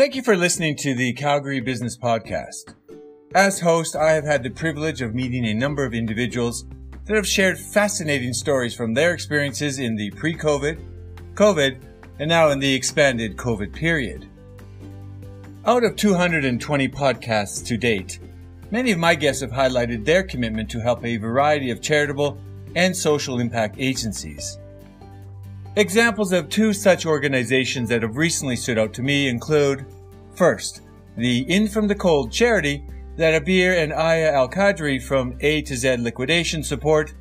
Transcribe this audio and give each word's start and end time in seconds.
Thank 0.00 0.14
you 0.14 0.22
for 0.22 0.34
listening 0.34 0.76
to 0.76 0.94
the 0.94 1.12
Calgary 1.12 1.60
Business 1.60 1.94
Podcast. 1.94 2.74
As 3.34 3.60
host, 3.60 3.94
I 3.94 4.12
have 4.12 4.24
had 4.24 4.42
the 4.42 4.48
privilege 4.48 5.02
of 5.02 5.14
meeting 5.14 5.44
a 5.44 5.52
number 5.52 5.84
of 5.84 5.92
individuals 5.92 6.64
that 7.04 7.16
have 7.16 7.28
shared 7.28 7.58
fascinating 7.58 8.32
stories 8.32 8.74
from 8.74 8.94
their 8.94 9.12
experiences 9.12 9.78
in 9.78 9.96
the 9.96 10.10
pre 10.12 10.34
COVID, 10.34 10.82
COVID, 11.34 11.82
and 12.18 12.30
now 12.30 12.48
in 12.48 12.60
the 12.60 12.72
expanded 12.72 13.36
COVID 13.36 13.74
period. 13.74 14.26
Out 15.66 15.84
of 15.84 15.96
220 15.96 16.88
podcasts 16.88 17.62
to 17.66 17.76
date, 17.76 18.20
many 18.70 18.92
of 18.92 18.98
my 18.98 19.14
guests 19.14 19.42
have 19.42 19.50
highlighted 19.50 20.06
their 20.06 20.22
commitment 20.22 20.70
to 20.70 20.80
help 20.80 21.04
a 21.04 21.18
variety 21.18 21.70
of 21.70 21.82
charitable 21.82 22.38
and 22.74 22.96
social 22.96 23.38
impact 23.38 23.76
agencies. 23.78 24.56
Examples 25.76 26.32
of 26.32 26.48
two 26.48 26.72
such 26.72 27.06
organizations 27.06 27.88
that 27.90 28.02
have 28.02 28.16
recently 28.16 28.56
stood 28.56 28.76
out 28.76 28.92
to 28.94 29.02
me 29.02 29.28
include 29.28 29.86
first, 30.34 30.82
the 31.16 31.40
In 31.52 31.68
From 31.68 31.86
the 31.86 31.94
Cold 31.94 32.32
charity 32.32 32.86
that 33.16 33.42
Abir 33.42 33.82
and 33.82 33.92
Aya 33.92 34.32
Al 34.32 34.48
Qadri 34.48 35.02
from 35.02 35.36
A 35.40 35.62
to 35.62 35.76
Z 35.76 35.96
Liquidation 35.98 36.62
support. 36.62 37.12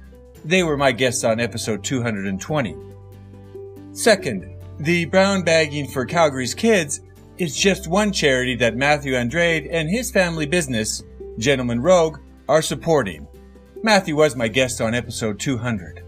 They 0.46 0.64
were 0.64 0.78
my 0.78 0.92
guests 0.92 1.24
on 1.24 1.40
episode 1.40 1.84
220. 1.84 2.76
Second, 3.92 4.56
the 4.80 5.06
Brown 5.06 5.44
Bagging 5.44 5.88
for 5.88 6.06
Calgary's 6.06 6.54
Kids 6.54 7.02
is 7.38 7.58
just 7.58 7.90
one 7.90 8.14
charity 8.14 8.56
that 8.56 8.78
Matthew 8.78 9.16
Andrade 9.16 9.68
and 9.68 9.90
his 9.90 10.12
family 10.12 10.46
business, 10.46 11.04
Gentleman 11.38 11.82
Rogue, 11.82 12.20
are 12.48 12.62
supporting. 12.62 13.28
Matthew 13.84 14.16
was 14.16 14.36
my 14.36 14.48
guest 14.48 14.80
on 14.82 14.96
episode 14.96 15.40
200. 15.40 16.04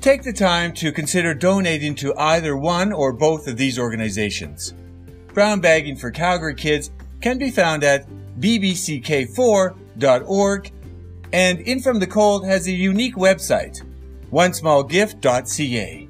Take 0.00 0.22
the 0.22 0.32
time 0.32 0.72
to 0.74 0.92
consider 0.92 1.34
donating 1.34 1.94
to 1.96 2.14
either 2.16 2.56
one 2.56 2.92
or 2.92 3.12
both 3.12 3.46
of 3.46 3.58
these 3.58 3.78
organizations. 3.78 4.72
Brown 5.32 5.60
Bagging 5.60 5.96
for 5.96 6.10
Calgary 6.10 6.54
Kids 6.54 6.90
can 7.20 7.38
be 7.38 7.50
found 7.50 7.84
at 7.84 8.06
bbck4.org 8.38 10.72
and 11.32 11.60
In 11.60 11.80
From 11.80 12.00
the 12.00 12.06
Cold 12.06 12.46
has 12.46 12.66
a 12.66 12.72
unique 12.72 13.14
website, 13.14 13.82
onesmallgift.ca. 14.32 16.08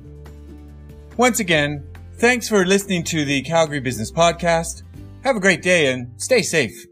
Once 1.17 1.41
again, 1.41 1.87
thanks 2.17 2.49
for 2.49 2.65
listening 2.65 3.05
to 3.05 3.25
the 3.25 3.43
Calgary 3.43 3.81
Business 3.81 4.11
Podcast. 4.11 4.83
Have 5.25 5.37
a 5.37 5.41
great 5.41 5.63
day 5.63 5.93
and 5.93 6.11
stay 6.17 6.41
safe. 6.41 6.87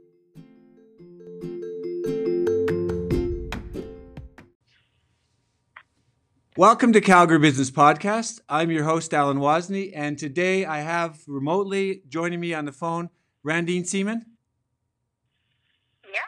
Welcome 6.59 6.93
to 6.95 7.01
Calgary 7.01 7.39
Business 7.39 7.71
Podcast. 7.71 8.41
I'm 8.49 8.73
your 8.73 8.83
host, 8.83 9.15
Alan 9.15 9.39
Wozni, 9.39 9.93
and 9.95 10.19
today 10.19 10.65
I 10.65 10.81
have 10.81 11.21
remotely 11.29 12.03
joining 12.09 12.41
me 12.41 12.53
on 12.53 12.65
the 12.65 12.73
phone 12.73 13.11
Randine 13.47 13.87
Seaman. 13.87 14.27
Yes, 16.13 16.25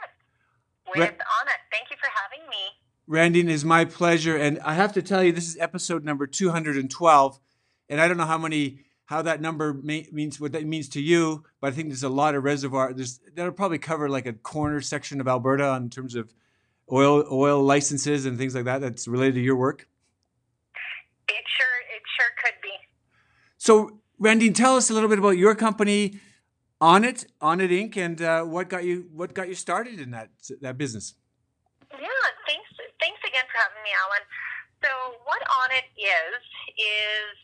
with 0.87 0.99
Ra- 0.99 1.07
Anna. 1.07 1.51
Thank 1.73 1.91
you 1.91 1.97
for 2.01 2.09
having 2.15 2.49
me. 2.49 3.43
Randine, 3.43 3.51
is 3.51 3.65
my 3.65 3.85
pleasure, 3.85 4.37
and 4.37 4.61
I 4.61 4.75
have 4.75 4.93
to 4.93 5.03
tell 5.03 5.25
you, 5.25 5.33
this 5.33 5.49
is 5.49 5.57
episode 5.59 6.05
number 6.05 6.29
212, 6.29 7.41
and 7.89 8.01
I 8.01 8.07
don't 8.07 8.17
know 8.17 8.25
how 8.25 8.39
many 8.39 8.85
how 9.07 9.23
that 9.23 9.41
number 9.41 9.75
may, 9.75 10.07
means 10.13 10.39
what 10.39 10.53
that 10.53 10.65
means 10.65 10.89
to 10.91 11.03
you, 11.03 11.43
but 11.61 11.73
I 11.73 11.75
think 11.75 11.89
there's 11.89 12.05
a 12.05 12.09
lot 12.09 12.37
of 12.37 12.45
reservoir. 12.45 12.93
There's 12.93 13.19
that'll 13.35 13.51
probably 13.51 13.79
cover 13.79 14.09
like 14.09 14.27
a 14.27 14.33
corner 14.33 14.81
section 14.81 15.21
of 15.21 15.27
Alberta 15.27 15.75
in 15.75 15.91
terms 15.91 16.15
of 16.15 16.33
oil 16.93 17.25
oil 17.33 17.65
licenses 17.65 18.27
and 18.27 18.39
things 18.39 18.55
like 18.55 18.67
that. 18.67 18.81
That's 18.81 19.09
related 19.09 19.35
to 19.35 19.41
your 19.41 19.57
work. 19.57 19.89
It 21.31 21.47
sure, 21.57 21.77
it 21.95 22.03
sure 22.19 22.33
could 22.43 22.59
be. 22.63 22.75
So, 23.59 24.01
Randy, 24.19 24.51
tell 24.51 24.77
us 24.77 24.91
a 24.91 24.95
little 24.95 25.09
bit 25.09 25.19
about 25.19 25.39
your 25.39 25.55
company, 25.55 26.21
Onnit, 26.81 27.27
Onnit 27.41 27.71
Inc., 27.71 27.97
and 27.97 28.21
uh, 28.21 28.43
what 28.45 28.69
got 28.69 28.85
you 28.85 29.09
what 29.13 29.35
got 29.35 29.49
you 29.49 29.55
started 29.55 30.01
in 30.01 30.11
that 30.11 30.31
that 30.61 30.77
business. 30.77 31.15
Yeah, 31.93 32.25
thanks. 32.47 32.69
Thanks 33.01 33.21
again 33.27 33.45
for 33.51 33.59
having 33.59 33.83
me, 33.83 33.91
Alan. 33.95 34.25
So, 34.83 34.91
what 35.25 35.41
Onnit 35.45 35.89
is 35.97 36.43
is 36.77 37.37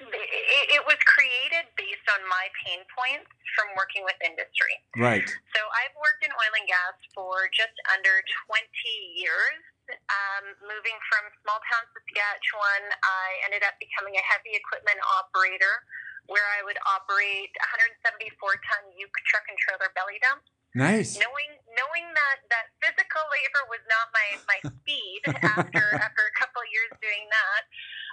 it, 0.00 0.66
it, 0.74 0.82
was 0.84 0.98
created 1.06 1.70
based 1.78 2.06
on 2.18 2.20
my 2.26 2.50
pain 2.66 2.82
points 2.90 3.30
from 3.54 3.70
working 3.78 4.02
with 4.02 4.18
industry. 4.26 4.74
Right. 4.98 5.24
So 5.54 5.60
I've 5.62 5.94
worked 5.94 6.26
in 6.26 6.34
oil 6.34 6.52
and 6.58 6.66
gas 6.66 6.98
for 7.14 7.46
just 7.54 7.74
under 7.94 8.18
20 8.50 8.66
years 9.14 9.62
um, 9.90 10.44
moving 10.64 10.96
from 11.10 11.22
small 11.44 11.60
town 11.68 11.84
Saskatchewan, 11.92 12.84
I 13.04 13.26
ended 13.48 13.62
up 13.64 13.76
becoming 13.80 14.16
a 14.16 14.24
heavy 14.24 14.56
equipment 14.56 14.98
operator 15.20 15.84
where 16.26 16.44
I 16.56 16.64
would 16.64 16.80
operate 16.88 17.52
174 18.00 18.32
ton 18.64 18.82
uke 18.96 19.12
truck 19.28 19.44
and 19.48 19.58
trailer 19.60 19.92
belly 19.92 20.16
dump. 20.24 20.40
Nice. 20.74 21.14
Knowing 21.14 21.52
knowing 21.70 22.06
that 22.18 22.42
that 22.50 22.66
physical 22.82 23.22
labor 23.30 23.62
was 23.70 23.82
not 23.86 24.10
my 24.10 24.28
my 24.50 24.58
speed 24.58 25.22
after 25.54 25.84
after 25.94 26.22
a 26.26 26.34
couple 26.34 26.66
of 26.66 26.68
years 26.74 26.90
doing 26.98 27.30
that, 27.30 27.62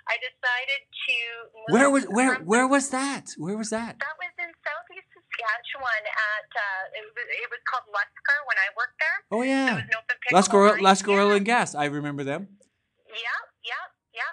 I 0.05 0.15
decided 0.21 0.81
to. 0.85 1.17
where 1.73 1.89
was 1.89 2.05
where 2.05 2.37
where 2.45 2.67
was 2.69 2.93
that? 2.93 3.33
Where 3.41 3.57
was 3.57 3.73
that? 3.73 3.97
That 3.97 4.13
was 4.21 4.33
in 4.37 4.53
southeast 4.61 5.10
Saskatchewan 5.31 6.03
at 6.03 6.49
uh, 6.51 6.97
it, 6.97 7.03
was, 7.07 7.15
it 7.15 7.49
was 7.49 7.61
called 7.63 7.87
Luscar 7.87 8.39
when 8.47 8.59
I 8.59 8.67
worked 8.75 8.97
there. 8.99 9.17
Oh 9.31 9.43
yeah. 9.43 9.87
Luscar 10.31 10.79
Luscar 10.79 11.15
Oil 11.15 11.31
and 11.31 11.45
Gas. 11.45 11.75
I 11.75 11.85
remember 11.87 12.23
them. 12.23 12.47
Yeah, 13.07 13.39
yeah, 13.63 13.85
yeah. 14.11 14.31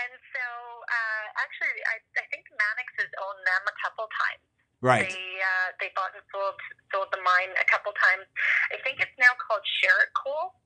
And 0.00 0.12
so 0.32 0.44
uh, 0.88 1.24
actually, 1.42 1.80
I, 1.88 1.96
I 2.16 2.24
think 2.32 2.48
Mannix 2.48 2.88
has 3.04 3.12
owned 3.20 3.42
them 3.44 3.62
a 3.68 3.76
couple 3.84 4.06
times. 4.08 4.42
Right. 4.80 5.10
They 5.10 5.30
uh, 5.42 5.68
they 5.82 5.90
bought 5.92 6.14
and 6.14 6.24
sold 6.32 6.56
sold 6.94 7.08
the 7.12 7.20
mine 7.20 7.52
a 7.58 7.66
couple 7.66 7.92
times. 7.98 8.24
I 8.72 8.78
think 8.86 9.02
it's 9.02 9.14
now 9.18 9.34
called 9.36 9.64
Sherritt 9.82 10.12
Coal. 10.16 10.56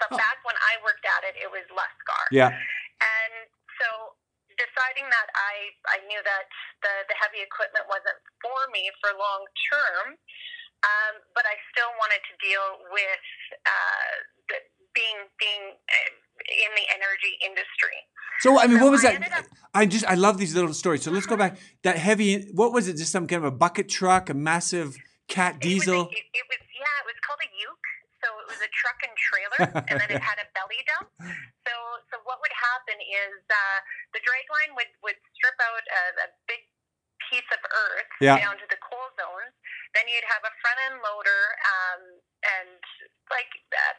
So 0.00 0.08
oh. 0.10 0.16
back 0.16 0.40
when 0.42 0.56
I 0.56 0.80
worked 0.82 1.04
at 1.04 1.22
it, 1.28 1.36
it 1.38 1.50
was 1.52 1.62
Luscar. 1.70 2.24
Yeah. 2.32 2.50
And 2.50 3.34
so 3.76 4.16
deciding 4.62 5.10
that 5.10 5.28
I 5.34 5.54
I 5.90 5.98
knew 6.06 6.22
that 6.22 6.46
the 6.86 6.94
the 7.10 7.16
heavy 7.18 7.42
equipment 7.42 7.90
wasn't 7.90 8.18
for 8.38 8.60
me 8.70 8.86
for 9.02 9.10
long 9.18 9.42
term, 9.70 10.06
um, 10.86 11.14
but 11.34 11.44
I 11.46 11.58
still 11.74 11.90
wanted 11.98 12.22
to 12.30 12.34
deal 12.38 12.66
with 12.94 13.22
uh, 13.66 14.12
the, 14.50 14.56
being 14.94 15.18
being 15.38 15.64
uh, 15.74 16.10
in 16.46 16.70
the 16.78 16.86
energy 16.94 17.34
industry. 17.42 17.98
So 18.40 18.58
I 18.58 18.66
mean, 18.66 18.78
so 18.78 18.84
what 18.84 18.92
was 18.92 19.04
I 19.04 19.18
that? 19.18 19.32
Up, 19.32 19.46
I 19.74 19.86
just 19.86 20.06
I 20.06 20.14
love 20.14 20.38
these 20.38 20.54
little 20.54 20.74
stories. 20.74 21.02
So 21.02 21.10
let's 21.10 21.26
go 21.26 21.36
back. 21.36 21.58
That 21.82 21.98
heavy. 21.98 22.50
What 22.52 22.72
was 22.72 22.88
it? 22.88 22.96
Just 22.96 23.12
some 23.12 23.26
kind 23.26 23.44
of 23.44 23.52
a 23.52 23.54
bucket 23.54 23.88
truck, 23.88 24.30
a 24.30 24.34
massive 24.34 24.96
cat 25.28 25.60
diesel. 25.60 25.94
It 25.94 25.98
was, 25.98 26.06
a, 26.06 26.10
it, 26.10 26.26
it 26.34 26.46
was 26.50 26.60
yeah. 26.74 26.94
It 27.02 27.06
was 27.06 27.18
called 27.26 27.42
a 27.42 27.50
uke. 27.54 27.81
Was 28.52 28.60
a 28.60 28.68
truck 28.68 29.00
and 29.00 29.16
trailer, 29.16 29.60
and 29.88 29.96
then 29.96 30.10
it 30.12 30.20
had 30.20 30.36
a 30.36 30.46
belly 30.52 30.84
dump. 30.84 31.08
So 31.62 31.72
so 32.10 32.18
what 32.26 32.42
would 32.42 32.52
happen 32.52 32.98
is 32.98 33.38
uh, 33.48 33.78
the 34.12 34.20
dragline 34.20 34.74
would 34.76 34.92
would 35.06 35.16
strip 35.38 35.54
out 35.62 35.80
a, 35.80 36.02
a 36.26 36.28
big 36.50 36.68
piece 37.30 37.46
of 37.54 37.62
earth 37.64 38.12
yeah. 38.18 38.36
down 38.36 38.58
to 38.58 38.66
the 38.66 38.76
coal 38.82 39.08
zones. 39.14 39.54
Then 39.94 40.10
you'd 40.10 40.26
have 40.26 40.42
a 40.42 40.52
front 40.60 40.78
end 40.90 40.98
loader 41.00 41.42
um, 41.64 42.02
and 42.44 42.82
like. 43.32 43.48
Uh, 43.72 43.96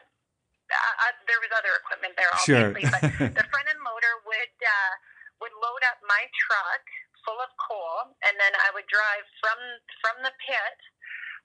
uh, 0.72 1.12
there 1.28 1.40
was 1.44 1.52
other 1.52 1.76
equipment 1.76 2.16
there, 2.16 2.32
obviously, 2.32 2.88
sure. 2.88 2.96
but 2.96 3.02
the 3.40 3.46
front 3.52 3.66
end 3.68 3.82
loader 3.84 4.14
would 4.24 4.56
uh, 4.64 4.92
would 5.44 5.54
load 5.60 5.82
up 5.88 6.00
my 6.08 6.24
truck 6.32 6.84
full 7.24 7.40
of 7.40 7.50
coal, 7.56 8.12
and 8.24 8.36
then 8.36 8.52
I 8.60 8.72
would 8.76 8.88
drive 8.88 9.24
from 9.40 9.58
from 10.00 10.16
the 10.24 10.32
pit 10.44 10.78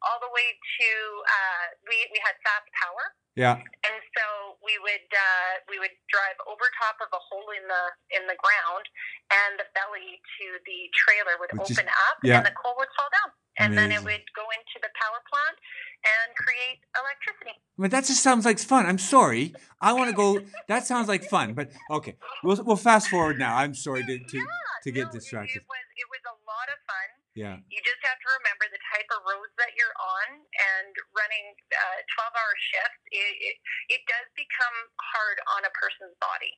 all 0.03 0.19
the 0.23 0.31
way 0.31 0.47
to 0.55 0.89
uh, 1.27 1.65
we 1.87 1.97
we 2.11 2.19
had 2.23 2.35
fast 2.43 2.67
power. 2.75 3.15
Yeah. 3.39 3.55
And 3.55 3.97
so 4.15 4.59
we 4.59 4.75
would 4.83 5.07
uh, 5.15 5.53
we 5.71 5.79
would 5.79 5.95
drive 6.11 6.35
over 6.43 6.65
top 6.75 6.99
of 6.99 7.07
a 7.13 7.21
hole 7.21 7.47
in 7.55 7.63
the 7.71 7.83
in 8.11 8.23
the 8.27 8.35
ground, 8.35 8.85
and 9.31 9.55
the 9.61 9.67
belly 9.71 10.19
to 10.19 10.45
the 10.67 10.79
trailer 10.91 11.39
would 11.39 11.51
Which 11.55 11.71
open 11.71 11.87
is, 11.87 12.03
up, 12.11 12.19
yeah. 12.19 12.41
and 12.41 12.45
the 12.47 12.55
coal 12.57 12.75
would 12.75 12.91
fall 12.99 13.07
down, 13.15 13.29
and 13.55 13.71
Amazing. 13.71 13.79
then 13.79 13.89
it 13.95 14.01
would 14.03 14.27
go 14.35 14.43
into 14.51 14.77
the 14.83 14.91
power 14.97 15.23
plant, 15.31 15.55
and 16.03 16.27
create 16.35 16.83
electricity. 16.99 17.55
But 17.79 17.95
that 17.95 18.03
just 18.11 18.19
sounds 18.19 18.43
like 18.43 18.59
fun. 18.59 18.83
I'm 18.83 18.99
sorry. 18.99 19.55
I 19.79 19.93
want 19.93 20.09
to 20.09 20.15
go. 20.15 20.43
that 20.67 20.83
sounds 20.83 21.07
like 21.07 21.23
fun. 21.23 21.53
But 21.53 21.71
okay, 21.91 22.19
we'll 22.43 22.59
we'll 22.65 22.81
fast 22.81 23.07
forward 23.07 23.39
now. 23.39 23.55
I'm 23.55 23.73
sorry 23.75 24.03
to 24.03 24.19
to, 24.19 24.37
yeah, 24.37 24.83
to 24.83 24.91
get 24.91 25.05
no, 25.07 25.11
distracted. 25.15 25.63
It 25.63 25.69
was 25.69 25.85
it 25.95 26.07
was 26.11 26.23
a 26.27 26.35
lot 26.43 26.67
of 26.67 26.79
fun. 26.83 27.07
Yeah. 27.39 27.55
You 27.71 27.79
just 27.87 28.03
have 28.03 28.19
to 28.19 28.29
remember 28.35 28.67
the 28.67 28.81
type 28.91 29.07
of 29.15 29.23
roads 29.23 29.55
that 29.55 29.71
you're 29.79 29.95
on 29.95 30.27
and 30.43 30.91
running 31.15 31.55
uh, 31.71 31.99
12 32.19 32.35
hour 32.35 32.53
shifts. 32.59 33.01
It, 33.15 33.33
it, 33.39 33.55
it 33.95 34.01
does 34.11 34.27
become 34.35 34.77
hard 34.99 35.39
on 35.55 35.63
a 35.63 35.71
person's 35.71 36.15
body. 36.19 36.51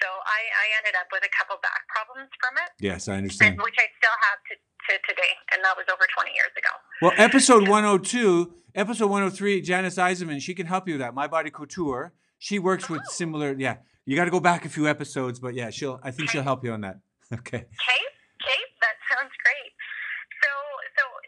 So 0.00 0.08
I, 0.08 0.40
I 0.48 0.66
ended 0.80 0.96
up 0.96 1.12
with 1.12 1.28
a 1.28 1.32
couple 1.36 1.60
back 1.60 1.84
problems 1.92 2.32
from 2.40 2.56
it. 2.64 2.72
Yes, 2.80 3.04
I 3.12 3.20
understand. 3.20 3.60
Which 3.60 3.76
I 3.76 3.92
still 4.00 4.16
have 4.32 4.40
to, 4.48 4.54
to 4.56 4.92
today, 5.04 5.32
and 5.52 5.60
that 5.60 5.76
was 5.76 5.84
over 5.92 6.08
20 6.08 6.32
years 6.32 6.54
ago. 6.56 6.72
Well, 7.04 7.14
episode 7.20 7.68
102 7.68 8.64
Episode 8.74 9.06
103, 9.06 9.60
Janice 9.60 9.94
Eisenman, 9.94 10.42
she 10.42 10.52
can 10.52 10.66
help 10.66 10.88
you 10.88 10.94
with 10.94 11.00
that. 11.00 11.14
My 11.14 11.28
Body 11.28 11.48
Couture. 11.48 12.12
She 12.40 12.58
works 12.58 12.90
with 12.90 13.02
oh. 13.06 13.12
similar, 13.12 13.54
yeah. 13.56 13.76
You 14.04 14.16
got 14.16 14.24
to 14.24 14.32
go 14.32 14.40
back 14.40 14.64
a 14.64 14.68
few 14.68 14.88
episodes, 14.88 15.38
but 15.38 15.54
yeah, 15.54 15.70
she'll. 15.70 16.00
I 16.02 16.10
think 16.10 16.28
she'll 16.28 16.42
help 16.42 16.64
you 16.64 16.72
on 16.72 16.80
that. 16.82 16.98
Okay. 17.32 17.56
Okay, 17.56 18.02
okay, 18.36 18.60
that 18.84 18.96
sounds 19.10 19.32
great 19.42 19.73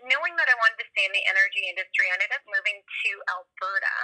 knowing 0.07 0.35
that 0.39 0.49
I 0.49 0.57
wanted 0.59 0.79
to 0.83 0.89
stay 0.95 1.05
in 1.07 1.13
the 1.15 1.25
energy 1.27 1.67
industry, 1.67 2.07
I 2.11 2.19
ended 2.19 2.33
up 2.35 2.45
moving 2.47 2.79
to 2.81 3.11
Alberta. 3.31 3.97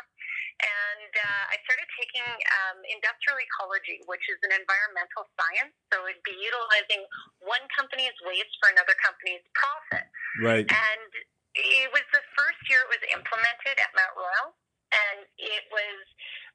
And 0.62 1.10
uh, 1.10 1.44
I 1.50 1.56
started 1.66 1.88
taking 1.98 2.22
um, 2.22 2.78
industrial 2.86 3.40
ecology, 3.40 3.98
which 4.06 4.22
is 4.30 4.38
an 4.46 4.52
environmental 4.54 5.26
science. 5.34 5.74
So 5.90 6.06
it'd 6.06 6.22
be 6.22 6.36
utilizing 6.38 7.02
one 7.42 7.64
company's 7.74 8.14
waste 8.22 8.52
for 8.62 8.70
another 8.70 8.94
company's 9.00 9.42
profit. 9.56 10.06
Right. 10.38 10.66
And 10.68 11.10
it 11.56 11.88
was 11.90 12.04
the 12.14 12.22
first 12.38 12.62
year 12.70 12.84
it 12.86 12.90
was 12.92 13.02
implemented 13.10 13.76
at 13.80 13.90
Mount 13.96 14.14
Royal. 14.14 14.54
And 14.92 15.24
it 15.40 15.64
was, 15.72 15.98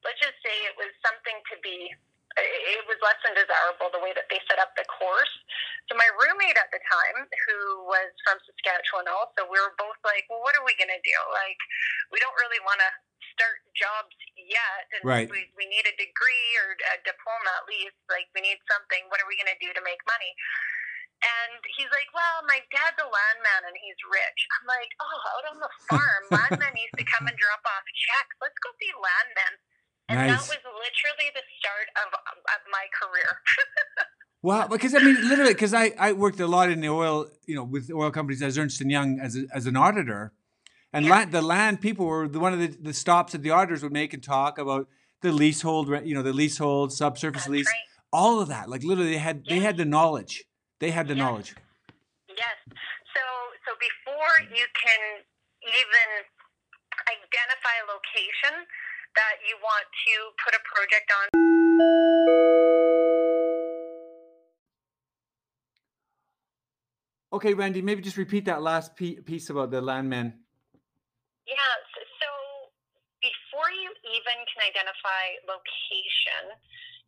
let's 0.05 0.21
just 0.21 0.37
say, 0.45 0.55
it 0.69 0.77
was 0.77 0.93
something 1.01 1.37
to 1.51 1.55
be 1.65 1.89
it 2.37 2.85
was 2.85 3.01
less 3.01 3.17
than 3.25 3.33
desirable 3.33 3.89
the 3.89 4.03
way 4.03 4.13
that 4.13 4.29
they 4.29 4.37
set 4.45 4.61
up 4.61 4.73
the 4.77 4.85
course. 4.85 5.33
So 5.89 5.97
my 5.97 6.07
roommate 6.21 6.57
at 6.59 6.69
the 6.69 6.81
time, 6.85 7.25
who 7.25 7.57
was 7.89 8.13
from 8.21 8.37
Saskatchewan, 8.45 9.09
also, 9.09 9.49
we 9.49 9.57
were 9.57 9.73
both 9.79 9.97
like, 10.05 10.29
"Well, 10.29 10.45
what 10.45 10.53
are 10.53 10.65
we 10.65 10.77
going 10.77 10.93
to 10.93 11.01
do? 11.01 11.17
Like, 11.33 11.59
we 12.13 12.21
don't 12.21 12.35
really 12.37 12.61
want 12.61 12.79
to 12.83 12.91
start 13.33 13.61
jobs 13.73 14.13
yet, 14.37 14.85
and 14.97 15.01
Right. 15.05 15.29
we 15.29 15.49
we 15.57 15.65
need 15.65 15.85
a 15.89 15.95
degree 15.97 16.49
or 16.61 16.77
a 16.93 16.97
diploma 17.01 17.51
at 17.57 17.65
least. 17.65 17.97
Like, 18.09 18.29
we 18.37 18.41
need 18.41 18.61
something. 18.69 19.09
What 19.09 19.21
are 19.21 19.29
we 19.29 19.37
going 19.37 19.51
to 19.51 19.61
do 19.63 19.73
to 19.73 19.81
make 19.81 20.01
money?" 20.05 20.35
And 21.25 21.57
he's 21.73 21.89
like, 21.89 22.09
Well, 22.13 22.45
my 22.45 22.61
dad's 22.69 23.01
a 23.01 23.07
landman 23.09 23.61
and 23.65 23.77
he's 23.81 23.97
rich. 24.05 24.39
I'm 24.61 24.67
like, 24.69 24.93
Oh, 25.01 25.21
out 25.33 25.45
on 25.49 25.57
the 25.57 25.73
farm, 25.89 26.23
landmen 26.61 26.77
used 26.77 26.97
to 26.97 27.07
come 27.09 27.25
and 27.25 27.37
drop 27.37 27.63
off 27.65 27.85
checks. 28.05 28.37
Let's 28.37 28.57
go 28.61 28.69
be 28.77 28.93
landmen. 28.93 29.57
And 30.09 30.19
Nice. 30.19 30.29
that 30.29 30.39
was 30.47 30.63
literally 30.63 31.29
the 31.35 31.43
start 31.59 31.87
of, 31.99 32.13
of 32.15 32.61
my 32.71 32.85
career. 32.99 33.31
Well, 34.43 34.67
because 34.67 34.93
I 34.93 34.99
mean, 34.99 35.27
literally, 35.27 35.53
because 35.53 35.73
I, 35.73 35.93
I 35.99 36.13
worked 36.13 36.39
a 36.39 36.47
lot 36.47 36.69
in 36.69 36.79
the 36.79 36.89
oil, 36.89 37.27
you 37.47 37.55
know, 37.55 37.63
with 37.63 37.91
oil 37.91 38.11
companies 38.11 38.41
as 38.43 38.57
Ernst 38.57 38.79
and 38.79 38.89
Young 38.89 39.19
as 39.19 39.35
a, 39.35 39.45
as 39.53 39.65
an 39.65 39.75
auditor, 39.75 40.31
and 40.93 41.05
Yeah. 41.05 41.11
land, 41.11 41.31
the 41.31 41.41
land 41.41 41.81
people 41.81 42.05
were 42.05 42.27
the, 42.27 42.39
one 42.39 42.53
of 42.53 42.59
the, 42.59 42.67
the 42.67 42.93
stops 42.93 43.33
that 43.33 43.41
the 43.41 43.49
auditors 43.49 43.81
would 43.83 43.91
make 43.91 44.13
and 44.13 44.23
talk 44.23 44.57
about 44.59 44.87
the 45.21 45.31
leasehold, 45.31 45.89
you 46.05 46.13
know, 46.13 46.21
the 46.21 46.31
leasehold, 46.33 46.93
subsurface 46.93 47.43
That's 47.43 47.51
lease, 47.51 47.67
right. 47.67 47.83
all 48.13 48.39
of 48.39 48.47
that. 48.47 48.69
Like 48.69 48.83
literally, 48.83 49.09
they 49.09 49.17
had 49.17 49.43
they 49.49 49.59
had 49.59 49.75
the 49.75 49.85
knowledge. 49.85 50.45
They 50.79 50.91
had 50.91 51.07
the 51.07 51.15
Yeah. 51.15 51.23
knowledge. 51.25 51.55
Yes. 52.29 52.57
So 52.69 53.21
so 53.65 53.73
before 53.81 54.55
you 54.55 54.65
can 54.79 55.25
even 55.65 56.07
identify 57.09 57.75
a 57.83 57.85
location 57.89 58.65
that 59.15 59.35
you 59.47 59.55
want 59.63 59.85
to 59.87 60.13
put 60.43 60.53
a 60.57 60.61
project 60.65 61.07
on 61.13 61.25
Okay, 67.27 67.53
Randy, 67.53 67.83
maybe 67.83 68.01
just 68.01 68.15
repeat 68.15 68.45
that 68.47 68.63
last 68.63 68.95
piece 68.95 69.51
about 69.51 69.69
the 69.69 69.83
landmen. 69.83 70.31
Yeah, 71.43 71.73
so, 71.91 71.99
so 72.23 72.29
before 73.19 73.67
you 73.67 73.91
even 74.15 74.37
can 74.47 74.63
identify 74.63 75.35
location, 75.43 76.55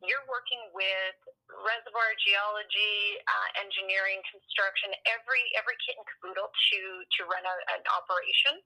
you're 0.04 0.24
working 0.28 0.60
with 0.76 1.18
reservoir 1.50 2.14
geology, 2.24 3.20
uh, 3.26 3.64
engineering, 3.64 4.20
construction, 4.28 4.92
every 5.08 5.44
every 5.56 5.76
kit 5.84 5.96
and 6.00 6.08
caboodle 6.08 6.52
to 6.52 6.80
to 7.04 7.20
run 7.28 7.44
a, 7.44 7.56
an 7.76 7.84
operation. 7.96 8.60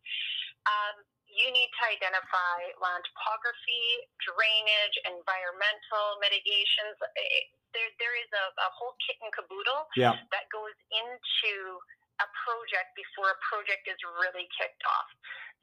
Um, 0.65 0.95
you 1.33 1.49
need 1.49 1.69
to 1.81 1.83
identify 1.89 2.57
land 2.77 3.01
topography, 3.09 4.05
drainage, 4.21 4.95
environmental 5.09 6.21
mitigations. 6.21 6.95
Eh, 7.17 7.49
There, 7.73 7.89
there 7.97 8.15
is 8.21 8.29
a, 8.29 8.45
a 8.53 8.69
whole 8.77 8.93
kit 9.01 9.17
and 9.25 9.33
caboodle 9.33 9.89
Yeah. 9.97 10.13
that 10.29 10.45
goes 10.53 10.77
into 10.93 11.81
a 12.21 12.27
project 12.45 12.93
before 12.93 13.33
a 13.33 13.39
project 13.49 13.89
is 13.89 13.97
really 14.21 14.45
kicked 14.53 14.85
off. 14.85 15.09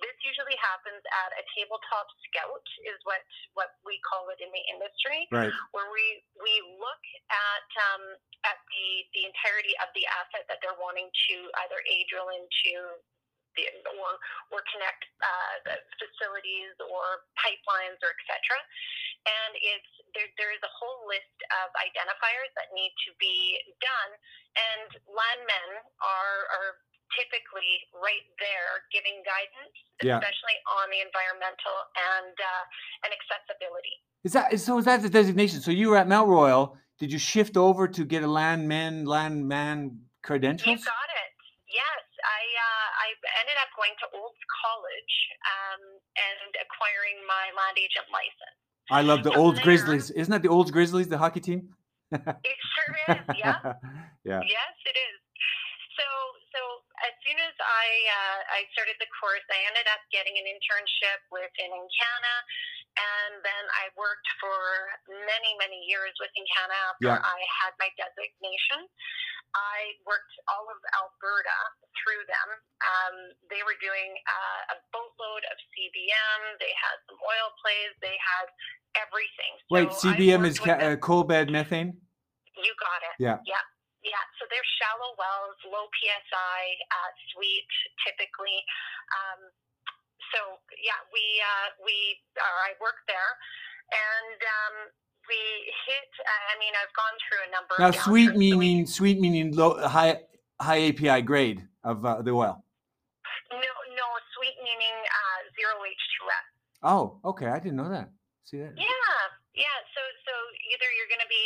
This 0.03 0.17
usually 0.27 0.57
happens 0.59 0.99
at 1.23 1.31
a 1.39 1.45
tabletop 1.55 2.09
scout, 2.27 2.67
is 2.89 2.99
what 3.07 3.21
what 3.55 3.77
we 3.87 4.01
call 4.03 4.27
it 4.35 4.41
in 4.43 4.51
the 4.51 4.65
industry, 4.75 5.29
Right. 5.31 5.53
where 5.71 5.87
we 5.95 6.25
we 6.43 6.55
look 6.83 7.05
at 7.31 7.69
um, 7.95 8.03
at 8.49 8.59
the 8.73 8.87
the 9.15 9.23
entirety 9.31 9.77
of 9.79 9.93
the 9.95 10.03
asset 10.19 10.49
that 10.51 10.59
they're 10.65 10.81
wanting 10.83 11.07
to 11.31 11.37
either 11.63 11.79
a 11.85 11.97
drill 12.11 12.33
into. 12.35 12.99
Or 14.01 14.13
or 14.55 14.61
connect 14.73 15.03
uh, 15.21 15.77
facilities 16.01 16.75
or 16.89 17.27
pipelines 17.39 17.99
or 18.01 18.11
etc. 18.17 18.57
And 19.29 19.53
it's 19.61 19.93
there. 20.17 20.29
There 20.41 20.53
is 20.55 20.63
a 20.65 20.73
whole 20.73 21.05
list 21.07 21.37
of 21.63 21.69
identifiers 21.77 22.51
that 22.57 22.73
need 22.73 22.93
to 23.07 23.11
be 23.21 23.61
done, 23.83 24.11
and 24.57 24.89
landmen 25.11 25.69
are 26.01 26.39
are 26.57 26.71
typically 27.19 27.91
right 27.99 28.27
there 28.39 28.87
giving 28.95 29.19
guidance, 29.27 29.75
Yeah. 30.03 30.23
especially 30.23 30.57
on 30.79 30.91
the 30.95 31.01
environmental 31.03 31.77
and 32.17 32.35
uh, 32.39 32.65
and 33.05 33.11
accessibility. 33.13 33.97
Is 34.25 34.33
that 34.33 34.55
so? 34.61 34.79
Is 34.79 34.85
that 34.87 35.03
the 35.03 35.11
designation? 35.11 35.61
So 35.61 35.71
you 35.71 35.91
were 35.91 35.97
at 35.97 36.09
Mount 36.09 36.29
Royal. 36.29 36.77
Did 36.99 37.13
you 37.13 37.19
shift 37.19 37.57
over 37.57 37.89
to 37.89 38.05
get 38.05 38.23
a 38.23 38.29
landman 38.29 39.05
landman 39.07 40.05
credentials? 40.23 40.69
You 40.69 40.85
got 40.85 41.11
it. 41.25 41.31
Yes, 41.71 42.03
I 42.23 42.43
uh, 42.45 42.89
I 43.05 43.09
ended 43.41 43.57
up 43.61 43.71
going 43.77 43.95
to 44.03 44.07
Olds 44.17 44.43
College 44.63 45.15
um, 45.45 45.83
and 46.17 46.51
acquiring 46.61 47.19
my 47.25 47.53
land 47.57 47.77
agent 47.81 48.09
license. 48.13 48.59
I 48.91 49.03
love 49.07 49.23
the 49.23 49.31
From 49.31 49.41
Olds 49.41 49.61
Grizzlys. 49.61 50.11
Isn't 50.11 50.33
that 50.33 50.43
the 50.43 50.51
Olds 50.51 50.71
Grizzlys, 50.71 51.09
the 51.09 51.19
hockey 51.19 51.41
team? 51.41 51.75
It 52.13 52.59
sure 52.75 52.93
is. 53.15 53.23
Yeah. 53.39 53.63
yeah. 54.27 54.43
Yes, 54.43 54.75
it 54.83 54.97
is. 54.99 55.19
So, 55.95 56.07
so 56.51 56.61
as 57.07 57.15
soon 57.25 57.39
as 57.41 57.57
I 57.57 57.87
uh, 58.13 58.39
I 58.57 58.61
started 58.77 58.97
the 59.01 59.09
course, 59.17 59.45
I 59.49 59.61
ended 59.69 59.89
up 59.89 60.03
getting 60.13 60.37
an 60.37 60.47
internship 60.47 61.21
with 61.33 61.51
Encana, 61.57 62.37
and 62.97 63.33
then 63.41 63.65
I 63.81 63.89
worked 63.97 64.29
for 64.41 64.59
many 65.09 65.51
many 65.61 65.81
years 65.89 66.13
with 66.21 66.33
Encana 66.37 66.77
after 66.93 67.13
Yeah. 67.17 67.21
I 67.21 67.39
had 67.65 67.73
my 67.81 67.89
designation. 67.97 68.85
I 69.51 69.99
worked 70.07 70.31
all 70.47 70.71
of 70.71 70.79
Alberta 70.95 71.59
through 71.99 72.23
them. 72.31 72.49
Um, 72.87 73.15
they 73.51 73.67
were 73.67 73.75
doing 73.83 74.15
uh, 74.15 74.75
a 74.75 74.77
boatload 74.95 75.43
of 75.51 75.57
CBM. 75.75 76.41
They 76.63 76.71
had 76.71 76.97
some 77.11 77.19
oil 77.19 77.51
plays. 77.59 77.93
They 77.99 78.15
had 78.15 78.47
everything. 78.95 79.53
So 79.67 79.75
Wait, 79.75 79.91
I 79.91 80.15
CBM 80.15 80.47
is 80.47 80.63
ca- 80.63 80.79
uh, 80.79 80.97
coal 81.03 81.25
bed 81.27 81.51
methane. 81.51 81.99
You 82.55 82.73
got 82.79 83.01
it. 83.11 83.15
Yeah. 83.19 83.39
Yeah. 83.43 83.65
Yeah. 84.11 84.25
So 84.43 84.51
they're 84.51 84.67
shallow 84.83 85.15
wells, 85.15 85.55
low 85.71 85.87
PSI, 85.95 86.61
uh, 86.91 87.11
sweet 87.31 87.71
typically. 88.03 88.59
Um, 89.15 89.41
so 90.35 90.59
yeah, 90.83 90.99
we 91.15 91.23
uh, 91.39 91.69
we 91.87 91.95
uh, 92.35 92.59
I 92.67 92.75
worked 92.83 93.07
there, 93.07 93.31
and 93.95 94.39
um, 94.43 94.75
we 95.31 95.39
hit. 95.87 96.11
I 96.27 96.59
mean, 96.59 96.75
I've 96.75 96.95
gone 96.99 97.17
through 97.23 97.43
a 97.47 97.51
number. 97.55 97.75
Now, 97.79 97.95
of 97.95 97.99
sweet 98.03 98.35
downturns. 98.35 98.51
So 98.51 98.59
we- 98.59 98.67
meaning 98.67 98.87
sweet 98.87 99.19
meaning 99.23 99.55
low 99.55 99.79
high 99.79 100.27
high 100.59 100.91
API 100.91 101.23
grade 101.23 101.63
of 101.87 102.03
uh, 102.05 102.21
the 102.23 102.35
oil. 102.35 102.59
no, 103.55 103.73
no, 103.95 104.07
sweet 104.35 104.59
meaning 104.63 104.97
uh, 105.07 105.39
zero 105.55 105.79
H 105.87 106.05
two 106.19 106.27
S. 106.27 106.47
Oh, 106.83 107.19
okay. 107.25 107.47
I 107.47 107.59
didn't 107.63 107.77
know 107.79 107.89
that. 107.91 108.11
See 108.45 108.59
that? 108.59 108.75
Yeah, 108.75 109.23
yeah. 109.55 109.79
So 109.95 110.01
so 110.27 110.33
either 110.75 110.89
you're 110.99 111.11
going 111.11 111.23
to 111.23 111.31
be, 111.31 111.45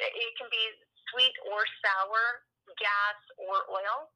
it 0.00 0.32
can 0.40 0.48
be 0.50 0.64
sweet 1.12 1.34
or 1.48 1.60
sour, 1.84 2.22
gas 2.78 3.18
or 3.38 3.54
oil, 3.72 4.10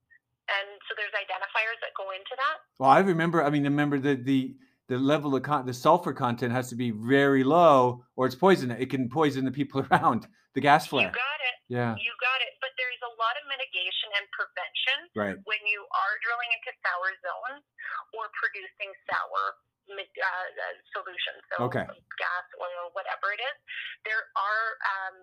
and 0.48 0.68
so 0.88 0.94
there's 0.96 1.14
identifiers 1.16 1.78
that 1.80 1.92
go 1.96 2.10
into 2.12 2.34
that. 2.36 2.56
Well, 2.78 2.90
I 2.90 3.00
remember. 3.00 3.42
I 3.42 3.50
mean, 3.50 3.64
remember 3.64 3.98
the 3.98 4.14
the 4.16 4.56
the 4.88 4.98
level 4.98 5.34
of 5.34 5.42
con- 5.42 5.64
the 5.66 5.72
sulfur 5.74 6.12
content 6.12 6.52
has 6.52 6.68
to 6.70 6.76
be 6.76 6.90
very 6.90 7.44
low, 7.44 8.04
or 8.16 8.26
it's 8.26 8.34
poison. 8.36 8.70
It 8.70 8.90
can 8.90 9.08
poison 9.08 9.44
the 9.44 9.52
people 9.54 9.84
around. 9.90 10.26
The 10.52 10.60
gas 10.60 10.84
flare. 10.86 11.08
You 11.08 11.16
got 11.16 11.40
it. 11.48 11.56
Yeah. 11.72 11.96
You 11.96 12.12
got 12.20 12.38
it. 12.44 12.52
But 12.60 12.76
there's 12.76 13.00
a 13.08 13.12
lot 13.16 13.32
of 13.40 13.48
mitigation 13.48 14.12
and 14.20 14.24
prevention 14.36 14.98
Right. 15.16 15.36
when 15.48 15.62
you 15.64 15.80
are 15.80 16.14
drilling 16.20 16.52
into 16.52 16.76
sour 16.84 17.08
zones 17.24 17.64
or 18.12 18.28
producing 18.36 18.92
sour 19.08 19.56
uh, 19.88 19.96
uh, 19.96 20.76
solutions. 20.92 21.40
So 21.56 21.72
Okay. 21.72 21.88
gas, 21.88 22.46
oil, 22.60 22.92
whatever 22.92 23.32
it 23.32 23.40
is. 23.40 23.56
There 24.04 24.28
are 24.36 24.66
um, 24.84 25.16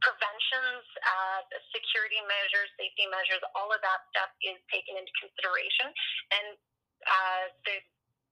preventions, 0.00 0.84
uh, 1.02 1.40
security 1.74 2.20
measures, 2.26 2.68
safety 2.78 3.06
measures. 3.10 3.42
All 3.58 3.70
of 3.70 3.80
that 3.82 4.00
stuff 4.14 4.30
is 4.42 4.58
taken 4.70 4.94
into 4.98 5.12
consideration, 5.18 5.90
and 6.34 6.46
uh, 7.06 7.44
the 7.66 7.76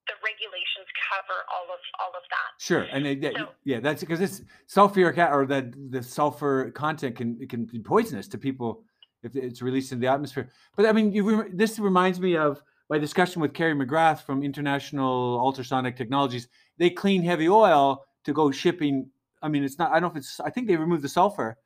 the 0.07 0.15
regulations 0.23 0.87
cover 1.11 1.43
all 1.51 1.67
of 1.67 1.83
all 1.99 2.13
of 2.15 2.23
that. 2.31 2.51
Sure, 2.63 2.87
and 2.95 3.03
So- 3.35 3.51
yeah, 3.65 3.81
that's 3.81 4.01
because 4.03 4.21
it's 4.21 4.43
sulfuric 4.71 5.19
or 5.19 5.47
the 5.47 5.73
the 5.91 6.03
sulfur 6.03 6.71
content 6.71 7.17
can 7.17 7.37
it 7.41 7.51
can 7.51 7.65
be 7.67 7.81
poisonous 7.81 8.29
to 8.29 8.39
people 8.39 8.85
if 9.23 9.35
it's 9.35 9.63
released 9.63 9.93
into 9.93 10.03
the 10.07 10.13
atmosphere. 10.13 10.51
But 10.77 10.87
I 10.87 10.93
mean, 10.93 11.13
you, 11.13 11.51
this 11.53 11.79
reminds 11.79 12.21
me 12.21 12.37
of 12.37 12.63
my 12.89 12.99
discussion 12.99 13.43
with 13.43 13.53
Kerry 13.53 13.75
McGrath 13.75 14.21
from 14.23 14.45
International 14.45 15.41
Ultrasonic 15.41 15.97
Technologies. 15.97 16.47
They 16.79 16.91
clean 16.91 17.23
heavy 17.23 17.49
oil 17.49 18.05
to 18.25 18.33
go 18.33 18.51
shipping. 18.51 19.11
I 19.43 19.49
mean, 19.49 19.65
it's 19.65 19.79
not. 19.79 19.93
I 19.93 20.01
don't 20.01 20.15
know 20.15 20.19
if 20.19 20.25
it's. 20.25 20.41
I 20.41 20.51
think 20.51 20.67
they 20.67 20.77
remove 20.77 21.03
the 21.03 21.09
sulfur 21.09 21.59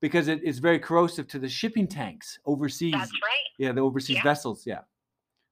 because 0.00 0.28
it 0.28 0.42
is 0.44 0.58
very 0.58 0.78
corrosive 0.78 1.26
to 1.28 1.38
the 1.38 1.48
shipping 1.48 1.86
tanks 1.86 2.38
overseas. 2.46 2.94
That's 2.94 3.12
right. 3.22 3.48
Yeah, 3.58 3.72
the 3.72 3.82
overseas 3.82 4.16
Yeah. 4.16 4.22
vessels. 4.22 4.64
Yeah. 4.66 4.82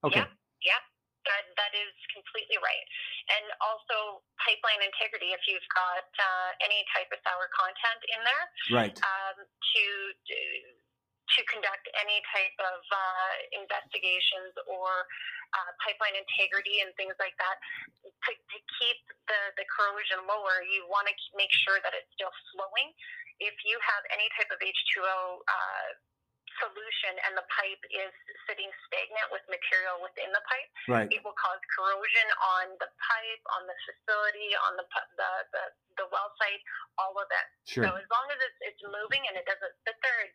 Okay. 0.05 0.21
Yeah. 0.21 0.31
Yeah, 0.63 0.81
that 1.27 1.45
that 1.59 1.73
is 1.75 1.95
completely 2.15 2.57
right. 2.63 2.87
And 3.27 3.51
also 3.59 4.23
pipeline 4.39 4.87
integrity 4.87 5.35
if 5.35 5.43
you've 5.51 5.67
got 5.75 6.07
uh, 6.07 6.51
any 6.63 6.87
type 6.95 7.11
of 7.11 7.19
sour 7.27 7.51
content 7.51 8.01
in 8.15 8.21
there. 8.23 8.45
Right. 8.71 8.95
Um, 9.03 9.43
to 9.43 9.85
to 11.35 11.41
conduct 11.51 11.85
any 11.99 12.23
type 12.31 12.57
of 12.63 12.81
uh, 12.87 13.33
investigations 13.59 14.55
or 14.71 15.07
uh, 15.55 15.71
pipeline 15.83 16.15
integrity 16.15 16.83
and 16.83 16.95
things 16.95 17.15
like 17.19 17.35
that. 17.43 17.57
To, 18.07 18.31
to 18.31 18.59
keep 18.79 19.01
the, 19.27 19.41
the 19.59 19.67
corrosion 19.67 20.23
lower, 20.27 20.63
you 20.63 20.87
want 20.87 21.11
to 21.11 21.15
make 21.35 21.51
sure 21.51 21.83
that 21.83 21.95
it's 21.95 22.11
still 22.15 22.33
flowing. 22.55 22.95
If 23.43 23.55
you 23.67 23.77
have 23.83 24.03
any 24.15 24.27
type 24.39 24.49
of 24.49 24.59
H2O 24.63 25.07
uh, 25.45 25.89
solution 26.63 27.13
and 27.29 27.37
the 27.37 27.45
pipe 27.53 27.83
is 27.93 28.13
sitting 28.49 28.69
stagnant 28.89 29.29
with 29.29 29.45
material 29.53 30.01
within 30.01 30.33
the 30.33 30.41
pipe, 30.49 30.71
right. 30.89 31.09
it 31.13 31.21
will 31.21 31.37
cause 31.37 31.61
corrosion 31.69 32.29
on 32.61 32.73
the 32.81 32.89
pipe, 32.97 33.43
on 33.61 33.69
the 33.69 33.77
facility, 33.85 34.57
on 34.65 34.81
the 34.81 34.87
the, 35.21 35.31
the, 35.53 35.65
the 36.01 36.07
well 36.09 36.33
site, 36.41 36.63
all 36.97 37.13
of 37.21 37.29
it. 37.29 37.47
Sure. 37.69 37.85
So 37.85 37.91
as 38.01 38.09
long 38.09 38.27
as 38.33 38.39
it's, 38.41 38.61
it's 38.73 38.83
moving 38.89 39.21
and 39.29 39.37
it 39.37 39.45
doesn't 39.45 39.75
sit 39.85 39.97
there, 40.01 40.19
it 40.25 40.33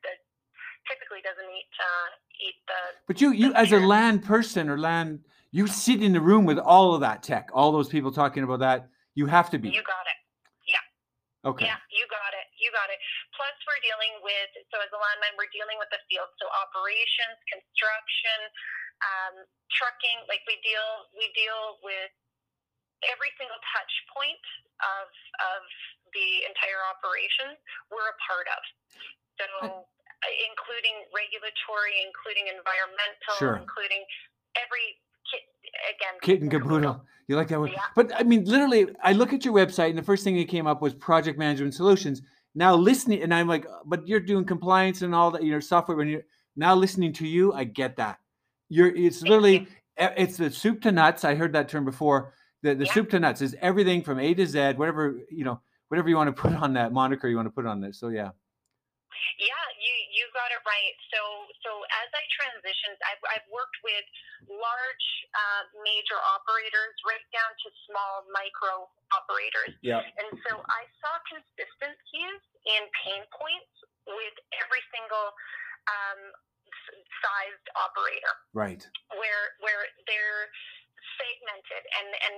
typically 0.88 1.22
doesn't 1.24 1.50
eat 1.50 1.72
uh, 1.80 2.10
eat 2.42 2.58
the. 2.68 2.80
But 3.08 3.22
you 3.22 3.32
you 3.32 3.54
as 3.54 3.72
a 3.72 3.80
land 3.80 4.24
person 4.24 4.70
or 4.70 4.78
land, 4.78 5.20
you 5.52 5.68
sit 5.68 6.02
in 6.02 6.14
the 6.14 6.22
room 6.22 6.46
with 6.46 6.58
all 6.58 6.96
of 6.96 7.02
that 7.02 7.24
tech, 7.24 7.50
all 7.54 7.72
those 7.72 7.90
people 7.90 8.12
talking 8.12 8.44
about 8.44 8.60
that. 8.60 8.88
You 9.14 9.28
have 9.28 9.52
to 9.52 9.60
be. 9.60 9.70
You 9.70 9.84
got 9.84 10.08
it. 10.08 10.20
Yeah. 10.72 11.50
Okay. 11.52 11.68
Yeah, 11.68 11.80
you 11.92 12.08
got 12.08 12.32
it. 12.32 12.48
You 12.56 12.72
got 12.72 12.88
it. 12.88 13.00
Plus, 13.36 13.52
we're 13.68 13.82
dealing 13.84 14.24
with, 14.24 14.52
so 14.72 14.80
as 14.80 14.88
a 14.96 15.00
landman, 15.00 15.36
we're 15.36 15.52
dealing 15.52 15.76
with 15.76 15.92
the 15.92 16.00
field. 16.08 16.32
So 16.40 16.48
operations, 16.48 17.36
construction, 17.52 18.40
um, 19.04 19.36
trucking, 19.76 20.24
like 20.32 20.46
we 20.48 20.56
deal, 20.64 20.90
we 21.12 21.28
deal 21.36 21.82
with 21.84 22.14
every 23.10 23.34
single 23.36 23.58
touch 23.74 23.94
point 24.14 24.46
of, 24.80 25.10
of 25.42 25.62
the 26.14 26.46
entire 26.46 26.80
operation 26.88 27.58
we're 27.90 28.14
a 28.14 28.18
part 28.24 28.48
of. 28.48 28.62
So, 29.42 29.46
including 30.30 30.96
regulatory, 31.16 31.94
including 32.06 32.48
environmental, 32.48 33.36
Sure. 33.40 33.56
including 33.58 34.04
every 34.56 34.98
kit, 35.30 35.42
again, 35.90 36.14
Kit 36.22 36.42
and 36.42 36.52
caboodle. 36.52 37.06
You 37.28 37.36
like 37.38 37.48
that 37.48 37.60
one? 37.60 37.72
Yeah. 37.72 37.86
But 37.96 38.12
I 38.16 38.24
mean, 38.24 38.44
literally, 38.46 38.88
I 39.04 39.14
look 39.14 39.32
at 39.34 39.46
your 39.46 39.54
website, 39.54 39.90
and 39.90 39.98
the 39.98 40.04
first 40.04 40.24
thing 40.24 40.36
that 40.38 40.48
came 40.50 40.68
up 40.68 40.82
was 40.82 40.94
project 40.94 41.40
management 41.40 41.74
solutions. 41.74 42.22
Now 42.56 42.76
listening, 42.76 43.24
and 43.24 43.34
I'm 43.34 43.48
like, 43.48 43.66
uh, 43.66 43.80
but 43.86 44.06
you're 44.08 44.20
doing 44.20 44.44
compliance 44.46 45.02
and 45.02 45.16
all 45.16 45.32
that, 45.32 45.44
your 45.44 45.62
software. 45.62 45.96
When 45.96 46.10
you're 46.10 46.24
now 46.58 46.76
listening 46.76 47.14
to 47.14 47.28
you, 47.28 47.54
I 47.54 47.64
get 47.64 47.96
that. 47.98 48.20
You're 48.68 48.94
it's 48.94 49.22
literally 49.22 49.68
it's 49.98 50.38
the 50.38 50.52
soup 50.52 50.82
to 50.82 50.92
nuts. 50.92 51.24
I 51.24 51.36
heard 51.36 51.54
that 51.54 51.70
term 51.70 51.86
before. 51.86 52.34
The 52.64 52.76
the 52.76 52.86
Yeah. 52.86 52.94
soup 52.94 53.10
to 53.12 53.20
nuts 53.20 53.42
is 53.42 53.56
everything 53.62 54.04
from 54.04 54.20
A 54.20 54.34
to 54.34 54.46
Z, 54.46 54.74
whatever 54.74 55.18
you 55.30 55.46
know, 55.46 55.62
whatever 55.88 56.10
you 56.10 56.16
want 56.18 56.36
to 56.36 56.42
put 56.42 56.54
on 56.54 56.74
that 56.74 56.92
moniker 56.92 57.28
you 57.30 57.38
want 57.38 57.48
to 57.48 57.52
put 57.52 57.66
on 57.66 57.80
there. 57.80 57.94
So 57.94 58.10
yeah, 58.10 58.32
Yeah, 59.38 59.66
you 59.78 59.94
you 60.14 60.26
got 60.34 60.50
it 60.54 60.62
right. 60.66 60.96
So 61.14 61.22
so 61.62 61.72
as 62.04 62.10
I 62.14 62.24
transitioned, 62.36 63.00
I've 63.06 63.24
I've 63.38 63.48
worked 63.50 63.78
with 63.86 64.06
large 64.50 65.08
uh, 65.34 65.64
major 65.82 66.18
operators 66.18 66.96
right 67.06 67.26
down 67.34 67.52
to 67.52 67.68
small 67.90 68.26
micro 68.34 68.90
operators, 69.14 69.74
yeah, 69.82 70.02
and 70.02 70.30
so 70.48 70.62
I 70.66 70.84
saw 71.02 71.14
consistencies 71.30 72.42
in 72.66 72.82
pain 73.06 73.24
points 73.34 73.74
with 74.08 74.36
every 74.62 74.84
single 74.94 75.28
um, 75.90 76.22
sized 77.22 77.68
operator. 77.78 78.34
Right, 78.54 78.82
where 79.18 79.44
where 79.62 79.84
they're 80.10 80.46
segmented 81.20 81.84
and 81.98 82.10
and 82.26 82.36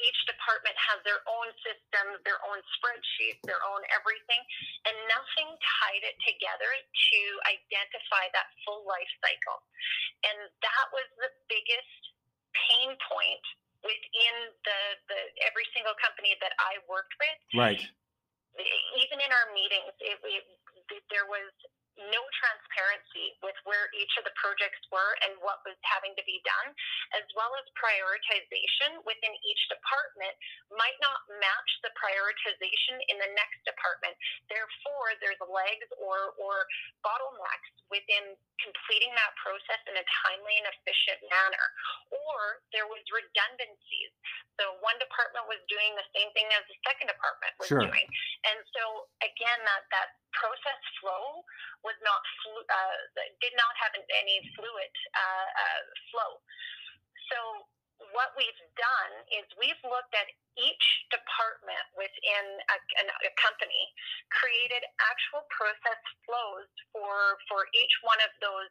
each 0.00 0.20
department 0.28 0.76
has 0.76 0.98
their 1.06 1.20
own 1.26 1.48
systems, 1.64 2.20
their 2.26 2.40
own 2.46 2.60
spreadsheets, 2.78 3.40
their 3.46 3.60
own 3.64 3.82
everything, 3.94 4.42
and 4.88 4.96
nothing 5.08 5.48
tied 5.80 6.02
it 6.04 6.16
together 6.24 6.68
to 6.68 7.20
identify 7.48 8.28
that 8.36 8.48
full 8.66 8.84
life 8.84 9.10
cycle. 9.24 9.58
And 10.26 10.38
that 10.60 10.86
was 10.92 11.08
the 11.20 11.30
biggest 11.48 12.00
pain 12.68 12.92
point 13.06 13.44
within 13.80 14.34
the, 14.66 14.80
the 15.08 15.20
every 15.48 15.64
single 15.72 15.96
company 15.96 16.36
that 16.44 16.52
I 16.60 16.80
worked 16.84 17.16
with 17.16 17.40
right, 17.56 17.80
even 19.00 19.18
in 19.22 19.30
our 19.32 19.48
meetings, 19.56 19.94
it, 20.02 20.18
it, 20.20 20.44
there 21.08 21.24
was 21.30 21.48
no 22.08 22.22
transparency 22.40 23.36
with 23.44 23.56
where 23.68 23.92
each 23.92 24.12
of 24.16 24.24
the 24.24 24.34
projects 24.40 24.80
were 24.88 25.12
and 25.26 25.36
what 25.44 25.60
was 25.68 25.76
having 25.84 26.16
to 26.16 26.24
be 26.24 26.40
done, 26.46 26.72
as 27.18 27.26
well 27.36 27.52
as 27.60 27.66
prioritization 27.76 29.04
within 29.04 29.32
each 29.44 29.62
department 29.68 30.32
might 30.72 30.96
not 31.04 31.20
match 31.42 31.70
the 31.84 31.92
prioritization 31.98 32.96
in 33.12 33.20
the 33.20 33.30
next 33.36 33.60
department. 33.68 34.16
Therefore, 34.48 35.12
there's 35.20 35.40
legs 35.44 35.88
or, 36.00 36.32
or 36.40 36.64
bottlenecks 37.04 37.70
within 37.92 38.38
completing 38.62 39.12
that 39.16 39.32
process 39.40 39.80
in 39.88 39.96
a 39.96 40.04
timely 40.24 40.54
and 40.60 40.68
efficient 40.70 41.20
manner. 41.28 41.66
Or 42.12 42.62
there 42.70 42.86
was 42.86 43.02
redundancies. 43.08 44.12
So 44.60 44.76
one 44.84 44.96
department 45.00 45.48
was 45.48 45.58
doing 45.72 45.96
the 45.96 46.06
same 46.12 46.28
thing 46.36 46.46
as 46.52 46.62
the 46.68 46.76
second 46.84 47.08
department 47.08 47.52
was 47.56 47.68
Sure. 47.72 47.80
doing. 47.80 48.06
And 48.46 48.58
so 48.76 49.08
again, 49.24 49.60
that, 49.64 49.88
that 49.90 50.20
process 50.36 50.80
flow 51.00 51.42
was 51.82 51.96
not 52.04 52.20
flu- 52.44 52.68
uh, 52.68 52.96
did 53.40 53.54
not 53.56 53.72
have 53.80 53.92
any 53.96 54.38
fluid 54.56 54.92
uh, 55.16 55.48
uh, 55.48 55.80
flow. 56.12 56.32
So 57.32 57.38
what 58.16 58.32
we've 58.34 58.62
done 58.80 59.12
is 59.28 59.44
we've 59.60 59.78
looked 59.84 60.16
at 60.16 60.28
each 60.56 60.86
department 61.12 61.84
within 61.94 62.44
a, 62.72 62.76
a 63.04 63.32
company, 63.38 63.84
created 64.32 64.82
actual 65.04 65.44
process 65.52 66.00
flows 66.24 66.68
for 66.90 67.36
for 67.46 67.68
each 67.76 67.94
one 68.02 68.18
of 68.24 68.32
those 68.40 68.70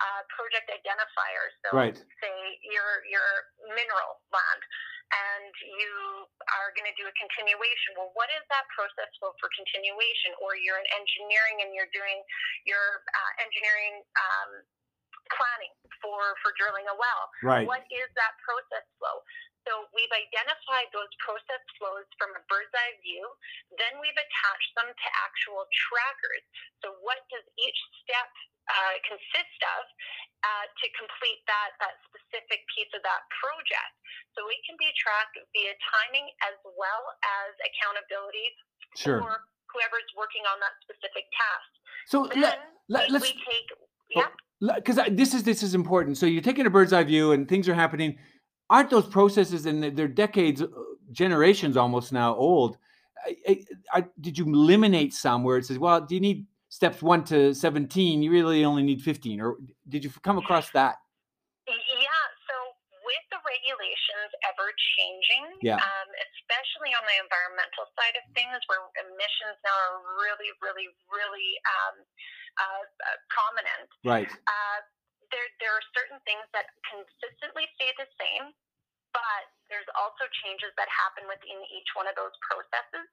uh, 0.00 0.22
project 0.30 0.70
identifiers. 0.70 1.52
So 1.66 1.68
Right. 1.74 1.98
say 2.22 2.36
your 2.64 3.02
your 3.10 3.28
mineral 3.74 4.22
land 4.30 4.62
and 5.08 5.52
you 5.64 5.94
are 6.60 6.70
going 6.76 6.88
to 6.88 6.96
do 7.00 7.08
a 7.08 7.14
continuation. 7.16 7.96
Well, 7.96 8.12
what 8.12 8.28
is 8.36 8.44
that 8.52 8.64
process 8.72 9.08
flow 9.16 9.32
for 9.40 9.48
continuation? 9.56 10.36
Or 10.40 10.52
you're 10.56 10.76
in 10.76 10.88
engineering 10.92 11.64
and 11.64 11.72
you're 11.72 11.90
doing 11.96 12.20
your 12.68 13.04
uh, 13.08 13.32
engineering 13.44 14.04
um, 14.04 14.50
planning 15.32 15.72
for, 16.00 16.36
for 16.44 16.52
drilling 16.56 16.88
a 16.88 16.96
well. 16.96 17.22
right, 17.44 17.64
What 17.64 17.84
is 17.88 18.08
that 18.16 18.32
process 18.44 18.84
flow? 19.00 19.20
So 19.66 19.84
we've 19.92 20.12
identified 20.12 20.88
those 20.96 21.12
process 21.20 21.60
flows 21.76 22.08
from 22.16 22.32
a 22.32 22.40
bird's 22.48 22.72
eye 22.72 22.96
view. 23.04 23.20
Then 23.76 24.00
we've 24.00 24.16
attached 24.16 24.72
them 24.80 24.88
to 24.88 25.08
actual 25.28 25.68
trackers. 25.68 26.44
So 26.80 26.96
what 27.04 27.20
does 27.28 27.44
each 27.60 27.80
step 28.00 28.32
uh, 28.68 28.94
consist 29.04 29.60
of 29.78 29.82
uh, 30.44 30.64
to 30.68 30.86
complete 30.94 31.40
that, 31.48 31.74
that 31.82 31.98
specific 32.08 32.62
piece 32.72 32.92
of 32.92 33.02
that 33.02 33.24
project? 33.40 33.92
So 34.36 34.44
we 34.46 34.56
can 34.68 34.78
be 34.78 34.88
tracked 34.94 35.36
via 35.52 35.74
timing 35.82 36.28
as 36.46 36.56
well 36.64 37.02
as 37.24 37.50
accountability 37.64 38.48
sure. 38.94 39.18
for 39.24 39.32
whoever's 39.72 40.08
working 40.16 40.44
on 40.48 40.60
that 40.60 40.76
specific 40.84 41.26
task. 41.34 41.70
So 42.08 42.28
Then 42.30 42.40
let, 42.40 42.56
let, 42.88 43.02
we, 43.08 43.20
let's 43.20 43.26
we 43.28 43.34
take, 43.44 43.68
Oh, 44.16 44.22
yep. 44.60 44.76
because 44.76 44.98
this 45.10 45.34
is 45.34 45.42
this 45.42 45.62
is 45.62 45.74
important. 45.74 46.16
So 46.16 46.26
you're 46.26 46.42
taking 46.42 46.66
a 46.66 46.70
bird's 46.70 46.92
eye 46.92 47.04
view, 47.04 47.32
and 47.32 47.48
things 47.48 47.68
are 47.68 47.74
happening. 47.74 48.18
Aren't 48.70 48.90
those 48.90 49.06
processes 49.06 49.66
and 49.66 49.82
they're 49.96 50.08
decades, 50.08 50.60
uh, 50.60 50.66
generations 51.10 51.76
almost 51.76 52.12
now 52.12 52.34
old? 52.34 52.76
I, 53.26 53.36
I, 53.48 53.64
I, 53.94 54.04
did 54.20 54.36
you 54.36 54.44
eliminate 54.44 55.14
some 55.14 55.42
where 55.42 55.56
it 55.56 55.64
says, 55.64 55.78
well, 55.78 56.00
do 56.00 56.14
you 56.14 56.20
need 56.20 56.46
steps 56.68 57.02
one 57.02 57.24
to 57.24 57.54
seventeen? 57.54 58.22
You 58.22 58.30
really 58.30 58.64
only 58.64 58.82
need 58.82 59.02
fifteen, 59.02 59.40
or 59.40 59.56
did 59.88 60.04
you 60.04 60.10
come 60.22 60.38
across 60.38 60.70
that? 60.70 60.96
Yeah, 61.68 62.24
so 62.48 62.54
with 63.04 63.24
the 63.28 63.40
regulations 63.44 64.30
ever 64.48 64.72
changing, 64.96 65.44
Yeah. 65.60 65.76
um, 65.76 66.08
especially 66.32 66.96
on 66.96 67.04
the 67.04 67.16
environmental 67.20 67.84
side 67.92 68.16
of 68.16 68.24
things, 68.32 68.56
where 68.72 68.80
emissions 69.04 69.56
now 69.64 69.76
are 69.76 70.00
really, 70.16 70.48
really, 70.64 70.88
really 71.12 71.50
um, 71.76 71.96
uh, 72.56 72.84
uh, 72.84 73.18
prominent, 73.28 73.88
Right. 74.04 74.30
uh, 74.32 74.78
there 75.28 75.48
there 75.60 75.72
are 75.76 75.84
certain 75.92 76.20
things 76.24 76.44
that 76.56 76.72
consistently 76.88 77.68
stay 77.76 77.92
the 78.00 78.08
same, 78.16 78.56
but 79.12 79.44
there's 79.68 79.88
also 79.96 80.24
changes 80.44 80.72
that 80.76 80.88
happen 80.88 81.28
within 81.28 81.60
each 81.72 81.90
one 81.96 82.08
of 82.08 82.16
those 82.16 82.34
processes. 82.44 83.06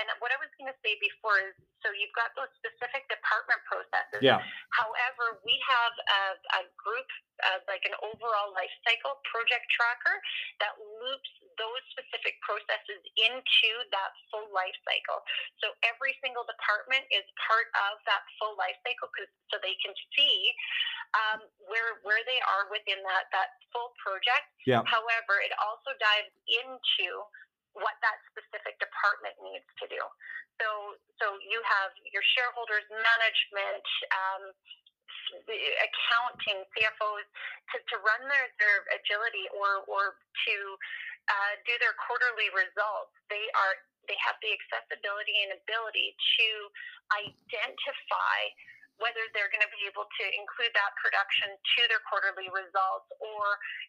And 0.00 0.06
what 0.20 0.32
I 0.32 0.38
was 0.40 0.52
going 0.60 0.68
to 0.68 0.78
say 0.84 0.96
before 1.00 1.40
is, 1.42 1.56
so 1.80 1.90
you've 1.92 2.14
got 2.14 2.32
those 2.38 2.52
specific 2.60 3.08
department 3.10 3.60
processes. 3.66 4.20
Yeah. 4.22 4.40
However, 4.76 5.42
we 5.42 5.56
have 5.66 5.94
a, 5.96 6.22
a 6.60 6.70
group, 6.78 7.08
uh, 7.42 7.60
like 7.66 7.82
an 7.88 7.96
overall 8.00 8.54
life 8.54 8.72
cycle 8.86 9.18
project 9.26 9.66
tracker 9.72 10.16
that 10.62 10.78
loops 10.78 11.32
those 11.60 11.82
specific 11.92 12.38
processes 12.40 13.00
into 13.18 13.70
that 13.92 14.12
full 14.32 14.48
life 14.54 14.76
cycle. 14.88 15.20
So 15.60 15.74
every 15.84 16.16
single 16.24 16.46
department 16.48 17.04
is 17.12 17.26
part 17.36 17.68
of 17.90 18.00
that 18.08 18.24
full 18.40 18.56
life 18.56 18.76
cycle 18.86 19.10
so 19.52 19.60
they 19.60 19.76
can 19.84 19.92
see 20.16 20.52
um, 21.12 21.44
where 21.68 22.00
where 22.08 22.24
they 22.24 22.40
are 22.40 22.72
within 22.72 23.00
that 23.04 23.28
that 23.36 23.60
full 23.68 23.92
project. 24.00 24.48
Yeah. 24.64 24.80
However, 24.88 25.44
it 25.44 25.52
also 25.60 25.92
dives 26.02 26.34
into 26.50 27.22
what 27.78 27.94
that 28.02 28.18
specific 28.34 28.76
department 28.82 29.38
needs 29.40 29.66
to 29.80 29.86
do. 29.88 30.02
So, 30.60 30.98
so 31.16 31.38
you 31.40 31.62
have 31.64 31.94
your 32.10 32.24
shareholders, 32.36 32.84
management, 32.90 33.86
um, 34.12 34.42
accounting, 35.40 36.60
CFOs 36.76 37.26
to, 37.72 37.76
to 37.80 37.96
run 38.04 38.20
their, 38.28 38.52
their 38.60 38.84
agility 38.92 39.48
or, 39.56 39.86
or 39.88 40.20
to 40.20 40.56
uh, 41.30 41.52
do 41.64 41.72
their 41.80 41.96
quarterly 42.04 42.50
results. 42.52 43.14
They 43.30 43.46
are 43.56 43.78
they 44.10 44.18
have 44.18 44.34
the 44.42 44.50
accessibility 44.50 45.46
and 45.46 45.54
ability 45.62 46.10
to 46.18 46.48
identify 47.14 48.38
whether 49.00 49.24
they're 49.32 49.48
going 49.48 49.64
to 49.64 49.72
be 49.72 49.84
able 49.88 50.04
to 50.04 50.24
include 50.36 50.72
that 50.76 50.92
production 51.00 51.48
to 51.54 51.80
their 51.88 52.02
quarterly 52.08 52.48
results 52.52 53.08
or 53.22 53.44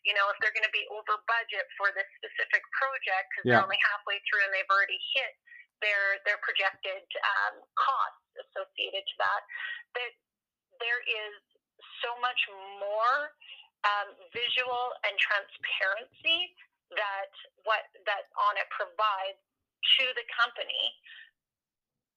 you 0.08 0.16
know 0.16 0.30
if 0.32 0.38
they're 0.40 0.56
going 0.56 0.66
to 0.66 0.76
be 0.76 0.86
over 0.94 1.20
budget 1.28 1.68
for 1.76 1.92
this 1.92 2.08
specific 2.20 2.64
project 2.78 3.26
because 3.34 3.44
yeah. 3.44 3.60
they're 3.60 3.68
only 3.68 3.82
halfway 3.94 4.18
through 4.28 4.42
and 4.48 4.52
they've 4.56 4.72
already 4.72 5.00
hit 5.16 5.34
their 5.84 6.22
their 6.24 6.40
projected 6.40 7.04
um, 7.20 7.60
costs 7.76 8.24
associated 8.48 9.04
to 9.04 9.16
that 9.20 9.42
that 9.98 10.12
there 10.80 11.04
is 11.04 11.34
so 12.00 12.16
much 12.24 12.40
more 12.80 13.32
um, 13.84 14.16
visual 14.32 14.96
and 15.04 15.14
transparency 15.20 16.56
that 16.96 17.32
what 17.68 17.90
that 18.08 18.32
Onnit 18.38 18.70
provides 18.72 19.42
to 20.00 20.06
the 20.16 20.26
company 20.32 20.96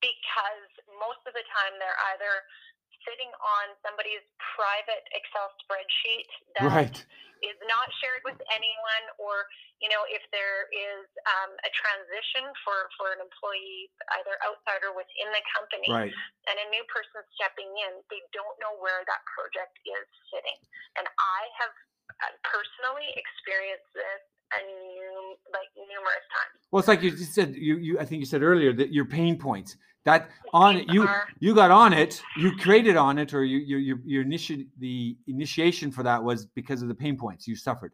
because 0.04 0.70
most 1.00 1.24
of 1.24 1.32
the 1.32 1.44
time 1.50 1.74
they're 1.80 2.00
either 2.14 2.44
sitting 3.06 3.30
on 3.38 3.66
somebody's 3.86 4.26
private 4.58 5.06
Excel 5.14 5.48
spreadsheet 5.62 6.28
that 6.58 6.68
right. 6.68 6.98
is 7.40 7.58
not 7.70 7.86
shared 8.02 8.26
with 8.26 8.36
anyone, 8.50 9.04
or 9.22 9.46
you 9.78 9.88
know, 9.88 10.02
if 10.10 10.20
there 10.34 10.66
is 10.74 11.06
um, 11.24 11.54
a 11.62 11.70
transition 11.70 12.50
for 12.66 12.90
for 12.98 13.14
an 13.14 13.22
employee, 13.22 13.88
either 14.20 14.34
outside 14.42 14.82
or 14.82 14.92
within 14.92 15.30
the 15.30 15.44
company, 15.54 15.88
right. 15.88 16.14
and 16.50 16.56
a 16.58 16.66
new 16.74 16.84
person 16.90 17.22
stepping 17.38 17.70
in, 17.86 18.02
they 18.10 18.20
don't 18.34 18.56
know 18.58 18.74
where 18.82 19.06
that 19.06 19.22
project 19.30 19.78
is 19.86 20.06
sitting. 20.28 20.58
And 20.98 21.06
I 21.06 21.40
have 21.62 21.72
uh, 22.20 22.34
personally 22.42 23.14
experienced 23.14 23.90
this 23.94 24.22
and 24.54 24.66
like 25.52 25.70
numerous 25.74 26.26
times. 26.30 26.58
Well, 26.70 26.80
it's 26.80 26.88
like 26.88 27.02
you 27.02 27.16
said. 27.16 27.54
You, 27.54 27.78
you 27.78 27.98
I 27.98 28.04
think 28.04 28.20
you 28.20 28.26
said 28.26 28.42
earlier 28.42 28.72
that 28.74 28.92
your 28.92 29.04
pain 29.04 29.38
points 29.38 29.76
that 30.06 30.30
on 30.54 30.76
it 30.76 30.88
you 30.88 31.06
you 31.40 31.54
got 31.54 31.70
on 31.70 31.92
it 31.92 32.22
you 32.38 32.56
created 32.56 32.96
on 32.96 33.18
it, 33.18 33.34
or 33.34 33.44
you 33.44 33.58
you 33.58 33.76
your, 33.76 33.98
your 34.04 34.24
initi- 34.24 34.68
the 34.78 35.16
initiation 35.26 35.90
for 35.90 36.02
that 36.04 36.22
was 36.22 36.46
because 36.46 36.80
of 36.80 36.88
the 36.88 36.94
pain 36.94 37.18
points 37.18 37.46
you 37.46 37.54
suffered. 37.54 37.92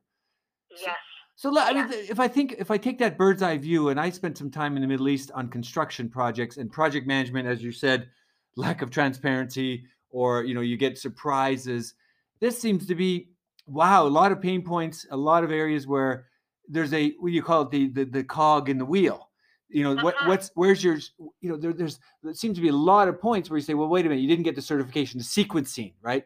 Yes. 0.70 0.94
So, 1.34 1.52
so 1.52 1.60
I 1.60 1.72
mean, 1.72 1.86
if 1.90 2.20
I 2.20 2.28
think 2.28 2.54
if 2.58 2.70
I 2.70 2.76
take 2.76 2.98
that 2.98 3.18
bird's 3.18 3.42
eye 3.42 3.56
view, 3.56 3.88
and 3.88 3.98
I 3.98 4.10
spent 4.10 4.38
some 4.38 4.50
time 4.50 4.76
in 4.76 4.82
the 4.82 4.88
Middle 4.88 5.08
East 5.08 5.32
on 5.34 5.48
construction 5.48 6.08
projects 6.08 6.58
and 6.58 6.70
project 6.70 7.06
management, 7.06 7.48
as 7.48 7.62
you 7.62 7.72
said, 7.72 8.08
lack 8.56 8.82
of 8.82 8.90
transparency, 8.90 9.84
or 10.10 10.44
you 10.44 10.54
know, 10.54 10.60
you 10.60 10.76
get 10.76 10.98
surprises. 10.98 11.94
This 12.40 12.60
seems 12.60 12.86
to 12.86 12.94
be 12.94 13.30
wow, 13.66 14.06
a 14.06 14.08
lot 14.08 14.32
of 14.32 14.40
pain 14.42 14.62
points, 14.62 15.06
a 15.10 15.16
lot 15.16 15.44
of 15.44 15.50
areas 15.50 15.86
where 15.86 16.26
there's 16.68 16.92
a 16.92 17.12
what 17.20 17.28
do 17.28 17.34
you 17.34 17.42
call 17.42 17.62
it 17.62 17.70
the 17.70 17.88
the, 17.88 18.04
the 18.04 18.24
cog 18.24 18.68
in 18.68 18.76
the 18.76 18.84
wheel 18.84 19.30
you 19.72 19.82
know 19.82 19.92
uh-huh. 19.92 20.02
what 20.02 20.14
what's 20.26 20.50
where's 20.54 20.82
your 20.82 20.98
you 21.40 21.48
know 21.48 21.56
there, 21.56 21.72
there's 21.72 21.98
there 22.22 22.34
seems 22.34 22.56
to 22.56 22.62
be 22.62 22.68
a 22.68 22.72
lot 22.72 23.08
of 23.08 23.20
points 23.20 23.50
where 23.50 23.58
you 23.58 23.62
say 23.62 23.74
well 23.74 23.88
wait 23.88 24.06
a 24.06 24.08
minute 24.08 24.20
you 24.20 24.28
didn't 24.28 24.44
get 24.44 24.54
the 24.54 24.62
certification 24.62 25.18
the 25.18 25.24
sequencing 25.24 25.92
right? 26.02 26.24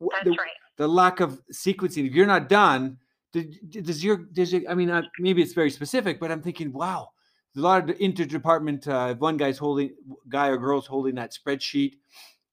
That's 0.00 0.24
the, 0.24 0.30
right. 0.30 0.50
the 0.76 0.88
lack 0.88 1.20
of 1.20 1.40
sequencing 1.52 2.06
if 2.06 2.14
you're 2.14 2.26
not 2.26 2.48
done 2.48 2.98
does 3.32 4.02
your 4.02 4.16
does 4.32 4.52
your, 4.52 4.62
i 4.70 4.74
mean 4.74 4.90
uh, 4.90 5.02
maybe 5.18 5.42
it's 5.42 5.52
very 5.52 5.70
specific 5.70 6.18
but 6.18 6.32
i'm 6.32 6.42
thinking 6.42 6.72
wow 6.72 7.10
a 7.56 7.60
lot 7.60 7.90
of 7.90 7.96
interdepartment 7.98 8.88
uh, 8.88 9.12
if 9.12 9.18
one 9.18 9.36
guy's 9.36 9.58
holding 9.58 9.90
guy 10.28 10.48
or 10.48 10.56
girl's 10.56 10.86
holding 10.86 11.14
that 11.16 11.36
spreadsheet 11.36 11.94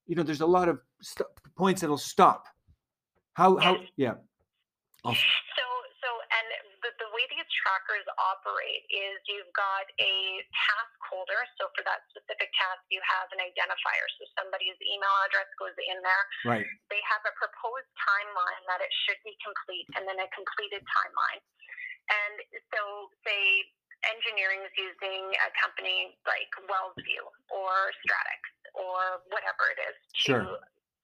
you 0.06 0.14
know 0.14 0.22
there's 0.22 0.40
a 0.40 0.46
lot 0.46 0.68
of 0.68 0.80
st- 1.00 1.28
points 1.56 1.80
that'll 1.80 1.98
stop. 1.98 2.46
How 3.32 3.56
how 3.56 3.76
yeah. 3.96 4.14
I'll, 5.04 5.14
so 5.14 5.20
trackers 7.66 8.06
operate 8.14 8.86
is 8.94 9.18
you've 9.26 9.50
got 9.50 9.90
a 9.98 10.14
task 10.54 10.94
holder. 11.02 11.42
So 11.58 11.66
for 11.74 11.82
that 11.82 12.06
specific 12.14 12.54
task, 12.54 12.86
you 12.94 13.02
have 13.02 13.26
an 13.34 13.42
identifier. 13.42 14.06
So 14.22 14.30
somebody's 14.38 14.78
email 14.86 15.10
address 15.26 15.50
goes 15.58 15.74
in 15.74 15.98
there. 15.98 16.24
Right. 16.46 16.66
They 16.94 17.02
have 17.10 17.26
a 17.26 17.34
proposed 17.34 17.90
timeline 17.98 18.62
that 18.70 18.78
it 18.78 18.92
should 19.02 19.18
be 19.26 19.34
complete, 19.42 19.90
and 19.98 20.06
then 20.06 20.22
a 20.22 20.30
completed 20.30 20.86
timeline. 20.86 21.42
And 22.06 22.36
so, 22.70 23.10
say 23.26 23.66
engineering 24.06 24.62
is 24.62 24.70
using 24.78 25.34
a 25.42 25.50
company 25.58 26.14
like 26.22 26.46
WellsView 26.70 27.26
or 27.50 27.90
Stratix 28.06 28.42
or 28.78 29.26
whatever 29.34 29.74
it 29.74 29.80
is 29.90 29.96
to 29.98 30.22
sure 30.22 30.46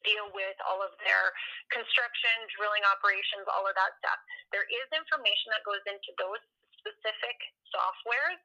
deal 0.06 0.30
with 0.34 0.56
all 0.66 0.82
of 0.82 0.94
their 1.02 1.24
construction, 1.72 2.34
drilling 2.54 2.84
operations, 2.86 3.46
all 3.50 3.66
of 3.66 3.74
that 3.74 3.94
stuff. 3.98 4.18
There 4.54 4.66
is 4.68 4.86
information 4.94 5.54
that 5.54 5.62
goes 5.66 5.82
into 5.88 6.10
those 6.20 6.42
specific 6.82 7.38
softwares 7.72 8.42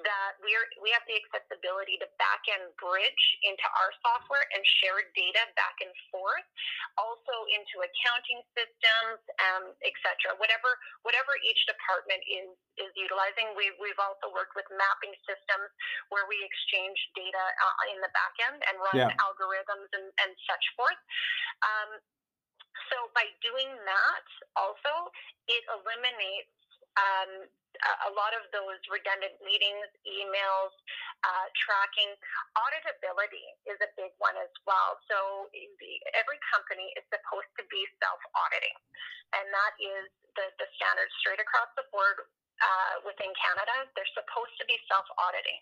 that 0.00 0.40
we 0.40 0.48
are 0.56 0.64
we 0.80 0.88
have 0.96 1.04
the 1.04 1.12
accessibility 1.12 2.00
to 2.00 2.08
back 2.16 2.40
end 2.48 2.72
bridge 2.80 3.24
into 3.44 3.66
our 3.76 3.92
software 4.00 4.42
and 4.56 4.62
share 4.80 5.04
data 5.12 5.44
back 5.52 5.76
and 5.84 5.92
forth, 6.08 6.48
also 6.96 7.34
into 7.52 7.84
accounting 7.84 8.40
systems, 8.56 9.20
um, 9.52 9.76
etc. 9.84 10.32
Whatever 10.40 10.72
whatever 11.04 11.36
each 11.44 11.60
department 11.68 12.24
is 12.24 12.48
is 12.80 12.92
utilizing. 12.96 13.52
We 13.52 13.68
we've 13.76 14.00
also 14.00 14.32
worked 14.32 14.56
with 14.56 14.64
mapping 14.72 15.12
systems 15.28 15.68
where 16.08 16.24
we 16.24 16.40
exchange 16.40 16.96
data 17.12 17.44
uh, 17.44 17.92
in 17.92 18.00
the 18.00 18.12
back 18.16 18.34
end 18.48 18.58
and 18.64 18.74
run 18.80 18.96
yeah. 18.96 19.12
algorithms 19.20 19.92
and, 19.92 20.08
and 20.24 20.32
such 20.48 20.64
forth. 20.80 21.00
Um, 21.60 22.00
so 22.88 23.12
by 23.12 23.28
doing 23.44 23.68
that, 23.84 24.24
also 24.56 25.12
it 25.48 25.62
eliminates 25.68 26.61
um, 27.00 27.48
a 28.08 28.12
lot 28.14 28.36
of 28.36 28.46
those 28.52 28.78
redundant 28.86 29.34
meetings, 29.42 29.88
emails, 30.06 30.72
uh, 31.24 31.46
tracking. 31.56 32.10
Auditability 32.54 33.42
is 33.66 33.78
a 33.80 33.90
big 33.98 34.12
one 34.22 34.36
as 34.38 34.52
well. 34.68 35.00
So 35.08 35.48
every 36.14 36.38
company 36.52 36.92
is 36.94 37.04
supposed 37.10 37.50
to 37.58 37.64
be 37.72 37.80
self-auditing, 37.98 38.76
and 39.34 39.46
that 39.50 39.72
is 39.80 40.04
the, 40.36 40.46
the 40.60 40.68
standard 40.78 41.10
straight 41.18 41.40
across 41.42 41.70
the 41.74 41.86
board 41.90 42.28
uh, 42.60 43.02
within 43.08 43.32
Canada. 43.34 43.88
They're 43.96 44.14
supposed 44.14 44.54
to 44.62 44.64
be 44.68 44.76
self-auditing. 44.86 45.60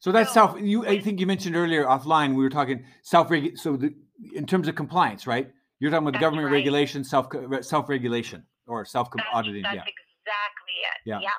So 0.00 0.10
that's 0.10 0.32
so, 0.32 0.56
self. 0.56 0.58
You, 0.58 0.88
I 0.88 0.98
think 0.98 1.20
you 1.20 1.28
mentioned 1.28 1.54
earlier 1.54 1.84
offline. 1.84 2.34
We 2.34 2.42
were 2.42 2.52
talking 2.52 2.88
self. 3.04 3.30
So 3.60 3.76
the, 3.76 3.94
in 4.34 4.48
terms 4.48 4.66
of 4.66 4.74
compliance, 4.74 5.28
right? 5.28 5.52
You're 5.78 5.90
talking 5.90 6.08
about 6.08 6.20
government 6.20 6.50
right. 6.50 6.60
regulation, 6.60 7.04
self 7.04 7.28
self 7.62 7.88
regulation, 7.88 8.44
or 8.66 8.84
self 8.84 9.08
auditing. 9.32 9.64
Yeah. 9.64 9.84
exactly 9.84 9.99
it. 10.30 10.98
Yeah. 11.06 11.20
yeah. 11.20 11.38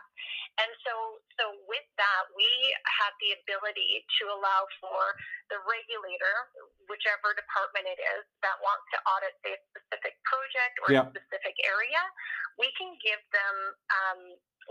And 0.60 0.72
so, 0.84 0.94
so 1.40 1.46
with 1.66 1.88
that, 1.96 2.24
we 2.36 2.50
have 3.02 3.16
the 3.24 3.34
ability 3.40 4.04
to 4.20 4.24
allow 4.30 4.68
for 4.84 5.00
the 5.48 5.58
regulator, 5.64 6.36
whichever 6.92 7.32
department 7.34 7.88
it 7.88 7.98
is, 7.98 8.24
that 8.44 8.60
wants 8.60 8.84
to 8.92 8.98
audit 9.08 9.34
a 9.48 9.54
specific 9.72 10.20
project 10.28 10.76
or 10.84 10.88
yeah. 10.92 11.08
a 11.08 11.14
specific 11.16 11.56
area, 11.64 12.04
we 12.60 12.68
can 12.76 12.94
give 13.00 13.22
them 13.32 13.56
um, 13.90 14.22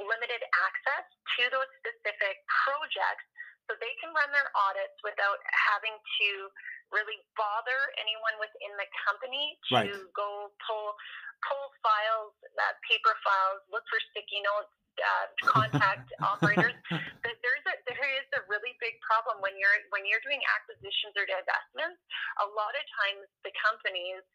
limited 0.04 0.44
access 0.68 1.04
to 1.40 1.48
those 1.48 1.70
specific 1.80 2.44
projects 2.68 3.26
so 3.70 3.78
they 3.78 3.94
can 4.02 4.10
run 4.10 4.26
their 4.34 4.50
audits 4.66 4.98
without 5.06 5.38
having 5.46 5.94
to 5.94 6.50
really 6.90 7.22
bother 7.38 7.78
anyone 8.02 8.34
within 8.42 8.74
the 8.74 8.88
company 9.06 9.54
to 9.70 9.78
right. 9.78 9.94
go 10.10 10.50
pull 10.66 10.98
pull 11.46 11.70
files, 11.78 12.34
uh, 12.42 12.74
paper 12.84 13.14
files, 13.22 13.62
look 13.70 13.86
for 13.86 14.02
sticky 14.10 14.42
notes, 14.42 14.74
uh, 14.98 15.26
contact 15.54 16.10
operators. 16.18 16.74
But 17.22 17.36
there's 17.46 17.64
a 17.70 17.74
there 17.86 18.10
is 18.18 18.26
a 18.34 18.42
really 18.50 18.74
big 18.82 18.98
problem 19.06 19.38
when 19.38 19.54
you're 19.54 19.78
when 19.94 20.02
you're 20.02 20.24
doing 20.26 20.42
acquisitions 20.58 21.14
or 21.14 21.28
divestments. 21.30 22.02
A 22.42 22.48
lot 22.50 22.74
of 22.74 22.84
times, 23.06 23.30
the 23.46 23.54
companies 23.60 24.26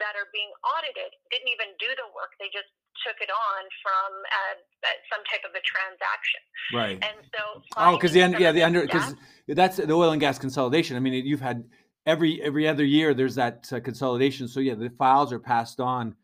that 0.00 0.14
are 0.14 0.30
being 0.30 0.48
audited 0.62 1.12
didn't 1.28 1.50
even 1.50 1.76
do 1.76 1.90
the 1.98 2.08
work; 2.16 2.32
they 2.40 2.48
just 2.54 2.70
took 3.06 3.18
it 3.20 3.30
on 3.30 3.62
from 3.82 4.10
uh, 4.26 4.56
uh 4.84 4.96
some 5.10 5.22
type 5.30 5.44
of 5.44 5.52
a 5.54 5.62
transaction. 5.62 6.42
Right. 6.72 6.98
And 7.02 7.26
so, 7.34 7.62
oh, 7.76 7.96
because 7.96 8.12
the 8.12 8.20
yeah 8.38 8.52
the 8.52 8.62
under 8.62 8.82
because 8.82 9.14
that's 9.48 9.76
the 9.76 9.92
oil 9.92 10.12
and 10.12 10.20
gas 10.20 10.38
consolidation. 10.38 10.96
I 10.96 11.00
mean, 11.00 11.26
you've 11.26 11.40
had 11.40 11.64
every 12.06 12.42
every 12.42 12.66
other 12.66 12.84
year 12.84 13.14
there's 13.14 13.34
that 13.36 13.68
uh, 13.72 13.80
consolidation. 13.80 14.48
So 14.48 14.60
yeah, 14.60 14.74
the 14.74 14.90
files 14.90 15.32
are 15.32 15.40
passed 15.40 15.80
on. 15.80 16.14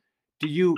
Do 0.41 0.49
you? 0.49 0.77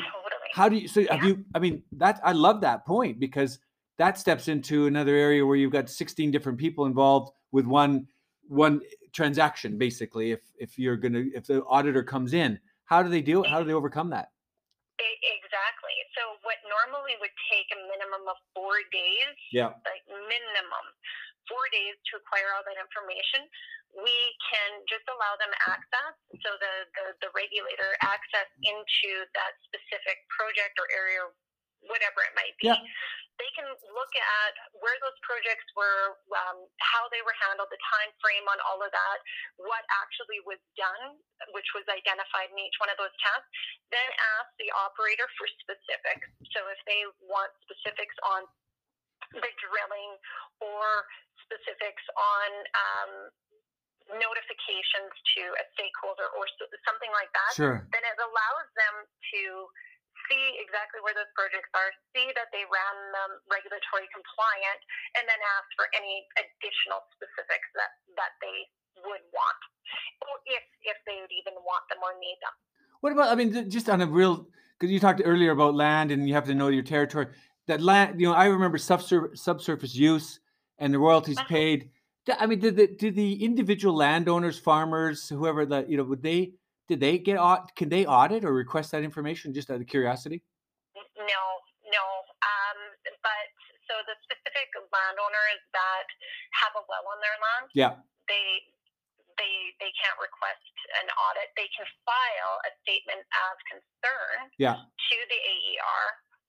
how 0.56 0.70
do 0.70 0.76
you 0.76 0.88
so 0.88 1.00
yeah. 1.00 1.14
have 1.14 1.24
you 1.24 1.44
i 1.54 1.58
mean 1.58 1.82
that 1.92 2.18
i 2.24 2.32
love 2.32 2.62
that 2.62 2.86
point 2.86 3.20
because 3.20 3.58
that 3.98 4.18
steps 4.18 4.48
into 4.48 4.86
another 4.86 5.14
area 5.14 5.44
where 5.44 5.56
you've 5.56 5.72
got 5.72 5.88
16 5.88 6.30
different 6.30 6.58
people 6.58 6.86
involved 6.86 7.30
with 7.52 7.66
one 7.66 8.06
one 8.48 8.80
transaction 9.12 9.76
basically 9.76 10.32
if 10.32 10.40
if 10.58 10.78
you're 10.78 10.96
gonna 10.96 11.24
if 11.34 11.46
the 11.46 11.62
auditor 11.64 12.02
comes 12.02 12.32
in 12.32 12.58
how 12.86 13.02
do 13.02 13.10
they 13.10 13.20
do 13.20 13.44
it 13.44 13.50
how 13.50 13.60
do 13.60 13.66
they 13.66 13.74
overcome 13.74 14.08
that 14.10 14.30
exactly 14.98 15.85
So 16.16 16.40
what 16.48 16.56
normally 16.64 17.14
would 17.20 17.34
take 17.52 17.68
a 17.76 17.78
minimum 17.86 18.24
of 18.26 18.40
four 18.56 18.80
days, 18.88 19.36
Yeah. 19.52 19.76
like 19.84 20.02
minimum 20.08 20.86
four 21.46 21.68
days 21.70 21.94
to 22.10 22.18
acquire 22.18 22.50
all 22.56 22.64
that 22.66 22.80
information, 22.80 23.46
we 23.94 24.16
can 24.50 24.82
just 24.90 25.06
allow 25.08 25.38
them 25.38 25.52
access. 25.68 26.14
So 26.42 26.50
the, 26.58 26.74
the, 26.98 27.04
the 27.22 27.30
regulator 27.36 27.94
access 28.02 28.48
into 28.60 29.24
that 29.36 29.54
specific 29.68 30.26
project 30.32 30.76
or 30.80 30.88
area, 30.90 31.22
whatever 31.84 32.24
it 32.24 32.32
might 32.34 32.56
be. 32.60 32.72
Yeah. 32.72 32.80
They 33.36 33.52
can 33.52 33.68
look 33.68 34.12
at 34.16 34.54
where 34.80 34.96
those 35.04 35.16
projects 35.20 35.68
were, 35.76 36.16
um, 36.32 36.64
how 36.80 37.04
they 37.12 37.20
were 37.20 37.36
handled, 37.36 37.68
the 37.68 37.76
time 37.92 38.08
frame 38.24 38.48
on 38.48 38.56
all 38.64 38.80
of 38.80 38.88
that, 38.88 39.18
what 39.60 39.84
actually 39.92 40.40
was 40.48 40.56
done, 40.72 41.20
which 41.52 41.68
was 41.76 41.84
identified 41.92 42.48
in 42.48 42.56
each 42.56 42.80
one 42.80 42.88
of 42.88 42.96
those 42.96 43.12
tasks. 43.20 43.44
Then 43.92 44.08
ask 44.40 44.48
the 44.56 44.72
operator 44.72 45.28
for 45.36 45.44
specifics. 45.60 46.24
So 46.56 46.64
if 46.72 46.80
they 46.88 47.04
want 47.28 47.52
specifics 47.68 48.16
on 48.24 48.48
the 49.36 49.52
drilling 49.60 50.12
or 50.64 51.04
specifics 51.44 52.04
on 52.16 52.48
um, 52.72 53.12
notifications 54.16 55.12
to 55.36 55.42
a 55.60 55.64
stakeholder 55.76 56.30
or 56.40 56.48
something 56.88 57.12
like 57.12 57.28
that, 57.36 57.52
Sure. 57.52 57.76
then 57.92 58.00
it 58.00 58.16
allows 58.16 58.68
them 58.80 58.94
to 59.04 59.42
see 60.28 60.44
exactly 60.62 61.00
where 61.02 61.14
those 61.14 61.30
projects 61.34 61.70
are, 61.74 61.90
see 62.14 62.28
that 62.34 62.50
they 62.52 62.64
ran 62.68 62.96
them 63.14 63.30
regulatory 63.50 64.06
compliant, 64.12 64.80
and 65.18 65.24
then 65.26 65.40
ask 65.58 65.68
for 65.78 65.86
any 65.96 66.26
additional 66.38 67.02
specifics 67.16 67.68
that, 67.78 67.92
that 68.18 68.32
they 68.42 68.58
would 69.06 69.24
want, 69.32 69.60
or 70.26 70.40
if, 70.46 70.64
if 70.84 70.98
they 71.06 71.20
would 71.20 71.34
even 71.34 71.54
want 71.62 71.84
them 71.90 72.00
or 72.02 72.14
need 72.18 72.38
them. 72.40 72.54
What 73.00 73.12
about? 73.12 73.28
I 73.28 73.34
mean, 73.36 73.70
just 73.70 73.88
on 73.88 74.00
a 74.00 74.06
real 74.06 74.48
because 74.78 74.90
you 74.90 75.00
talked 75.00 75.22
earlier 75.24 75.52
about 75.52 75.74
land 75.74 76.10
and 76.10 76.28
you 76.28 76.34
have 76.34 76.46
to 76.46 76.54
know 76.54 76.68
your 76.68 76.82
territory. 76.82 77.28
That 77.66 77.80
land, 77.80 78.20
you 78.20 78.28
know, 78.28 78.34
I 78.34 78.46
remember 78.46 78.78
subsur- 78.78 79.36
subsurface 79.36 79.94
use 79.94 80.40
and 80.78 80.92
the 80.92 80.98
royalties 80.98 81.38
Mhm. 81.38 81.48
paid. 81.48 81.90
I 82.38 82.46
mean, 82.46 82.58
did 82.58 82.76
the 82.76 82.86
did 82.86 83.14
the 83.14 83.44
individual 83.44 83.94
landowners, 83.94 84.58
farmers, 84.58 85.28
whoever 85.28 85.64
that 85.66 85.88
you 85.88 85.96
know, 85.96 86.04
would 86.04 86.22
they 86.22 86.54
did 86.88 87.00
they 87.00 87.18
get 87.18 87.38
can 87.74 87.88
they 87.88 88.06
audit 88.06 88.44
or 88.44 88.52
request 88.52 88.92
that 88.92 89.02
information 89.02 89.52
just 89.52 89.70
out 89.70 89.80
of 89.80 89.86
curiosity? 89.86 90.42
No, 91.18 91.42
no. 91.90 92.04
Um, 92.42 92.78
but 93.22 93.46
so 93.90 93.94
the 94.06 94.14
specific 94.22 94.70
landowners 94.90 95.62
that 95.74 96.06
have 96.62 96.74
a 96.78 96.82
well 96.86 97.06
on 97.10 97.18
their 97.18 97.38
land, 97.42 97.66
Yeah, 97.74 97.92
they 98.30 98.62
they 99.38 99.54
they 99.82 99.92
can't 99.98 100.18
request 100.22 100.62
an 101.02 101.10
audit. 101.10 101.50
They 101.58 101.68
can 101.74 101.86
file 102.06 102.54
a 102.66 102.70
statement 102.86 103.22
of 103.22 103.54
concern 103.66 104.36
yeah, 104.58 104.78
to 104.78 105.16
the 105.26 105.40
AER, 105.42 106.04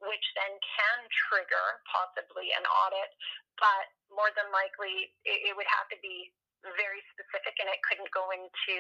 which 0.05 0.25
then 0.37 0.53
can 0.61 0.99
trigger 1.29 1.81
possibly 1.89 2.53
an 2.53 2.65
audit. 2.85 3.09
But 3.57 3.89
more 4.13 4.29
than 4.37 4.53
likely, 4.53 5.09
it, 5.25 5.49
it 5.49 5.53
would 5.57 5.69
have 5.69 5.89
to 5.89 5.97
be 6.05 6.29
very 6.75 6.99
specific, 7.15 7.55
and 7.63 7.71
it 7.71 7.79
couldn't 7.87 8.11
go 8.11 8.27
into 8.35 8.75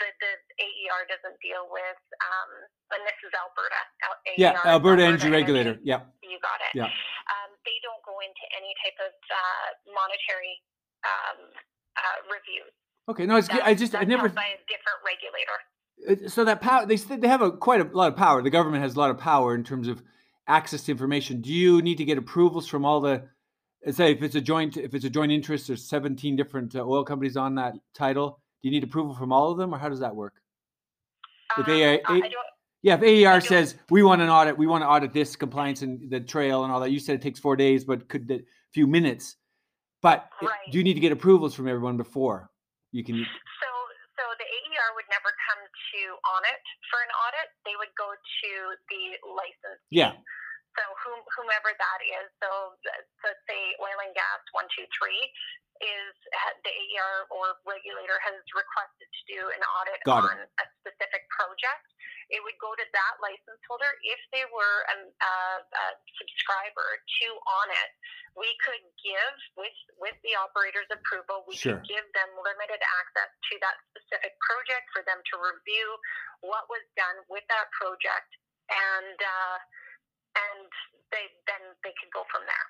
the 0.00 0.08
the 0.22 0.32
AER 0.62 1.04
doesn't 1.10 1.36
deal 1.44 1.68
with. 1.68 2.00
Um, 2.24 2.50
and 2.96 3.02
this 3.04 3.18
is 3.26 3.32
Alberta. 3.36 3.80
Al- 4.08 4.22
yeah. 4.40 4.56
AER, 4.56 4.78
Alberta 4.80 5.02
Energy 5.04 5.28
Regulator. 5.28 5.76
Energy. 5.76 5.90
Yeah, 5.92 6.08
You 6.24 6.40
got 6.40 6.58
it. 6.64 6.72
Yeah. 6.72 6.88
Um, 6.88 7.50
they 7.68 7.76
don't 7.84 8.00
go 8.08 8.16
into 8.24 8.44
any 8.56 8.72
type 8.80 8.96
of 9.04 9.12
uh, 9.12 9.66
monetary 9.92 10.54
um, 11.04 11.38
uh, 12.00 12.18
reviews. 12.32 12.72
okay. 13.12 13.26
No, 13.28 13.36
it's 13.36 13.48
good. 13.48 13.60
I 13.60 13.76
That's- 13.76 13.80
just 13.80 13.94
I 13.94 14.04
never. 14.08 14.28
by 14.32 14.48
a 14.48 14.60
different 14.70 15.00
regulator. 15.04 15.58
So 16.30 16.44
that 16.44 16.60
power 16.60 16.86
they 16.86 16.94
they 16.96 17.26
have 17.28 17.42
a 17.42 17.50
quite 17.52 17.80
a 17.80 17.84
lot 17.96 18.08
of 18.12 18.16
power 18.16 18.40
the 18.40 18.50
government 18.50 18.82
has 18.84 18.94
a 18.94 18.98
lot 18.98 19.10
of 19.10 19.18
power 19.18 19.54
in 19.54 19.64
terms 19.64 19.88
of 19.88 20.00
access 20.46 20.84
to 20.84 20.92
information 20.92 21.40
do 21.42 21.52
you 21.52 21.82
need 21.82 21.96
to 21.98 22.04
get 22.04 22.16
approvals 22.16 22.68
from 22.68 22.84
all 22.84 23.00
the 23.00 23.24
say 23.90 24.12
if 24.12 24.22
it's 24.22 24.34
a 24.34 24.40
joint 24.40 24.76
if 24.76 24.94
it's 24.94 25.04
a 25.04 25.10
joint 25.10 25.32
interest 25.32 25.66
there's 25.68 25.84
17 25.88 26.36
different 26.36 26.74
uh, 26.74 26.84
oil 26.84 27.04
companies 27.04 27.36
on 27.36 27.54
that 27.56 27.74
title 27.94 28.40
do 28.62 28.68
you 28.68 28.72
need 28.72 28.84
approval 28.84 29.14
from 29.14 29.32
all 29.32 29.50
of 29.50 29.58
them 29.58 29.72
or 29.74 29.78
how 29.78 29.88
does 29.88 30.00
that 30.00 30.14
work 30.14 30.34
If 31.58 31.66
Um, 31.68 31.74
AER 31.74 32.00
I 32.06 32.18
don't, 32.20 32.32
yeah 32.82 32.94
if 32.94 33.02
aer 33.02 33.40
says 33.40 33.76
we 33.90 34.02
want 34.02 34.20
an 34.22 34.28
audit 34.28 34.56
we 34.58 34.66
want 34.66 34.82
to 34.82 34.88
audit 34.88 35.12
this 35.12 35.36
compliance 35.36 35.82
and 35.82 36.10
the 36.10 36.20
trail 36.20 36.64
and 36.64 36.72
all 36.72 36.80
that 36.80 36.90
you 36.90 36.98
said 36.98 37.14
it 37.14 37.22
takes 37.22 37.38
four 37.40 37.56
days 37.56 37.84
but 37.84 38.08
could 38.08 38.30
a 38.30 38.40
few 38.72 38.86
minutes 38.86 39.36
but 40.02 40.28
uh, 40.42 40.46
Right. 40.46 40.70
do 40.72 40.78
you 40.78 40.84
need 40.84 40.94
to 40.94 41.00
get 41.00 41.12
approvals 41.12 41.54
from 41.54 41.66
everyone 41.68 41.96
before 41.96 42.50
you 42.92 43.04
can 43.04 43.16
So, 43.16 43.70
so 44.18 44.22
the 44.42 44.48
AER 44.58 44.90
would 44.96 45.08
never 45.10 45.30
come 45.48 45.62
to 45.66 46.00
audit 46.34 46.62
for 46.90 46.98
an 47.06 47.12
audit. 47.24 47.46
They 47.66 47.76
would 47.78 47.92
go 47.98 48.08
to 48.10 48.50
the 48.90 49.02
license. 49.34 49.80
yeah 49.90 50.12
So 50.78 50.84
whom, 51.02 51.20
whomever 51.34 51.74
that 51.74 52.00
is. 52.06 52.30
So 52.38 52.78
let's 53.26 53.42
say 53.50 53.74
oil 53.82 53.98
and 54.06 54.14
gas 54.14 54.40
one 54.54 54.70
two 54.70 54.86
three 54.94 55.26
is 55.82 56.14
the 56.66 56.70
AER 56.74 57.30
or 57.30 57.54
regulator 57.66 58.18
has 58.26 58.34
requested 58.54 59.06
to 59.10 59.22
do 59.30 59.40
an 59.54 59.62
audit 59.78 59.98
Got 60.02 60.26
it. 60.26 60.34
on 60.34 60.38
a 60.42 60.66
specific 60.82 61.22
project. 61.30 61.86
It 62.34 62.42
would 62.44 62.58
go 62.60 62.74
to 62.74 62.86
that 62.92 63.14
license 63.22 63.62
holder. 63.70 63.88
If 64.04 64.20
they 64.34 64.42
were 64.50 64.78
a, 64.90 64.96
a, 65.06 65.34
a 65.64 65.84
subscriber 66.18 66.88
to 66.98 67.28
on 67.62 67.68
it, 67.72 67.90
we 68.36 68.50
could 68.62 68.82
give 69.00 69.34
with 69.56 69.78
with 70.02 70.18
the 70.26 70.34
operator's 70.38 70.90
approval, 70.92 71.46
we 71.48 71.54
Sure. 71.56 71.78
could 71.78 71.86
give 71.88 72.06
them 72.12 72.30
limited 72.42 72.82
access 73.00 73.30
to 73.32 73.54
that 73.64 73.76
specific 73.94 74.34
project 74.44 74.86
for 74.92 75.02
them 75.08 75.18
to 75.30 75.34
review 75.40 75.88
what 76.44 76.66
was 76.68 76.84
done 76.98 77.22
with 77.32 77.46
that 77.48 77.66
project, 77.74 78.30
and 78.70 79.16
uh, 79.18 79.56
and 80.40 80.68
they 81.12 81.24
then 81.46 81.62
they 81.84 81.90
can 82.00 82.08
go 82.12 82.22
from 82.30 82.42
there. 82.46 82.66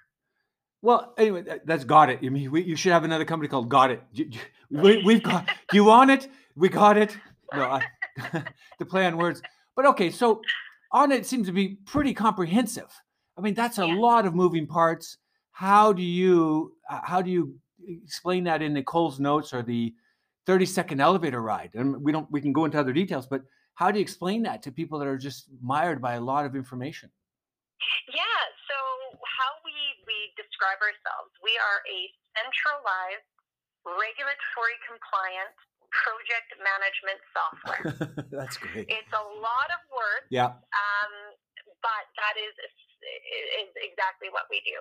Well, 0.81 1.13
anyway, 1.19 1.43
that- 1.43 1.67
that's 1.67 1.85
got 1.85 2.09
it. 2.11 2.21
I 2.25 2.29
mean, 2.29 2.51
we, 2.51 2.63
you 2.63 2.77
should 2.77 2.93
have 2.93 3.05
another 3.05 3.25
company 3.25 3.49
called 3.49 3.69
Got 3.69 3.91
It. 3.91 4.03
You- 4.13 4.31
you- 4.71 4.81
We, 4.83 5.03
we've 5.03 5.23
got. 5.23 5.47
Do 5.71 5.77
you 5.77 5.85
want 5.85 6.11
it? 6.11 6.29
We 6.57 6.69
got 6.69 6.97
it. 6.97 7.17
No, 7.55 7.63
I, 7.65 7.83
the 8.79 8.85
play 8.87 9.07
on 9.07 9.17
words. 9.17 9.43
But 9.75 9.87
okay, 9.87 10.11
so 10.11 10.41
on 10.93 11.13
it 11.13 11.27
seems 11.27 11.47
to 11.47 11.53
be 11.53 11.77
pretty 11.87 12.13
comprehensive. 12.15 12.91
I 13.37 13.41
mean, 13.41 13.55
that's 13.55 13.79
a 13.79 13.87
Yeah. 13.87 13.95
lot 13.95 14.27
of 14.27 14.35
moving 14.35 14.67
parts. 14.67 15.19
How 15.53 15.93
do 15.93 16.03
you 16.03 16.75
uh, 16.91 17.01
how 17.03 17.23
do 17.23 17.31
you 17.31 17.57
explain 17.87 18.45
that 18.45 18.63
in 18.63 18.81
Coles 18.85 19.19
Notes 19.19 19.53
or 19.55 19.63
the 19.63 19.95
thirty 20.47 20.67
second 20.67 21.01
elevator 21.01 21.41
ride? 21.43 21.71
And 21.75 22.03
we 22.03 22.13
don't 22.13 22.31
we 22.31 22.41
can 22.41 22.53
go 22.53 22.65
into 22.65 22.79
other 22.79 22.93
details, 22.93 23.27
but 23.27 23.43
how 23.75 23.91
do 23.91 23.99
you 23.99 24.03
explain 24.03 24.43
that 24.45 24.63
to 24.65 24.73
people 24.73 24.99
that 24.99 25.09
are 25.09 25.19
just 25.19 25.47
mired 25.63 26.01
by 26.03 26.15
a 26.15 26.21
lot 26.21 26.45
of 26.45 26.55
information? 26.55 27.11
Yeah. 28.11 28.41
So 28.67 28.77
how 29.23 29.53
we 29.63 29.75
we 30.05 30.35
describe 30.35 30.81
ourselves, 30.83 31.31
we 31.43 31.55
are 31.59 31.81
a 31.87 32.01
centralized, 32.37 33.29
regulatory 33.87 34.79
compliant 34.87 35.55
project 35.93 36.51
management 36.61 37.21
software. 37.33 37.85
that's 38.35 38.57
great. 38.61 38.87
it's 38.89 39.15
a 39.15 39.27
lot 39.41 39.69
of 39.73 39.81
work. 39.89 40.29
Yeah. 40.29 40.53
um, 40.53 41.13
but 41.83 42.05
that 42.19 42.37
is 42.37 42.55
is 43.63 43.71
exactly 43.79 44.29
what 44.35 44.51
we 44.51 44.59
do. 44.67 44.79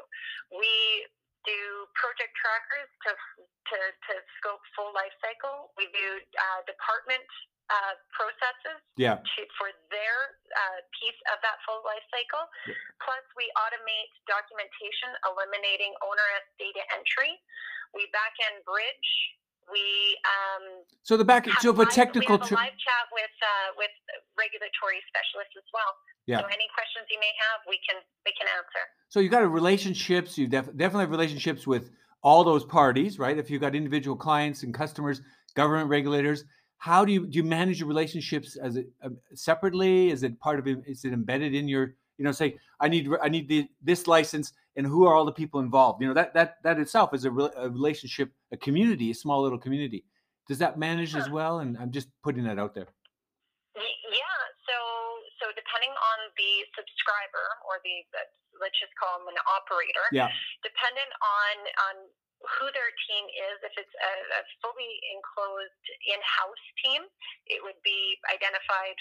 We 0.51 1.05
do 1.45 1.87
project 1.95 2.33
trackers 2.35 2.89
to 3.07 3.11
to, 3.13 3.77
to 3.77 4.13
scope 4.39 4.63
full 4.75 4.91
life 4.95 5.13
cycle. 5.21 5.71
We 5.77 5.87
do 5.93 6.07
uh, 6.19 6.59
department 6.65 7.27
uh, 7.67 7.93
processes 8.15 8.79
Yeah. 8.95 9.19
to, 9.19 9.39
for 9.59 9.69
their 9.91 10.17
uh, 10.55 10.79
piece 10.97 11.19
of 11.33 11.37
that 11.43 11.59
full 11.67 11.83
life 11.83 12.03
cycle. 12.11 12.43
Yeah. 12.67 12.75
Plus, 13.03 13.23
we 13.35 13.47
automate 13.59 14.11
documentation, 14.27 15.11
eliminating 15.27 15.91
onerous 16.03 16.47
data 16.59 16.83
entry. 16.95 17.35
We 17.95 18.07
back 18.15 18.35
end 18.51 18.63
bridge. 18.63 19.09
We 19.67 19.83
um, 20.23 20.63
So 21.03 21.19
the 21.19 21.27
back, 21.27 21.43
so 21.59 21.75
for 21.75 21.83
technical, 21.83 22.39
we 22.39 22.43
have 22.47 22.51
a 22.51 22.55
live 22.55 22.79
chat 22.79 23.05
with 23.11 23.35
uh, 23.43 23.75
with 23.75 23.91
regulatory 24.39 25.03
specialists 25.11 25.59
as 25.59 25.67
well. 25.75 25.91
Yeah. 26.23 26.39
So 26.39 26.47
any 26.47 26.71
questions 26.71 27.03
you 27.11 27.19
may 27.19 27.31
have, 27.43 27.67
we 27.67 27.79
can 27.83 27.99
we 28.23 28.31
can 28.39 28.47
answer. 28.47 28.83
so 29.09 29.19
you 29.19 29.27
got 29.27 29.43
a 29.43 29.47
relationships. 29.47 30.37
You 30.37 30.47
def- 30.47 30.71
definitely 30.77 31.01
have 31.01 31.11
relationships 31.11 31.67
with 31.67 31.91
all 32.23 32.43
those 32.43 32.63
parties, 32.63 33.19
right? 33.19 33.37
If 33.37 33.49
you've 33.51 33.59
got 33.61 33.75
individual 33.75 34.15
clients 34.15 34.63
and 34.63 34.73
customers, 34.73 35.21
government 35.53 35.89
regulators, 35.89 36.45
how 36.77 37.03
do 37.03 37.11
you 37.11 37.25
do 37.25 37.37
you 37.37 37.43
manage 37.43 37.79
your 37.79 37.87
relationships 37.87 38.55
as 38.55 38.75
it 38.75 38.87
um, 39.03 39.17
separately? 39.33 40.11
Is 40.11 40.23
it 40.23 40.39
part 40.39 40.59
of 40.59 40.67
it? 40.67 40.77
Is 40.85 41.05
it 41.05 41.13
embedded 41.13 41.55
in 41.55 41.67
your, 41.67 41.95
you 42.17 42.25
know, 42.25 42.31
say 42.31 42.57
I 42.79 42.87
need 42.87 43.09
I 43.21 43.29
need 43.29 43.49
the, 43.49 43.67
this 43.81 44.07
license, 44.07 44.53
and 44.75 44.85
who 44.85 45.05
are 45.05 45.15
all 45.15 45.25
the 45.25 45.31
people 45.31 45.59
involved? 45.59 46.01
You 46.01 46.07
know, 46.07 46.13
that 46.13 46.33
that 46.33 46.57
that 46.63 46.79
itself 46.79 47.13
is 47.13 47.25
a, 47.25 47.31
re- 47.31 47.49
a 47.57 47.69
relationship, 47.69 48.31
a 48.51 48.57
community, 48.57 49.11
a 49.11 49.15
small 49.15 49.41
little 49.41 49.57
community. 49.57 50.05
Does 50.47 50.59
that 50.59 50.79
manage 50.79 51.15
as 51.15 51.29
well? 51.29 51.59
And 51.59 51.77
I'm 51.77 51.91
just 51.91 52.07
putting 52.23 52.43
that 52.45 52.57
out 52.57 52.73
there. 52.73 52.87
Yeah. 53.75 54.39
So 54.69 54.77
so 55.41 55.45
depending 55.57 55.91
on 55.91 56.17
the 56.37 56.51
subscriber 56.77 57.45
or 57.67 57.81
the, 57.83 58.05
the 58.13 58.21
let's 58.61 58.77
just 58.79 58.93
call 59.01 59.17
them 59.19 59.27
an 59.33 59.39
operator. 59.49 60.05
Yeah. 60.13 60.29
Dependent 60.63 61.11
on 61.19 61.53
on 61.89 61.95
who 62.41 62.65
their 62.69 62.91
team 63.09 63.25
is, 63.25 63.57
if 63.65 63.73
it's 63.77 63.95
a, 63.97 64.13
a 64.37 64.41
fully 64.61 64.93
enclosed 65.13 65.85
in-house 66.05 66.65
team, 66.85 67.01
it 67.49 67.59
would 67.65 67.79
be 67.81 68.17
identified 68.29 68.97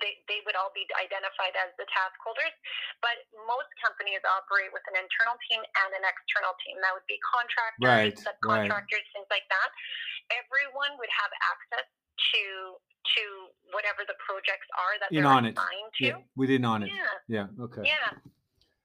they, 0.00 0.20
they 0.28 0.44
would 0.44 0.56
all 0.60 0.68
be 0.76 0.84
identified 0.92 1.56
as 1.56 1.72
the 1.80 1.88
task 1.88 2.12
holders. 2.20 2.52
But 3.00 3.16
most 3.48 3.70
companies 3.80 4.20
operate 4.28 4.68
with 4.76 4.84
an 4.92 5.00
internal 5.00 5.40
team 5.48 5.60
and 5.64 5.90
an 5.96 6.04
external 6.04 6.52
team. 6.60 6.76
That 6.84 6.92
would 6.92 7.08
be 7.08 7.16
contractors, 7.24 7.80
right, 7.80 8.12
subcontractors, 8.12 9.00
right. 9.00 9.14
things 9.16 9.30
like 9.32 9.48
that. 9.48 9.68
Everyone 10.36 11.00
would 11.00 11.08
have 11.08 11.32
access 11.48 11.88
to 11.88 12.76
to 13.00 13.24
whatever 13.72 14.04
the 14.04 14.12
projects 14.20 14.68
are 14.76 14.94
that 15.00 15.08
in 15.08 15.24
they're 15.24 15.32
on 15.32 15.48
it. 15.48 15.56
assigned 15.56 15.92
to. 15.96 16.04
Yeah, 16.04 16.20
within 16.36 16.68
on 16.68 16.84
it. 16.84 16.92
Yeah. 16.92 17.48
Yeah. 17.48 17.64
Okay. 17.64 17.88
Yeah. 17.88 18.20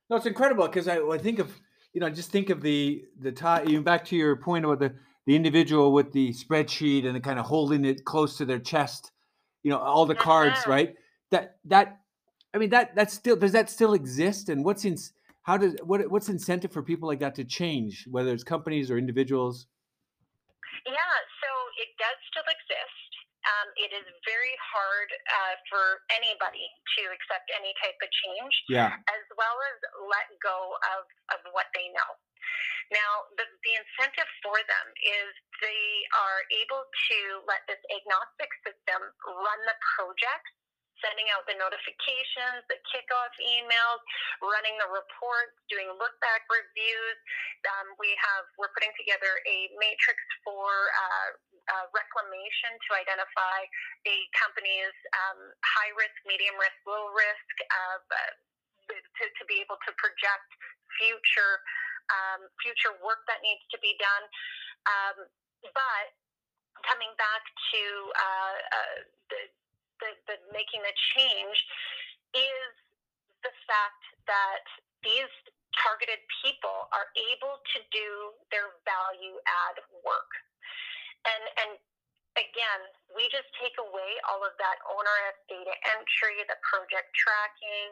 No, 0.10 0.16
it's 0.16 0.26
incredible 0.26 0.66
because 0.68 0.88
I, 0.88 1.04
I 1.04 1.18
think 1.20 1.40
of 1.40 1.52
you 1.96 2.02
know 2.02 2.10
just 2.10 2.30
think 2.30 2.50
of 2.52 2.62
the 2.62 3.06
the 3.22 3.32
tie 3.32 3.64
even 3.66 3.82
back 3.82 4.04
to 4.06 4.16
your 4.18 4.36
point 4.36 4.66
about 4.66 4.80
the 4.80 4.94
the 5.26 5.36
individual 5.36 5.94
with 5.94 6.12
the 6.12 6.30
spreadsheet 6.34 7.06
and 7.08 7.16
the 7.16 7.20
kind 7.20 7.40
of 7.40 7.46
holding 7.46 7.84
it 7.84 8.06
close 8.06 8.38
to 8.38 8.46
their 8.46 8.60
chest, 8.60 9.12
you 9.64 9.72
know, 9.72 9.80
all 9.80 10.06
the 10.06 10.14
cards, 10.14 10.60
Mhm. 10.60 10.68
right? 10.68 10.96
That 11.32 11.58
that 11.66 12.02
I 12.54 12.60
mean 12.60 12.70
that 12.70 12.96
that 12.96 13.10
still 13.10 13.38
does 13.38 13.54
that 13.54 13.70
still 13.70 13.94
exist 13.94 14.50
and 14.50 14.64
what's 14.64 14.86
in 14.86 14.98
how 15.44 15.58
does 15.58 15.76
what 15.84 16.12
what's 16.12 16.30
incentive 16.30 16.72
for 16.72 16.84
people 16.84 17.08
like 17.08 17.20
that 17.22 17.34
to 17.36 17.46
change 17.46 18.06
whether 18.12 18.32
it's 18.34 18.44
companies 18.44 18.92
or 18.92 18.98
individuals? 18.98 19.68
Yeah, 20.86 21.16
so 21.42 21.50
it 21.82 21.90
does 21.98 22.18
still 22.30 22.46
exist. 22.46 23.05
Um, 23.46 23.68
it 23.78 23.94
is 23.94 24.06
very 24.26 24.56
hard 24.74 25.10
uh, 25.14 25.56
for 25.70 25.84
anybody 26.18 26.66
to 26.98 27.02
accept 27.14 27.46
any 27.54 27.72
type 27.78 27.98
of 28.02 28.10
change, 28.26 28.54
Yeah. 28.70 28.94
as 29.10 29.24
well 29.38 29.58
as 29.70 29.78
let 30.10 30.28
go 30.42 30.74
of, 30.98 31.06
of 31.38 31.40
what 31.54 31.70
they 31.78 31.86
know. 31.94 32.12
Now, 32.94 33.26
the, 33.38 33.46
the 33.66 33.74
incentive 33.82 34.30
for 34.46 34.58
them 34.58 34.86
is 35.02 35.30
they 35.62 35.86
are 36.14 36.42
able 36.54 36.86
to 36.86 37.18
let 37.50 37.66
this 37.66 37.82
agnostic 37.90 38.52
system 38.62 39.02
run 39.26 39.60
the 39.66 39.78
project, 39.98 40.46
sending 41.06 41.30
out 41.38 41.46
the 41.46 41.54
notifications, 41.62 42.66
the 42.66 42.82
kickoff 42.90 43.30
emails, 43.38 44.02
running 44.42 44.74
the 44.82 44.90
reports, 44.90 45.54
doing 45.70 45.86
look 46.02 46.18
back 46.26 46.42
reviews. 46.50 47.18
Um, 47.78 47.94
we 48.02 48.10
have 48.18 48.50
we're 48.58 48.74
putting 48.74 48.90
together 48.98 49.38
a 49.46 49.70
matrix 49.78 50.18
for 50.42 50.66
uh, 50.66 51.30
uh, 51.70 51.86
reclamation 51.94 52.74
to 52.90 52.90
identify 52.98 53.60
a 54.10 54.16
company's 54.34 54.98
um, 55.30 55.54
high 55.62 55.94
risk, 55.94 56.18
medium 56.26 56.58
risk, 56.58 56.78
low 56.90 57.14
risk, 57.14 57.54
uh, 57.70 58.02
to, 58.90 59.26
to 59.30 59.44
be 59.46 59.62
able 59.62 59.78
to 59.86 59.94
project 60.02 60.50
future 60.98 61.62
um, 62.14 62.46
future 62.62 62.94
work 63.02 63.26
that 63.26 63.42
needs 63.42 63.62
to 63.74 63.78
be 63.82 63.98
done. 63.98 64.26
Um, 64.86 65.18
but 65.74 66.06
coming 66.86 67.10
back 67.18 67.42
to 67.74 67.82
uh, 68.14 68.58
uh, 68.70 68.98
the, 69.34 69.40
the, 70.06 70.14
the 70.30 70.36
making 70.54 70.86
the 70.86 70.94
change 71.18 71.58
is 72.38 72.70
the 73.42 73.54
fact 73.66 74.04
that 74.30 74.66
these 75.02 75.32
targeted 75.82 76.22
people 76.42 76.88
are 76.94 77.10
able 77.34 77.60
to 77.76 77.78
do 77.92 78.10
their 78.54 78.74
value 78.88 79.36
add 79.44 79.78
work. 80.06 80.32
And, 81.26 81.44
and 81.66 81.72
again, 82.38 82.82
we 83.12 83.28
just 83.34 83.50
take 83.60 83.76
away 83.82 84.12
all 84.30 84.46
of 84.46 84.54
that 84.62 84.78
onerous 84.88 85.40
data 85.50 85.74
entry, 85.98 86.42
the 86.48 86.58
project 86.64 87.12
tracking, 87.18 87.92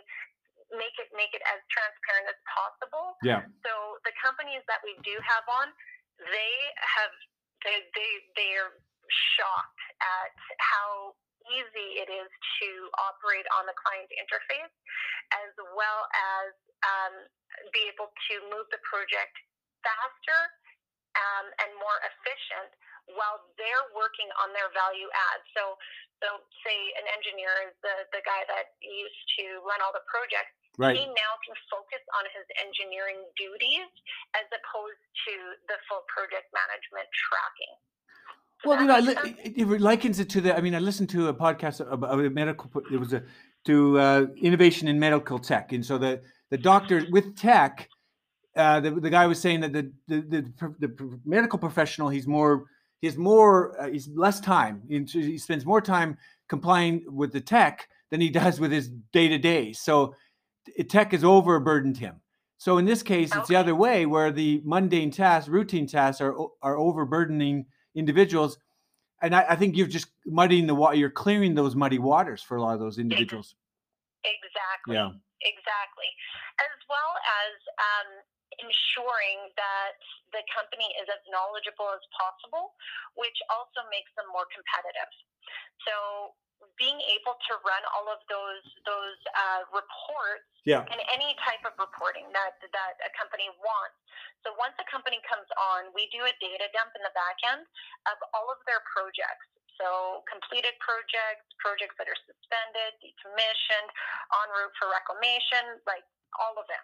make 0.72 0.96
it 0.98 1.12
make 1.14 1.32
it 1.36 1.44
as 1.46 1.60
transparent 1.70 2.28
as 2.30 2.40
possible. 2.48 3.20
Yeah. 3.22 3.46
So 3.62 4.00
the 4.08 4.16
companies 4.18 4.64
that 4.66 4.82
we 4.82 4.96
do 5.06 5.14
have 5.22 5.46
on, 5.50 5.70
they 6.18 6.56
have 6.78 7.14
they 7.62 7.84
they 7.94 8.12
they're 8.38 8.74
shocked 9.38 9.84
at 10.02 10.34
how 10.60 11.14
easy 11.52 11.90
it 12.00 12.10
is 12.10 12.30
to 12.62 12.70
operate 13.00 13.48
on 13.60 13.68
the 13.68 13.76
client 13.76 14.10
interface, 14.16 14.74
as 15.36 15.52
well 15.76 16.08
as 16.14 16.52
um, 16.84 17.14
be 17.72 17.88
able 17.92 18.12
to 18.12 18.34
move 18.52 18.68
the 18.72 18.82
project 18.84 19.36
faster 19.84 20.42
um, 21.20 21.46
and 21.62 21.70
more 21.78 21.98
efficient 22.08 22.72
while 23.12 23.44
they're 23.60 23.88
working 23.92 24.32
on 24.40 24.56
their 24.56 24.72
value 24.72 25.12
add. 25.12 25.42
So, 25.52 25.76
so 26.24 26.40
say 26.64 26.80
an 26.96 27.08
engineer 27.12 27.52
is 27.68 27.76
the, 27.84 27.96
the 28.16 28.24
guy 28.24 28.48
that 28.48 28.80
used 28.80 29.24
to 29.40 29.60
run 29.68 29.84
all 29.84 29.92
the 29.92 30.06
projects. 30.08 30.56
Right. 30.80 30.98
He 30.98 31.06
now 31.06 31.34
can 31.46 31.54
focus 31.70 32.02
on 32.18 32.26
his 32.34 32.48
engineering 32.58 33.22
duties 33.38 33.92
as 34.34 34.50
opposed 34.50 35.04
to 35.30 35.34
the 35.70 35.78
full 35.86 36.02
project 36.10 36.50
management 36.50 37.06
tracking. 37.14 37.78
Well, 38.66 38.80
you 38.80 38.88
know, 38.88 38.96
I 38.96 39.00
li- 39.00 39.36
it, 39.44 39.58
it 39.58 39.82
likens 39.82 40.20
it 40.20 40.30
to 40.32 40.42
the. 40.42 40.56
I 40.56 40.62
mean, 40.62 40.76
I 40.76 40.80
listened 40.80 41.10
to 41.10 41.28
a 41.28 41.34
podcast 41.34 41.80
about 41.92 42.20
a 42.20 42.30
medical. 42.30 42.72
It 42.92 42.98
was 42.98 43.14
a 43.14 43.24
to 43.66 44.00
uh, 44.00 44.26
innovation 44.38 44.88
in 44.88 45.00
medical 45.00 45.40
tech, 45.40 45.72
and 45.72 45.86
so 45.86 45.98
the 45.98 46.22
the 46.50 46.58
doctor 46.58 47.06
with 47.12 47.36
tech, 47.36 47.90
uh, 48.56 48.80
the 48.80 48.92
the 48.92 49.10
guy 49.10 49.26
was 49.28 49.40
saying 49.40 49.62
that 49.62 49.74
the 49.74 49.92
the 50.08 50.22
the, 50.22 50.76
the 50.80 51.20
medical 51.26 51.60
professional 51.60 52.10
he's 52.10 52.28
more 52.28 52.66
he 53.02 53.08
has 53.08 53.18
more 53.18 53.80
uh, 53.82 53.90
he's 53.90 54.10
less 54.16 54.40
time. 54.40 54.82
He 54.88 55.38
spends 55.38 55.66
more 55.66 55.82
time 55.82 56.18
complying 56.48 57.04
with 57.08 57.32
the 57.34 57.42
tech 57.42 57.88
than 58.12 58.22
he 58.22 58.30
does 58.30 58.60
with 58.60 58.72
his 58.72 58.90
day 59.12 59.28
to 59.28 59.38
day. 59.38 59.74
So 59.74 60.16
tech 60.88 61.12
has 61.12 61.24
overburdened 61.24 61.98
him. 61.98 62.22
So 62.58 62.78
in 62.78 62.86
this 62.86 63.04
case, 63.04 63.36
it's 63.36 63.50
the 63.50 63.58
other 63.58 63.76
way, 63.76 64.06
where 64.06 64.32
the 64.32 64.62
mundane 64.64 65.12
tasks, 65.12 65.50
routine 65.50 65.88
tasks, 65.88 66.22
are 66.22 66.34
are 66.62 66.78
overburdening 66.78 67.66
individuals. 67.96 68.58
And 69.22 69.36
I, 69.36 69.46
I 69.50 69.56
think 69.56 69.78
you're 69.78 69.88
just 69.88 70.08
muddying 70.26 70.68
the 70.68 70.76
water. 70.76 70.96
You're 70.96 71.14
clearing 71.14 71.56
those 71.56 71.76
muddy 71.76 72.00
waters 72.00 72.42
for 72.42 72.58
a 72.58 72.62
lot 72.62 72.74
of 72.74 72.80
those 72.80 72.98
individuals. 72.98 73.56
Exactly. 74.24 74.96
Yeah. 74.96 75.12
Exactly. 75.44 76.10
As 76.60 76.76
well 76.88 77.12
as 77.20 77.56
um, 77.80 78.10
ensuring 78.64 79.52
that 79.60 80.00
the 80.32 80.44
company 80.52 80.88
is 81.00 81.08
as 81.12 81.20
knowledgeable 81.28 81.92
as 81.92 82.04
possible, 82.16 82.76
which 83.16 83.36
also 83.52 83.84
makes 83.92 84.12
them 84.16 84.28
more 84.32 84.48
competitive. 84.52 85.12
So 85.84 86.36
being 86.80 86.98
able 87.14 87.36
to 87.50 87.54
run 87.64 87.84
all 87.96 88.08
of 88.10 88.20
those 88.28 88.64
those 88.88 89.20
uh, 89.36 89.62
reports 89.72 90.48
Yeah. 90.64 90.84
and 90.88 91.00
any 91.12 91.36
type 91.44 91.64
of 91.68 91.76
reporting 91.80 92.28
that 92.34 92.58
that 92.62 92.94
a 93.04 93.12
company 93.18 93.48
wants. 93.60 93.98
So 94.44 94.52
once 94.60 94.76
a 94.80 94.88
company 94.92 95.20
comes 95.28 95.48
on, 95.56 95.92
we 95.96 96.12
do 96.12 96.24
a 96.24 96.34
data 96.44 96.68
dump 96.76 96.92
in 96.96 97.04
the 97.04 97.14
back 97.16 97.40
end 97.48 97.64
of 98.12 98.18
all 98.36 98.52
of 98.52 98.60
their 98.68 98.84
projects. 98.92 99.48
So 99.80 100.22
completed 100.30 100.76
projects, 100.84 101.48
projects 101.58 101.98
that 101.98 102.06
are 102.08 102.20
suspended, 102.28 102.92
decommissioned, 103.02 103.90
en 103.90 104.48
route 104.54 104.76
for 104.78 104.88
reclamation, 104.92 105.82
like 105.90 106.06
all 106.38 106.54
of 106.60 106.68
them. 106.70 106.84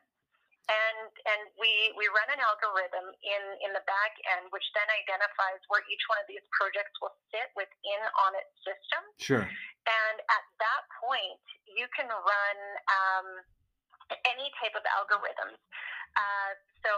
And 0.70 1.10
and 1.26 1.42
we, 1.58 1.90
we 1.98 2.06
run 2.14 2.30
an 2.30 2.38
algorithm 2.38 3.10
in, 3.26 3.44
in 3.66 3.72
the 3.74 3.82
back 3.90 4.14
end 4.38 4.54
which 4.54 4.66
then 4.78 4.86
identifies 4.86 5.58
where 5.66 5.82
each 5.90 6.06
one 6.06 6.22
of 6.22 6.30
these 6.30 6.46
projects 6.54 6.94
will 7.02 7.14
sit 7.34 7.50
within 7.58 8.02
on 8.30 8.38
its 8.38 8.54
system. 8.62 9.02
Sure. 9.18 9.46
And 9.90 10.18
at 10.30 10.46
that 10.62 10.84
point, 11.02 11.42
you 11.66 11.90
can 11.98 12.06
run 12.06 12.58
um, 12.86 13.28
any 14.30 14.54
type 14.62 14.78
of 14.78 14.86
algorithms. 14.94 15.58
Uh, 16.18 16.52
so 16.86 16.94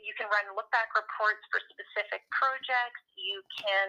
you 0.00 0.12
can 0.16 0.28
run 0.32 0.48
look 0.56 0.68
back 0.72 0.92
reports 0.96 1.40
for 1.52 1.60
specific 1.72 2.24
projects. 2.32 3.04
You 3.16 3.40
can 3.52 3.86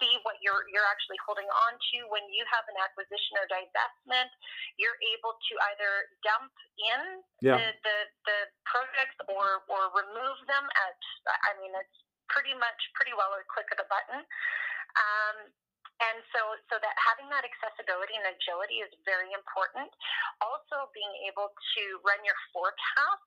see 0.00 0.14
what 0.26 0.38
you're 0.42 0.66
you're 0.72 0.86
actually 0.88 1.18
holding 1.22 1.46
on 1.68 1.72
to 1.76 1.98
when 2.10 2.24
you 2.32 2.42
have 2.50 2.64
an 2.70 2.78
acquisition 2.80 3.38
or 3.38 3.46
divestment. 3.50 4.30
You're 4.80 4.98
able 5.18 5.36
to 5.38 5.52
either 5.74 5.90
dump 6.26 6.54
in 6.78 7.22
Yeah. 7.42 7.58
the, 7.58 7.66
the 7.82 7.98
the 8.26 8.38
projects 8.66 9.18
or 9.30 9.62
or 9.70 9.92
remove 9.94 10.38
them 10.50 10.64
at. 10.66 10.98
I 11.46 11.54
mean, 11.60 11.74
it's 11.74 11.98
pretty 12.30 12.54
much 12.56 12.80
pretty 12.94 13.12
well 13.16 13.32
a 13.34 13.42
click 13.48 13.68
of 13.72 13.78
the 13.80 13.88
button. 13.88 14.20
Um, 14.96 15.36
and 15.98 16.22
so, 16.30 16.38
so 16.70 16.78
that 16.78 16.94
having 16.94 17.26
that 17.34 17.42
accessibility 17.42 18.14
and 18.14 18.30
agility 18.30 18.86
is 18.86 18.92
very 19.02 19.34
important. 19.34 19.90
Also, 20.38 20.86
being 20.94 21.10
able 21.26 21.50
to 21.50 21.82
run 22.06 22.22
your 22.22 22.38
forecast, 22.54 23.26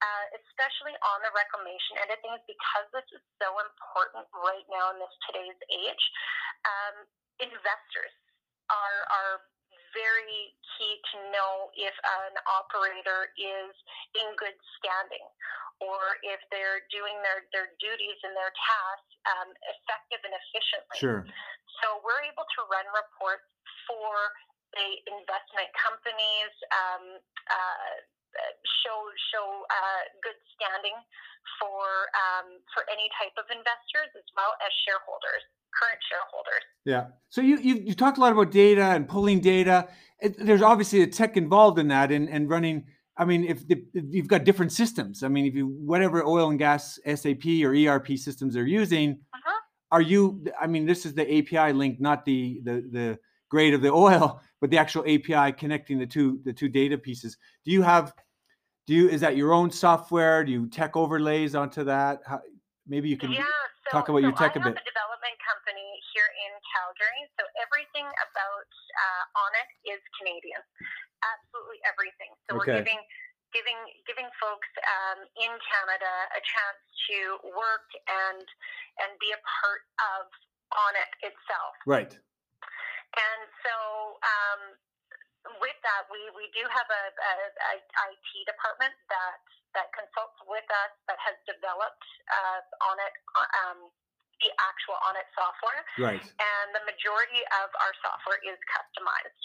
uh, 0.00 0.24
especially 0.36 0.96
on 1.04 1.18
the 1.22 1.32
reclamation 1.36 2.00
end 2.00 2.10
of 2.12 2.20
things, 2.24 2.40
because 2.48 2.86
this 2.92 3.06
is 3.12 3.22
so 3.40 3.48
important 3.60 4.24
right 4.36 4.66
now 4.68 4.92
in 4.92 5.00
this 5.00 5.14
today's 5.28 5.60
age. 5.68 6.04
Um, 6.64 7.04
investors 7.40 8.12
are 8.68 9.00
are 9.08 9.44
very 9.90 10.54
key 10.78 10.94
to 11.10 11.16
know 11.34 11.70
if 11.74 11.94
an 12.28 12.34
operator 12.46 13.34
is 13.34 13.74
in 14.14 14.28
good 14.38 14.54
standing 14.78 15.26
or 15.82 16.20
if 16.22 16.38
they're 16.54 16.84
doing 16.94 17.18
their, 17.24 17.48
their 17.50 17.74
duties 17.82 18.18
and 18.22 18.36
their 18.36 18.52
tasks 18.54 19.12
um, 19.34 19.50
effective 19.66 20.20
and 20.22 20.34
efficiently. 20.36 20.98
Sure. 21.00 21.22
So 21.82 21.98
we're 22.04 22.22
able 22.22 22.44
to 22.44 22.60
run 22.68 22.86
reports 22.92 23.48
for 23.88 24.14
the 24.76 24.88
investment 25.10 25.72
companies, 25.74 26.52
um, 26.70 27.04
uh, 27.50 27.92
show 28.84 28.98
show 29.32 29.46
uh, 29.68 30.02
good 30.22 30.38
standing 30.56 30.96
for 31.58 32.10
um, 32.16 32.60
for 32.74 32.82
any 32.90 33.08
type 33.18 33.34
of 33.38 33.46
investors 33.50 34.10
as 34.16 34.26
well 34.36 34.52
as 34.60 34.70
shareholders. 34.86 35.42
current 35.70 36.00
shareholders. 36.10 36.64
Yeah. 36.84 37.04
So 37.28 37.40
you 37.40 37.58
you 37.58 37.74
you 37.86 37.94
talked 37.94 38.18
a 38.18 38.20
lot 38.20 38.32
about 38.32 38.50
data 38.50 38.84
and 38.96 39.08
pulling 39.08 39.40
data. 39.40 39.88
It, 40.20 40.36
there's 40.38 40.62
obviously 40.62 41.02
a 41.02 41.06
tech 41.06 41.36
involved 41.36 41.78
in 41.78 41.88
that 41.88 42.10
and 42.12 42.28
and 42.28 42.48
running. 42.48 42.86
I 43.16 43.26
mean, 43.26 43.44
if, 43.44 43.68
the, 43.68 43.84
if 43.92 44.04
you've 44.08 44.28
got 44.28 44.44
different 44.44 44.72
systems, 44.72 45.22
I 45.22 45.28
mean, 45.28 45.44
if 45.44 45.54
you 45.54 45.66
whatever 45.66 46.24
oil 46.24 46.48
and 46.48 46.58
gas 46.58 46.98
SAP 47.04 47.44
or 47.62 47.74
ERP 47.74 48.16
systems 48.16 48.54
they're 48.54 48.66
using, 48.66 49.20
uh-huh. 49.34 49.60
are 49.92 50.00
you? 50.00 50.44
I 50.58 50.66
mean, 50.66 50.86
this 50.86 51.04
is 51.04 51.14
the 51.14 51.26
API 51.38 51.74
link, 51.74 52.00
not 52.00 52.24
the 52.24 52.60
the 52.64 52.74
the 52.90 53.18
grade 53.50 53.74
of 53.74 53.82
the 53.82 53.92
oil, 53.92 54.40
but 54.60 54.70
the 54.70 54.78
actual 54.78 55.02
API 55.02 55.52
connecting 55.52 55.98
the 55.98 56.06
two 56.06 56.40
the 56.44 56.52
two 56.52 56.68
data 56.68 56.96
pieces. 56.96 57.36
Do 57.64 57.70
you 57.70 57.82
have? 57.82 58.14
Do 58.86 58.94
you 58.94 59.08
is 59.10 59.20
that 59.20 59.36
your 59.36 59.52
own 59.52 59.70
software? 59.70 60.42
Do 60.42 60.50
you 60.50 60.66
tech 60.66 60.96
overlays 60.96 61.54
onto 61.54 61.84
that? 61.84 62.22
How, 62.24 62.40
maybe 62.88 63.08
you 63.08 63.18
can 63.18 63.30
yeah, 63.30 63.44
so, 63.86 63.92
talk 63.92 64.08
about 64.08 64.22
so 64.22 64.32
your 64.32 64.36
tech 64.38 64.56
I 64.56 64.60
a 64.60 64.64
bit. 64.64 64.74
a 64.74 64.86
development 64.86 65.36
company 65.44 65.88
here 66.16 66.26
in 66.26 66.52
Calgary, 66.74 67.22
so 67.36 67.44
everything 67.60 68.08
about 68.08 68.70
uh, 68.70 69.42
on 69.44 69.50
it 69.60 69.68
is 69.94 70.00
Canadian. 70.16 70.62
Absolutely 71.20 71.78
everything. 71.84 72.32
So 72.48 72.56
okay. 72.56 72.72
we're 72.72 72.80
giving 72.80 73.00
giving 73.52 73.78
giving 74.06 74.30
folks 74.38 74.70
um, 74.86 75.26
in 75.38 75.52
Canada 75.60 76.12
a 76.34 76.40
chance 76.40 76.80
to 77.10 77.18
work 77.52 77.86
and 78.08 78.46
and 79.04 79.10
be 79.20 79.30
a 79.34 79.40
part 79.60 79.82
of 80.16 80.30
on 80.70 80.92
it 80.98 81.10
itself. 81.34 81.74
Right. 81.86 82.14
And 83.10 83.40
so 83.66 83.74
um, 84.22 84.60
with 85.58 85.78
that, 85.82 86.06
we, 86.12 86.20
we 86.36 86.46
do 86.54 86.62
have 86.70 86.88
a, 86.88 87.04
a, 87.10 87.34
a, 87.50 87.74
IT 88.14 88.30
department 88.46 88.94
that 89.10 89.40
that 89.74 89.86
consults 89.94 90.34
with 90.50 90.66
us 90.66 90.92
that 91.06 91.18
has 91.22 91.38
developed 91.46 92.06
uh, 92.26 92.60
on 92.90 92.96
it 92.98 93.14
um, 93.66 93.78
the 94.42 94.50
actual 94.58 94.98
on 95.06 95.14
it 95.14 95.28
software. 95.36 95.82
Right. 95.98 96.22
And 96.22 96.66
the 96.74 96.82
majority 96.82 97.42
of 97.62 97.70
our 97.78 97.94
software 98.02 98.40
is 98.42 98.58
customized. 98.66 99.40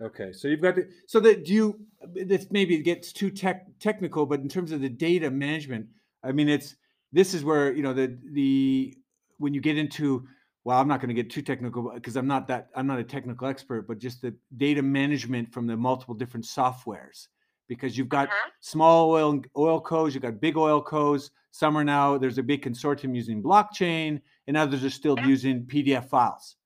Okay, 0.00 0.32
so 0.32 0.48
you've 0.48 0.60
got 0.60 0.76
the, 0.76 0.88
so 1.06 1.20
that 1.20 1.44
do 1.44 1.52
you 1.52 1.80
this 2.12 2.48
maybe 2.50 2.78
gets 2.82 3.12
too 3.12 3.30
tech 3.30 3.66
technical, 3.80 4.26
but 4.26 4.40
in 4.40 4.48
terms 4.48 4.72
of 4.72 4.80
the 4.80 4.88
data 4.90 5.30
management, 5.30 5.86
I 6.22 6.32
mean 6.32 6.48
it's 6.48 6.76
this 7.12 7.32
is 7.32 7.44
where 7.44 7.72
you 7.72 7.82
know 7.82 7.94
the 7.94 8.18
the 8.32 8.94
when 9.38 9.54
you 9.54 9.60
get 9.60 9.78
into 9.78 10.26
well, 10.66 10.80
I'm 10.80 10.88
not 10.88 11.00
going 11.00 11.10
to 11.10 11.14
get 11.14 11.30
too 11.30 11.42
technical 11.42 11.92
because 11.94 12.16
I'm 12.16 12.26
not 12.26 12.48
that 12.48 12.70
I'm 12.74 12.88
not 12.88 12.98
a 12.98 13.04
technical 13.04 13.46
expert, 13.46 13.86
but 13.86 14.00
just 14.00 14.20
the 14.20 14.34
data 14.56 14.82
management 14.82 15.52
from 15.52 15.68
the 15.68 15.76
multiple 15.76 16.12
different 16.12 16.44
softwares. 16.44 17.28
Because 17.68 17.96
you've 17.96 18.08
got 18.08 18.26
uh-huh. 18.26 18.50
small 18.58 19.12
oil 19.12 19.42
oil 19.56 19.80
cos, 19.80 20.12
you've 20.12 20.24
got 20.24 20.40
big 20.40 20.56
oil 20.56 20.82
cos. 20.82 21.30
Some 21.52 21.78
are 21.78 21.84
now 21.84 22.18
there's 22.18 22.38
a 22.38 22.42
big 22.42 22.64
consortium 22.64 23.14
using 23.14 23.40
blockchain, 23.40 24.20
and 24.48 24.56
others 24.56 24.82
are 24.82 24.90
still 24.90 25.14
yeah. 25.18 25.28
using 25.28 25.66
PDF 25.66 26.08
files. 26.08 26.56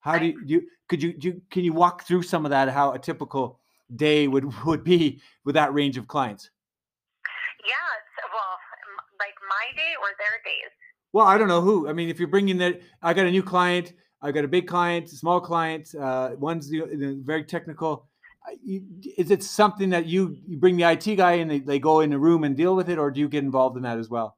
How 0.00 0.14
right. 0.14 0.22
do, 0.22 0.26
you, 0.26 0.44
do 0.44 0.54
you 0.54 0.62
could 0.88 1.02
you 1.04 1.12
do 1.12 1.28
you, 1.28 1.42
can 1.48 1.62
you 1.62 1.72
walk 1.72 2.02
through 2.02 2.22
some 2.22 2.44
of 2.46 2.50
that? 2.50 2.68
How 2.68 2.94
a 2.94 2.98
typical 2.98 3.60
day 3.94 4.26
would 4.26 4.52
would 4.66 4.82
be 4.82 5.20
with 5.44 5.54
that 5.54 5.72
range 5.72 5.96
of 5.96 6.08
clients? 6.08 6.50
Yeah, 7.64 7.74
well, 8.34 8.58
like 9.20 9.34
my 9.48 9.76
day 9.76 9.94
or 10.02 10.08
their 10.18 10.42
days. 10.42 10.74
Well, 11.16 11.24
I 11.24 11.38
don't 11.38 11.48
know 11.48 11.62
who. 11.62 11.88
I 11.88 11.94
mean, 11.94 12.10
if 12.10 12.18
you're 12.18 12.28
bringing 12.28 12.58
that, 12.58 12.82
I 13.00 13.14
got 13.14 13.24
a 13.24 13.30
new 13.30 13.42
client. 13.42 13.94
I 14.20 14.32
got 14.32 14.44
a 14.44 14.48
big 14.48 14.68
client, 14.68 15.08
small 15.08 15.40
client. 15.40 15.88
Uh, 15.94 16.36
one's 16.36 16.68
the, 16.68 16.80
the 16.80 17.16
very 17.24 17.42
technical. 17.42 18.06
Is 19.16 19.30
it 19.30 19.42
something 19.42 19.88
that 19.96 20.04
you, 20.04 20.36
you 20.46 20.58
bring 20.58 20.76
the 20.76 20.84
IT 20.84 21.16
guy 21.16 21.40
and 21.40 21.50
they, 21.50 21.60
they 21.60 21.78
go 21.78 22.00
in 22.00 22.12
a 22.12 22.18
room 22.18 22.44
and 22.44 22.54
deal 22.54 22.76
with 22.76 22.90
it, 22.90 22.98
or 22.98 23.10
do 23.10 23.20
you 23.20 23.30
get 23.30 23.42
involved 23.44 23.78
in 23.78 23.84
that 23.84 23.96
as 23.96 24.10
well? 24.10 24.36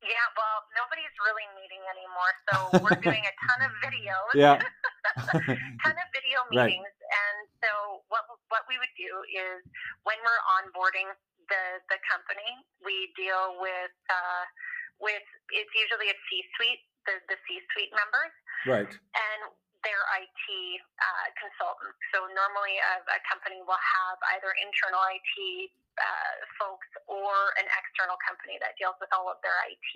Yeah, 0.00 0.08
well, 0.40 0.58
nobody's 0.72 1.12
really 1.20 1.44
meeting 1.52 1.84
anymore, 1.84 2.32
so 2.48 2.56
we're 2.80 3.00
doing 3.12 3.20
a 3.20 3.34
ton 3.44 3.60
of 3.68 3.72
videos. 3.84 4.32
Yeah. 4.32 4.56
ton 5.84 5.96
of 6.00 6.08
video 6.16 6.40
meetings, 6.48 6.80
right. 6.80 7.12
and 7.12 7.36
so 7.60 8.00
what 8.08 8.24
what 8.48 8.64
we 8.72 8.80
would 8.80 8.96
do 8.96 9.12
is 9.36 9.60
when 10.08 10.16
we're 10.24 10.42
onboarding 10.64 11.12
the 11.52 11.62
the 11.92 12.00
company, 12.08 12.56
we 12.80 13.12
deal 13.20 13.60
with. 13.60 13.92
Uh, 14.08 14.44
with 15.00 15.26
it's 15.52 15.74
usually 15.76 16.10
a 16.10 16.18
C-suite, 16.26 16.82
the, 17.06 17.14
the 17.30 17.38
C-suite 17.46 17.92
members, 17.94 18.32
right, 18.66 18.90
and 18.90 19.40
their 19.84 20.02
IT 20.18 20.46
uh, 20.98 21.26
consultant. 21.38 21.94
So 22.10 22.26
normally 22.34 22.74
a, 22.80 22.94
a, 23.06 23.20
company 23.30 23.62
will 23.62 23.78
have 23.78 24.18
either 24.34 24.50
internal 24.58 24.98
IT 24.98 25.36
uh, 25.94 26.34
folks 26.58 26.90
or 27.06 27.54
an 27.60 27.68
external 27.70 28.18
company 28.26 28.58
that 28.58 28.74
deals 28.80 28.98
with 28.98 29.12
all 29.14 29.30
of 29.30 29.38
their 29.46 29.54
IT. 29.70 29.92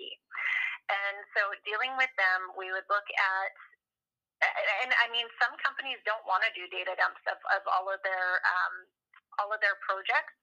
And 0.87 1.17
so 1.35 1.51
dealing 1.67 1.91
with 1.99 2.11
them, 2.15 2.55
we 2.55 2.71
would 2.71 2.87
look 2.87 3.07
at 3.11 3.51
and 4.41 4.89
I 4.97 5.05
mean, 5.13 5.29
some 5.37 5.53
companies 5.61 6.01
don't 6.01 6.25
want 6.25 6.41
to 6.41 6.49
do 6.57 6.65
data 6.73 6.97
dumps 6.97 7.21
of, 7.29 7.37
of 7.53 7.61
all 7.69 7.85
of 7.93 8.01
their 8.01 8.41
um, 8.41 8.89
all 9.37 9.53
of 9.53 9.61
their 9.61 9.77
projects 9.85 10.33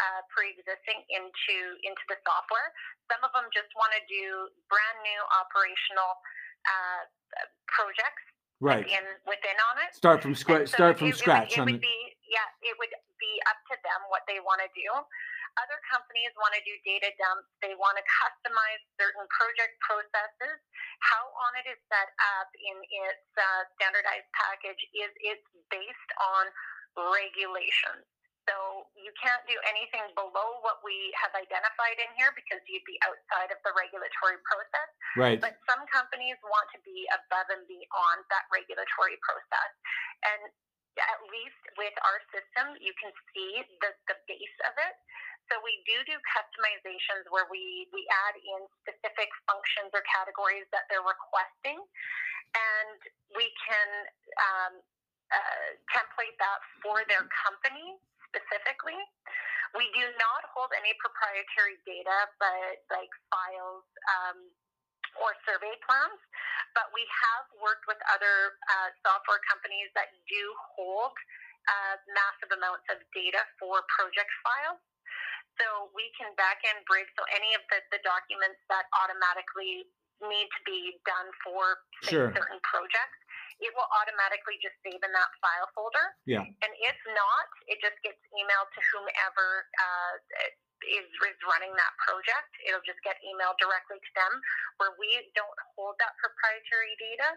uh, 0.00 0.20
pre-existing 0.32 0.98
into 1.12 1.56
into 1.84 2.04
the 2.08 2.18
software. 2.24 2.68
Some 3.12 3.20
of 3.22 3.30
them 3.36 3.46
just 3.52 3.70
want 3.76 3.92
to 3.92 4.02
do 4.08 4.48
brand 4.72 4.98
new 5.04 5.20
operational 5.36 6.12
uh, 6.64 7.02
projects 7.68 8.24
right. 8.58 8.84
within 8.84 9.06
within 9.28 9.58
on 9.72 9.74
it. 9.84 9.92
Start 9.92 10.24
from 10.24 10.34
scratch. 10.34 10.72
So 10.72 10.80
start 10.80 10.98
from 11.00 11.12
it, 11.12 11.20
scratch. 11.20 11.56
It, 11.56 11.62
would, 11.62 11.68
it 11.68 11.80
would 11.80 11.84
be 11.84 11.98
yeah. 12.28 12.48
It 12.64 12.76
would 12.80 12.92
be 13.20 13.32
up 13.48 13.60
to 13.72 13.76
them 13.84 14.00
what 14.08 14.24
they 14.24 14.40
want 14.40 14.64
to 14.64 14.70
do. 14.72 14.88
Other 15.58 15.82
companies 15.90 16.30
want 16.38 16.54
to 16.54 16.62
do 16.62 16.78
data 16.86 17.10
dumps. 17.18 17.50
They 17.58 17.74
want 17.74 17.98
to 17.98 18.04
customize 18.06 18.82
certain 18.94 19.26
project 19.34 19.74
processes. 19.82 20.62
How 21.02 21.26
on 21.26 21.58
it 21.58 21.66
is 21.66 21.80
set 21.90 22.08
up 22.38 22.48
in 22.54 22.78
its 22.78 23.26
uh, 23.34 23.66
standardized 23.74 24.30
package 24.30 24.78
is 24.94 25.10
it's 25.18 25.48
based 25.74 26.10
on 26.22 26.44
regulations. 27.10 28.06
So 28.48 28.88
you 28.96 29.12
can't 29.20 29.44
do 29.44 29.56
anything 29.68 30.04
below 30.16 30.62
what 30.64 30.80
we 30.80 31.12
have 31.20 31.32
identified 31.36 31.98
in 32.00 32.10
here 32.16 32.32
because 32.32 32.60
you'd 32.66 32.86
be 32.88 32.96
outside 33.04 33.52
of 33.52 33.60
the 33.66 33.72
regulatory 33.76 34.40
process. 34.46 34.90
Right. 35.16 35.38
But 35.38 35.60
some 35.68 35.84
companies 35.92 36.40
want 36.46 36.66
to 36.72 36.80
be 36.82 37.04
above 37.12 37.48
and 37.52 37.64
beyond 37.68 38.20
that 38.32 38.48
regulatory 38.48 39.20
process. 39.20 39.72
And 40.24 40.40
at 40.98 41.20
least 41.30 41.62
with 41.78 41.94
our 42.02 42.18
system, 42.34 42.76
you 42.82 42.92
can 42.98 43.12
see 43.32 43.62
the, 43.84 43.90
the 44.10 44.16
base 44.26 44.58
of 44.66 44.74
it. 44.76 44.94
So 45.48 45.58
we 45.66 45.82
do 45.82 45.98
do 46.06 46.14
customizations 46.30 47.26
where 47.30 47.46
we, 47.50 47.90
we 47.90 48.06
add 48.28 48.38
in 48.38 48.60
specific 48.86 49.30
functions 49.50 49.90
or 49.90 50.02
categories 50.06 50.66
that 50.70 50.86
they're 50.86 51.04
requesting. 51.04 51.78
And 52.54 52.98
we 53.34 53.50
can 53.62 53.88
um, 54.38 54.74
uh, 55.30 55.68
template 55.90 56.38
that 56.38 56.60
for 56.82 57.02
their 57.06 57.26
company 57.30 57.98
specifically. 58.30 58.98
We 59.78 59.86
do 59.94 60.02
not 60.18 60.42
hold 60.50 60.74
any 60.74 60.90
proprietary 60.98 61.78
data, 61.86 62.26
but 62.42 62.82
like 62.90 63.10
files 63.30 63.86
um, 64.18 64.38
or 65.22 65.30
survey 65.46 65.74
plans. 65.86 66.18
But 66.74 66.90
we 66.94 67.02
have 67.06 67.46
worked 67.58 67.86
with 67.86 67.98
other 68.10 68.58
uh, 68.66 68.88
software 69.02 69.42
companies 69.46 69.90
that 69.94 70.10
do 70.26 70.42
hold 70.74 71.14
uh, 71.70 71.94
massive 72.14 72.50
amounts 72.54 72.86
of 72.90 72.98
data 73.14 73.42
for 73.58 73.82
project 73.94 74.30
files. 74.42 74.82
So 75.58 75.90
we 75.94 76.10
can 76.18 76.34
back 76.34 76.62
end 76.66 76.82
bridge. 76.86 77.10
So 77.14 77.22
any 77.30 77.54
of 77.54 77.62
the, 77.70 77.78
the 77.94 78.00
documents 78.02 78.58
that 78.70 78.90
automatically 78.96 79.86
need 80.22 80.48
to 80.50 80.60
be 80.66 80.98
done 81.06 81.28
for 81.46 81.78
say, 82.06 82.16
sure. 82.16 82.30
certain 82.34 82.60
projects 82.66 83.18
it 83.60 83.70
will 83.76 83.88
automatically 84.00 84.56
just 84.64 84.76
save 84.80 85.00
in 85.00 85.12
that 85.12 85.30
file 85.44 85.68
folder. 85.76 86.06
Yeah. 86.24 86.44
And 86.44 86.72
if 86.80 86.98
not, 87.12 87.48
it 87.68 87.76
just 87.84 87.96
gets 88.00 88.20
emailed 88.32 88.68
to 88.72 88.80
whomever 88.92 89.68
uh, 89.76 90.14
is, 90.88 91.04
is 91.04 91.38
running 91.44 91.72
that 91.76 91.92
project. 92.00 92.50
It'll 92.64 92.84
just 92.88 93.00
get 93.04 93.20
emailed 93.20 93.60
directly 93.60 94.00
to 94.00 94.12
them, 94.16 94.32
where 94.80 94.96
we 94.96 95.12
don't 95.36 95.58
hold 95.76 96.00
that 96.00 96.16
proprietary 96.16 96.96
data. 96.96 97.36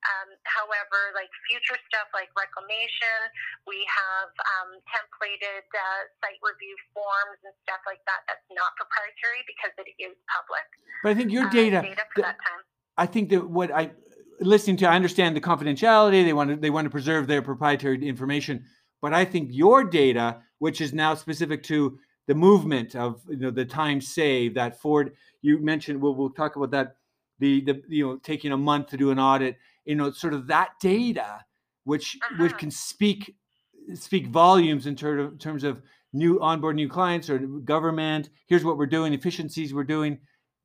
Um, 0.00 0.32
however, 0.48 1.12
like 1.12 1.28
future 1.44 1.76
stuff 1.92 2.08
like 2.16 2.32
reclamation, 2.32 3.20
we 3.68 3.84
have 3.84 4.32
um, 4.32 4.80
templated 4.88 5.68
uh, 5.76 6.02
site 6.24 6.40
review 6.40 6.72
forms 6.96 7.36
and 7.44 7.52
stuff 7.68 7.84
like 7.84 8.00
that. 8.08 8.24
That's 8.24 8.48
not 8.48 8.72
proprietary 8.80 9.44
because 9.44 9.76
it 9.76 9.92
is 10.00 10.16
public. 10.32 10.64
But 11.04 11.08
I 11.12 11.14
think 11.20 11.28
your 11.28 11.52
data, 11.52 11.84
uh, 11.84 11.92
data 11.92 12.04
for 12.16 12.24
that 12.24 12.40
time. 12.40 12.64
I 12.96 13.06
think 13.06 13.28
that 13.28 13.44
what 13.44 13.68
I 13.68 13.92
listening 14.40 14.76
to, 14.78 14.88
I 14.88 14.96
understand 14.96 15.36
the 15.36 15.40
confidentiality. 15.40 16.24
They 16.24 16.32
want 16.32 16.50
to 16.50 16.56
they 16.56 16.70
want 16.70 16.86
to 16.86 16.90
preserve 16.90 17.26
their 17.26 17.42
proprietary 17.42 18.06
information, 18.06 18.64
but 19.00 19.12
I 19.12 19.24
think 19.24 19.50
your 19.52 19.84
data, 19.84 20.38
which 20.58 20.80
is 20.80 20.92
now 20.92 21.14
specific 21.14 21.62
to 21.64 21.98
the 22.26 22.34
movement 22.34 22.94
of 22.96 23.22
you 23.28 23.36
know 23.36 23.50
the 23.50 23.64
time 23.64 24.00
saved, 24.00 24.56
that 24.56 24.80
Ford 24.80 25.12
you 25.42 25.58
mentioned. 25.58 26.00
We'll 26.00 26.14
we'll 26.14 26.30
talk 26.30 26.56
about 26.56 26.70
that. 26.72 26.96
The 27.38 27.60
the 27.62 27.82
you 27.88 28.06
know 28.06 28.16
taking 28.16 28.52
a 28.52 28.56
month 28.56 28.88
to 28.88 28.96
do 28.96 29.10
an 29.10 29.18
audit. 29.18 29.56
You 29.84 29.96
know, 29.96 30.10
sort 30.10 30.34
of 30.34 30.46
that 30.48 30.70
data, 30.80 31.44
which 31.84 32.16
uh-huh. 32.22 32.42
which 32.42 32.56
can 32.58 32.70
speak 32.70 33.34
speak 33.94 34.26
volumes 34.26 34.86
in 34.86 34.96
ter- 34.96 35.34
terms 35.36 35.64
of 35.64 35.82
new 36.12 36.40
onboard 36.40 36.76
new 36.76 36.88
clients 36.88 37.30
or 37.30 37.38
government. 37.38 38.30
Here's 38.46 38.64
what 38.64 38.76
we're 38.76 38.86
doing, 38.86 39.12
efficiencies 39.12 39.72
we're 39.72 39.84
doing. 39.84 40.18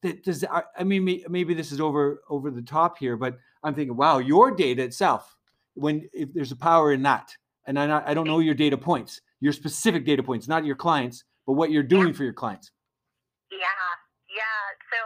That 0.05 0.21
does 0.21 0.45
I 0.77 0.83
mean 0.83 1.23
maybe 1.27 1.57
this 1.57 1.71
is 1.71 1.81
over 1.81 2.21
over 2.29 2.51
the 2.51 2.61
top 2.61 2.99
here, 3.01 3.17
but 3.17 3.41
I'm 3.63 3.73
thinking, 3.73 3.97
wow, 3.97 4.19
your 4.19 4.53
data 4.53 4.83
itself, 4.85 5.35
when 5.73 6.07
if 6.13 6.29
there's 6.29 6.53
a 6.53 6.55
power 6.55 6.93
in 6.93 7.01
that, 7.09 7.33
and 7.65 7.79
I, 7.79 8.03
I 8.05 8.13
don't 8.13 8.27
know 8.29 8.37
your 8.37 8.53
data 8.53 8.77
points, 8.77 9.21
your 9.41 9.49
specific 9.49 10.05
data 10.05 10.21
points, 10.21 10.47
not 10.47 10.63
your 10.63 10.77
clients, 10.77 11.25
but 11.47 11.53
what 11.53 11.71
you're 11.71 11.81
doing 11.81 12.13
yeah. 12.13 12.13
for 12.13 12.23
your 12.23 12.37
clients. 12.37 12.69
Yeah, 13.49 13.89
yeah. 14.29 14.61
So 14.93 14.99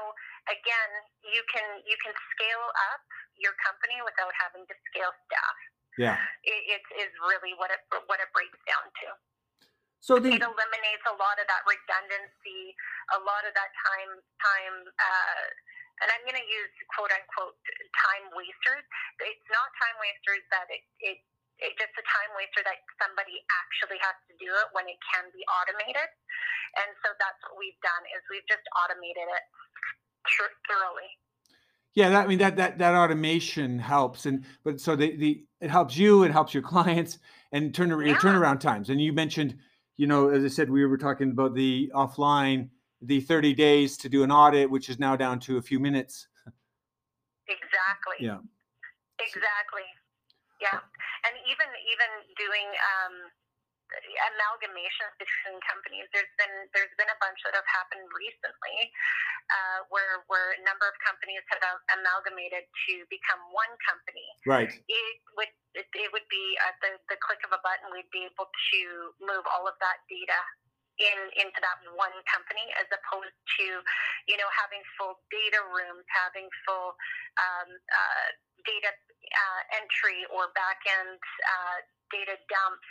again, 0.51 0.91
you 1.31 1.39
can 1.47 1.79
you 1.87 1.95
can 2.03 2.11
scale 2.35 2.67
up 2.91 3.01
your 3.39 3.55
company 3.63 4.03
without 4.03 4.35
having 4.35 4.67
to 4.67 4.75
scale 4.91 5.15
staff. 5.31 5.57
Yeah, 5.95 6.19
it, 6.43 6.59
it 6.75 6.83
is 7.07 7.11
really 7.23 7.55
what 7.55 7.71
it 7.71 7.79
what 8.11 8.19
it 8.19 8.27
breaks 8.35 8.59
down 8.67 8.83
to. 8.83 9.07
So 9.99 10.15
the, 10.17 10.31
it 10.31 10.43
eliminates 10.43 11.05
a 11.11 11.15
lot 11.19 11.37
of 11.37 11.45
that 11.51 11.63
redundancy, 11.67 12.73
a 13.15 13.19
lot 13.23 13.43
of 13.43 13.53
that 13.53 13.71
time 13.75 14.11
time. 14.39 14.75
Uh, 14.95 15.45
and 15.99 16.07
I'm 16.15 16.23
going 16.23 16.39
to 16.39 16.47
use 16.47 16.71
quote 16.95 17.11
unquote 17.11 17.59
time 18.07 18.31
wasters. 18.31 18.85
It's 19.19 19.49
not 19.51 19.67
time 19.75 19.99
wasters 19.99 20.43
that 20.55 20.71
it, 20.71 20.83
it 21.03 21.19
it's 21.59 21.75
just 21.75 21.91
a 21.91 22.05
time 22.07 22.31
waster 22.39 22.63
that 22.63 22.79
somebody 23.03 23.35
actually 23.59 23.99
has 23.99 24.15
to 24.31 24.33
do 24.39 24.47
it 24.47 24.67
when 24.71 24.87
it 24.87 24.99
can 25.11 25.27
be 25.35 25.43
automated. 25.59 26.07
And 26.79 26.89
so 27.03 27.11
that's 27.19 27.39
what 27.43 27.59
we've 27.59 27.77
done 27.83 28.03
is 28.15 28.23
we've 28.31 28.47
just 28.47 28.63
automated 28.79 29.27
it 29.27 29.45
thoroughly. 30.67 31.09
Yeah, 31.97 32.09
that, 32.09 32.25
I 32.25 32.27
mean 32.27 32.39
that 32.39 32.55
that 32.55 32.77
that 32.77 32.93
automation 32.93 33.79
helps, 33.79 34.25
and 34.25 34.45
but 34.63 34.79
so 34.79 34.95
the 34.95 35.17
the 35.17 35.43
it 35.59 35.69
helps 35.69 35.97
you, 35.97 36.23
it 36.23 36.31
helps 36.31 36.53
your 36.53 36.63
clients, 36.63 37.17
and 37.51 37.73
turn 37.73 37.89
yeah. 37.89 38.13
your 38.13 38.15
turnaround 38.17 38.59
times. 38.59 38.89
And 38.89 39.01
you 39.01 39.11
mentioned, 39.11 39.57
you 39.99 40.07
know, 40.07 40.29
as 40.29 40.45
I 40.45 40.47
said, 40.47 40.69
we 40.69 40.85
were 40.85 40.97
talking 40.97 41.31
about 41.31 41.53
the 41.55 41.91
offline, 41.93 42.69
the 43.01 43.19
thirty 43.19 43.53
days 43.53 43.97
to 43.97 44.07
do 44.07 44.23
an 44.23 44.31
audit, 44.31 44.71
which 44.71 44.87
is 44.87 44.97
now 44.97 45.17
down 45.17 45.41
to 45.41 45.57
a 45.57 45.61
few 45.61 45.77
minutes. 45.77 46.29
Exactly. 47.51 48.15
Yeah. 48.23 48.39
Exactly. 49.19 49.83
Yeah, 50.63 50.79
and 51.27 51.35
even 51.43 51.67
even 51.91 52.09
doing 52.39 52.67
um, 52.79 53.15
amalgamations 54.33 55.13
between 55.17 55.57
companies. 55.65 56.05
There's 56.13 56.31
been 56.37 56.55
there's 56.75 56.93
been 56.95 57.09
a 57.09 57.19
bunch 57.19 57.39
that 57.45 57.57
have 57.57 57.67
happened 57.67 58.05
recently, 58.13 58.77
uh, 59.49 59.79
where 59.89 60.25
where 60.29 60.53
a 60.57 60.61
number 60.63 60.85
of 60.85 60.95
companies 61.01 61.41
have 61.49 61.61
amalgamated 61.93 62.65
to 62.69 62.93
become 63.09 63.41
one 63.49 63.73
company. 63.83 64.27
Right. 64.45 64.71
It 64.71 65.15
would 65.37 65.53
it, 65.73 65.87
it 65.93 66.09
would 66.13 66.27
be 66.29 66.45
at 66.65 66.77
the 66.85 66.97
the 67.09 67.17
click 67.21 67.41
of 67.45 67.51
a 67.53 67.61
button. 67.65 67.89
We'd 67.89 68.09
be 68.13 68.29
able 68.29 68.49
to 68.49 68.81
move 69.21 69.45
all 69.49 69.65
of 69.65 69.75
that 69.81 70.05
data 70.05 70.39
in 70.99 71.19
into 71.39 71.59
that 71.63 71.79
one 71.95 72.13
company 72.27 72.67
as 72.75 72.87
opposed 72.91 73.35
to 73.57 73.65
you 74.27 74.35
know 74.35 74.47
having 74.51 74.83
full 74.99 75.15
data 75.31 75.63
rooms 75.71 76.03
having 76.11 76.47
full 76.67 76.93
um, 77.39 77.69
uh, 77.71 78.27
data 78.67 78.91
uh, 78.91 79.61
entry 79.79 80.27
or 80.35 80.51
backend 80.53 81.19
uh, 81.23 81.77
data 82.11 82.35
dumps 82.51 82.89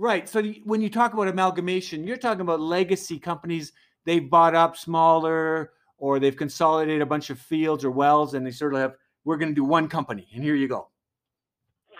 Right. 0.00 0.26
So 0.26 0.42
when 0.64 0.80
you 0.80 0.88
talk 0.88 1.12
about 1.12 1.28
amalgamation, 1.28 2.04
you're 2.04 2.16
talking 2.16 2.40
about 2.40 2.58
legacy 2.58 3.18
companies 3.18 3.72
they've 4.06 4.30
bought 4.30 4.54
up 4.54 4.78
smaller 4.78 5.72
or 5.98 6.18
they've 6.18 6.34
consolidated 6.34 7.02
a 7.02 7.06
bunch 7.06 7.28
of 7.28 7.38
fields 7.38 7.84
or 7.84 7.90
wells 7.90 8.32
and 8.32 8.46
they 8.46 8.50
sort 8.50 8.72
of 8.72 8.80
have, 8.80 8.94
we're 9.26 9.36
going 9.36 9.50
to 9.50 9.54
do 9.54 9.62
one 9.62 9.88
company 9.88 10.26
and 10.32 10.42
here 10.42 10.54
you 10.54 10.68
go. 10.68 10.88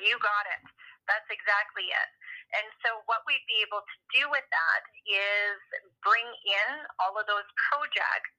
You 0.00 0.16
got 0.16 0.48
it. 0.48 0.64
That's 1.06 1.28
exactly 1.28 1.82
it. 1.92 2.08
And 2.50 2.66
so 2.82 3.02
what 3.06 3.22
we'd 3.26 3.44
be 3.46 3.62
able 3.62 3.82
to 3.82 3.96
do 4.10 4.22
with 4.30 4.46
that 4.50 4.82
is 5.06 5.58
bring 6.02 6.26
in 6.46 6.70
all 6.98 7.14
of 7.14 7.26
those 7.30 7.46
projects, 7.70 8.32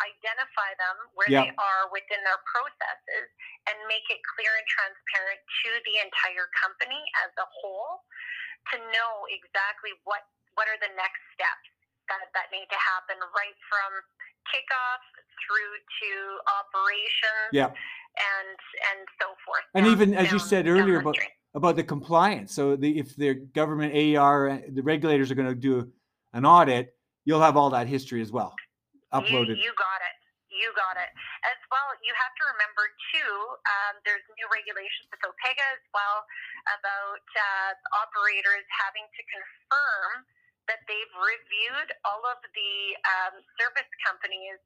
identify 0.00 0.70
them 0.80 0.96
where 1.12 1.28
yep. 1.28 1.42
they 1.44 1.52
are 1.56 1.92
within 1.92 2.20
their 2.24 2.40
processes, 2.48 3.28
and 3.68 3.76
make 3.90 4.06
it 4.08 4.20
clear 4.36 4.52
and 4.56 4.66
transparent 4.68 5.40
to 5.64 5.70
the 5.84 5.96
entire 6.00 6.48
company 6.56 7.00
as 7.28 7.32
a 7.36 7.46
whole 7.60 8.04
to 8.72 8.76
know 8.92 9.12
exactly 9.28 9.92
what 10.04 10.24
what 10.56 10.66
are 10.66 10.80
the 10.82 10.90
next 10.98 11.22
steps 11.38 11.70
that, 12.10 12.26
that 12.34 12.50
need 12.50 12.66
to 12.66 12.80
happen 12.82 13.14
right 13.36 13.58
from 13.70 13.90
kickoff 14.50 15.02
through 15.44 15.74
to 16.02 16.10
operations 16.58 17.52
yeah. 17.52 17.70
and 17.70 18.58
and 18.90 19.00
so 19.20 19.36
forth. 19.44 19.64
And 19.76 19.84
down, 19.84 19.94
even 19.94 20.08
as 20.16 20.26
down, 20.26 20.34
you 20.34 20.40
said 20.40 20.64
earlier 20.66 20.98
about 21.00 21.16
about 21.54 21.76
the 21.76 21.84
compliance. 21.84 22.54
So 22.54 22.76
the 22.76 22.98
if 22.98 23.16
the 23.16 23.34
government 23.34 23.94
AER 23.94 24.62
the 24.68 24.82
regulators 24.82 25.30
are 25.30 25.34
going 25.34 25.48
to 25.48 25.54
do 25.54 25.90
an 26.32 26.44
audit, 26.44 26.94
you'll 27.24 27.42
have 27.42 27.56
all 27.56 27.70
that 27.70 27.88
history 27.88 28.20
as 28.20 28.30
well 28.32 28.54
uploaded. 29.12 29.56
You, 29.56 29.70
you 29.70 29.74
got 29.76 30.00
it. 30.04 30.16
You 30.48 30.68
got 30.74 30.98
it. 30.98 31.10
As 31.46 31.60
well, 31.70 31.94
you 32.02 32.10
have 32.18 32.34
to 32.34 32.44
remember 32.50 32.84
too. 33.14 33.32
Um, 33.62 33.94
there's 34.02 34.24
new 34.34 34.48
regulations 34.50 35.06
with 35.12 35.22
APEGA 35.22 35.66
as 35.78 35.84
well 35.94 36.26
about 36.80 37.24
uh, 37.24 37.72
operators 37.94 38.66
having 38.74 39.06
to 39.06 39.22
confirm 39.30 40.26
that 40.66 40.84
they've 40.84 41.14
reviewed 41.16 41.88
all 42.04 42.20
of 42.28 42.42
the 42.52 42.74
um, 43.06 43.34
service 43.56 43.88
companies 44.04 44.60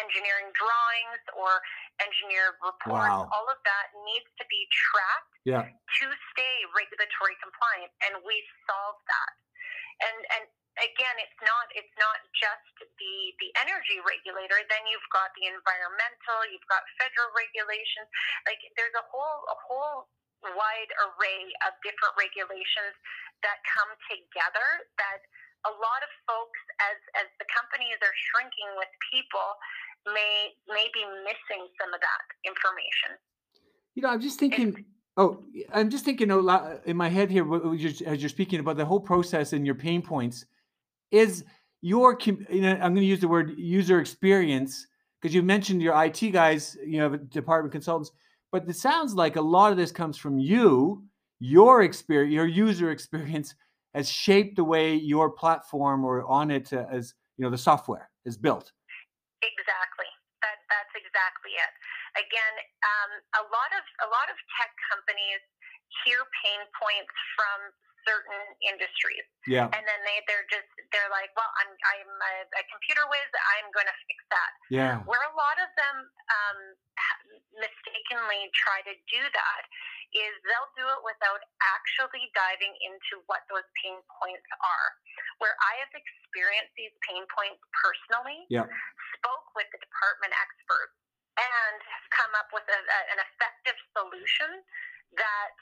engineering 0.00 0.50
drawings 0.56 1.22
or 1.36 1.60
engineer 2.00 2.56
reports, 2.60 3.10
wow. 3.10 3.28
all 3.28 3.46
of 3.48 3.60
that 3.64 3.86
needs 4.08 4.28
to 4.40 4.44
be 4.48 4.64
tracked 4.72 5.34
yeah. 5.44 5.64
to 5.68 6.06
stay 6.32 6.56
regulatory 6.72 7.36
compliant, 7.40 7.92
and 8.08 8.20
we 8.24 8.36
solve 8.64 8.98
that. 9.06 9.32
And 10.02 10.18
and 10.38 10.44
again, 10.82 11.16
it's 11.22 11.40
not 11.44 11.70
it's 11.76 11.94
not 12.00 12.18
just 12.34 12.74
the 12.80 13.14
the 13.38 13.50
energy 13.62 14.02
regulator. 14.02 14.58
Then 14.66 14.82
you've 14.90 15.10
got 15.14 15.30
the 15.38 15.46
environmental, 15.46 16.38
you've 16.50 16.66
got 16.66 16.82
federal 16.98 17.30
regulations. 17.36 18.10
Like 18.48 18.58
there's 18.74 18.94
a 18.98 19.04
whole 19.06 19.40
a 19.46 19.58
whole 19.68 20.10
wide 20.52 20.92
array 21.00 21.48
of 21.64 21.72
different 21.80 22.12
regulations 22.20 22.92
that 23.40 23.60
come 23.64 23.88
together 24.12 24.68
that 25.00 25.24
a 25.64 25.72
lot 25.72 26.00
of 26.04 26.10
folks 26.28 26.60
as 26.80 26.98
as 27.24 27.28
the 27.40 27.48
companies 27.48 27.96
are 28.04 28.16
shrinking 28.30 28.68
with 28.76 28.90
people 29.12 29.48
may 30.12 30.52
may 30.68 30.86
be 30.92 31.04
missing 31.24 31.66
some 31.80 31.90
of 31.92 32.00
that 32.00 32.24
information. 32.44 33.16
You 33.94 34.02
know, 34.02 34.10
I'm 34.10 34.20
just 34.20 34.38
thinking. 34.38 34.68
It's, 34.68 34.88
oh, 35.16 35.42
I'm 35.72 35.90
just 35.90 36.04
thinking 36.04 36.30
in 36.30 36.96
my 36.96 37.08
head 37.08 37.30
here 37.30 37.46
as 38.06 38.20
you're 38.20 38.28
speaking 38.28 38.60
about 38.60 38.76
the 38.76 38.84
whole 38.84 39.00
process 39.00 39.52
and 39.52 39.64
your 39.64 39.74
pain 39.74 40.02
points 40.02 40.46
is 41.10 41.44
your 41.80 42.18
you 42.24 42.62
know, 42.62 42.72
I'm 42.72 42.94
going 42.94 42.96
to 42.96 43.04
use 43.04 43.20
the 43.20 43.28
word 43.28 43.54
user 43.58 44.00
experience 44.00 44.86
because 45.20 45.34
you 45.34 45.42
mentioned 45.42 45.82
your 45.82 46.02
IT 46.02 46.30
guys, 46.32 46.76
you 46.84 46.98
know, 46.98 47.16
department 47.16 47.72
consultants, 47.72 48.10
but 48.50 48.68
it 48.68 48.76
sounds 48.76 49.14
like 49.14 49.36
a 49.36 49.40
lot 49.40 49.70
of 49.70 49.76
this 49.76 49.92
comes 49.92 50.16
from 50.16 50.38
you, 50.38 51.04
your 51.40 51.82
experience, 51.82 52.32
your 52.32 52.46
user 52.46 52.90
experience 52.90 53.54
has 53.94 54.10
shaped 54.10 54.56
the 54.56 54.64
way 54.64 54.94
your 54.94 55.30
platform 55.30 56.04
or 56.04 56.26
on 56.26 56.50
it 56.50 56.72
uh, 56.72 56.84
as 56.90 57.14
you 57.38 57.44
know 57.44 57.50
the 57.50 57.58
software 57.58 58.10
is 58.24 58.36
built. 58.36 58.72
Exactly. 59.42 60.10
That, 60.42 60.58
that's 60.68 60.94
exactly 60.98 61.54
it. 61.56 61.72
Again, 62.18 62.54
um, 62.84 63.10
a 63.40 63.44
lot 63.48 63.70
of 63.74 63.84
a 64.04 64.08
lot 64.10 64.28
of 64.28 64.36
tech 64.58 64.70
companies 64.90 65.40
hear 66.02 66.26
pain 66.42 66.60
points 66.74 67.14
from 67.38 67.58
certain 68.04 68.40
industries. 68.64 69.26
Yeah. 69.48 69.68
And 69.68 69.82
then 69.84 70.00
they 70.04 70.18
they're 70.28 70.48
just 70.48 70.68
they're 70.92 71.12
like, 71.12 71.32
well, 71.36 71.50
I'm 71.60 71.72
I'm 71.72 72.10
a, 72.12 72.34
a 72.60 72.62
computer 72.70 73.04
whiz. 73.08 73.30
I'm 73.58 73.68
going 73.72 73.88
to 73.88 73.98
fix 74.08 74.18
that. 74.32 74.52
Yeah. 74.70 74.94
Where 75.04 75.24
a 75.24 75.34
lot 75.36 75.56
of 75.60 75.68
them 75.76 75.96
um, 76.08 76.58
mistakenly 77.58 78.48
try 78.54 78.84
to 78.86 78.94
do 79.10 79.22
that 79.22 79.62
is 80.14 80.30
they'll 80.46 80.72
do 80.78 80.86
it 80.86 81.02
without 81.02 81.42
actually 81.74 82.30
diving 82.38 82.70
into 82.86 83.18
what 83.26 83.42
those 83.50 83.66
pain 83.82 83.98
points 84.22 84.46
are. 84.62 84.88
Where 85.42 85.58
I 85.58 85.82
have 85.82 85.90
experienced 85.90 86.74
these 86.78 86.94
pain 87.02 87.26
points 87.34 87.58
personally, 87.74 88.46
yeah. 88.46 88.70
spoke 89.18 89.46
with 89.58 89.66
the 89.74 89.82
department 89.82 90.30
experts, 90.38 90.94
and 91.34 91.76
have 91.82 92.06
come 92.14 92.32
up 92.38 92.46
with 92.54 92.62
a, 92.70 92.78
a, 92.78 93.00
an 93.10 93.18
effective 93.26 93.74
solution 93.90 94.62
that 95.18 95.54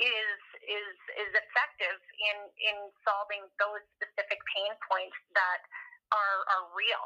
is 0.00 0.40
is 0.64 0.96
is 1.20 1.30
effective 1.36 2.00
in 2.16 2.36
in 2.56 2.76
solving 3.04 3.44
those 3.60 3.84
specific 4.00 4.40
pain 4.48 4.72
points 4.88 5.16
that 5.36 5.60
are 6.10 6.38
are 6.48 6.64
real. 6.72 7.04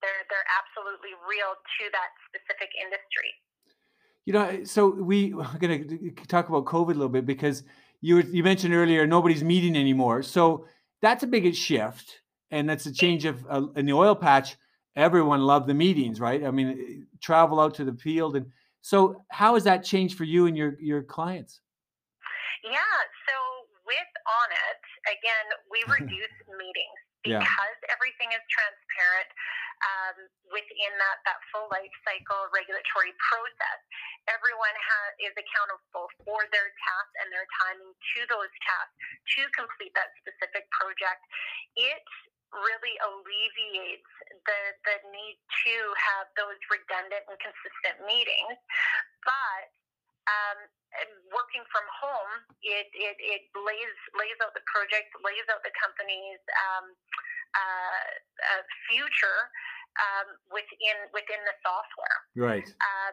They're 0.00 0.24
they're 0.32 0.48
absolutely 0.48 1.12
real 1.28 1.56
to 1.56 1.84
that 1.92 2.10
specific 2.28 2.72
industry. 2.76 3.32
You 4.24 4.32
know, 4.32 4.64
so 4.64 4.90
we 4.90 5.32
are 5.34 5.58
going 5.58 5.86
to 5.86 6.26
talk 6.26 6.48
about 6.48 6.64
COVID 6.64 6.90
a 6.90 6.98
little 6.98 7.08
bit 7.08 7.26
because 7.26 7.62
you 8.00 8.18
you 8.18 8.42
mentioned 8.42 8.74
earlier 8.74 9.06
nobody's 9.06 9.44
meeting 9.44 9.76
anymore. 9.76 10.22
So 10.22 10.66
that's 11.02 11.22
a 11.22 11.26
big 11.26 11.54
shift, 11.54 12.22
and 12.50 12.68
that's 12.68 12.86
a 12.86 12.92
change 12.92 13.24
of 13.24 13.44
uh, 13.48 13.66
in 13.76 13.86
the 13.86 13.92
oil 13.92 14.14
patch. 14.14 14.56
Everyone 14.96 15.42
loved 15.42 15.68
the 15.68 15.74
meetings, 15.74 16.20
right? 16.20 16.42
I 16.42 16.50
mean, 16.50 17.06
travel 17.20 17.60
out 17.60 17.74
to 17.74 17.84
the 17.84 17.92
field, 17.92 18.36
and 18.36 18.46
so 18.80 19.24
how 19.28 19.54
has 19.54 19.64
that 19.64 19.84
changed 19.84 20.16
for 20.16 20.24
you 20.24 20.46
and 20.46 20.56
your 20.56 20.76
your 20.80 21.02
clients? 21.02 21.60
Yeah, 22.66 22.98
so 23.30 23.36
with 23.86 24.12
On 24.26 24.50
It, 24.50 24.82
again, 25.06 25.46
we 25.70 25.80
reduce 26.02 26.36
meetings 26.50 27.00
because 27.22 27.78
yeah. 27.82 27.94
everything 27.94 28.34
is 28.34 28.42
transparent. 28.50 29.30
um, 29.84 30.16
within 30.48 30.92
that, 30.96 31.18
that 31.28 31.38
full 31.52 31.68
life 31.68 31.92
cycle 32.06 32.48
regulatory 32.54 33.12
process. 33.20 33.80
Everyone 34.30 34.72
ha- 34.72 35.14
is 35.20 35.34
accountable 35.36 36.08
for 36.24 36.40
their 36.54 36.72
tasks 36.80 37.16
and 37.20 37.28
their 37.28 37.44
timing 37.60 37.92
to 37.92 38.20
those 38.32 38.52
tasks 38.64 38.96
to 39.36 39.42
complete 39.52 39.92
that 39.98 40.10
specific 40.24 40.64
project. 40.72 41.20
It 41.76 42.04
really 42.54 42.94
alleviates 43.04 44.12
the, 44.32 44.60
the 44.88 44.96
need 45.12 45.36
to 45.68 45.76
have 45.98 46.30
those 46.40 46.56
redundant 46.72 47.26
and 47.28 47.36
consistent 47.42 47.96
meetings. 48.08 48.56
But 49.26 49.64
um, 50.26 50.58
working 51.30 51.62
from 51.70 51.84
home, 52.02 52.32
it, 52.62 52.88
it, 52.94 53.16
it 53.18 53.42
lays 53.54 53.96
lays 54.16 54.38
out 54.42 54.52
the 54.56 54.64
project, 54.66 55.12
lays 55.22 55.46
out 55.52 55.62
the 55.62 55.74
company's 55.76 56.42
um, 56.66 56.86
uh, 57.54 58.04
uh, 58.56 58.62
future 58.90 59.40
um, 59.98 60.28
within 60.50 60.96
within 61.12 61.40
the 61.44 61.56
software. 61.62 62.18
Right. 62.34 62.68
Uh, 62.80 63.10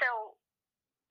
so 0.00 0.36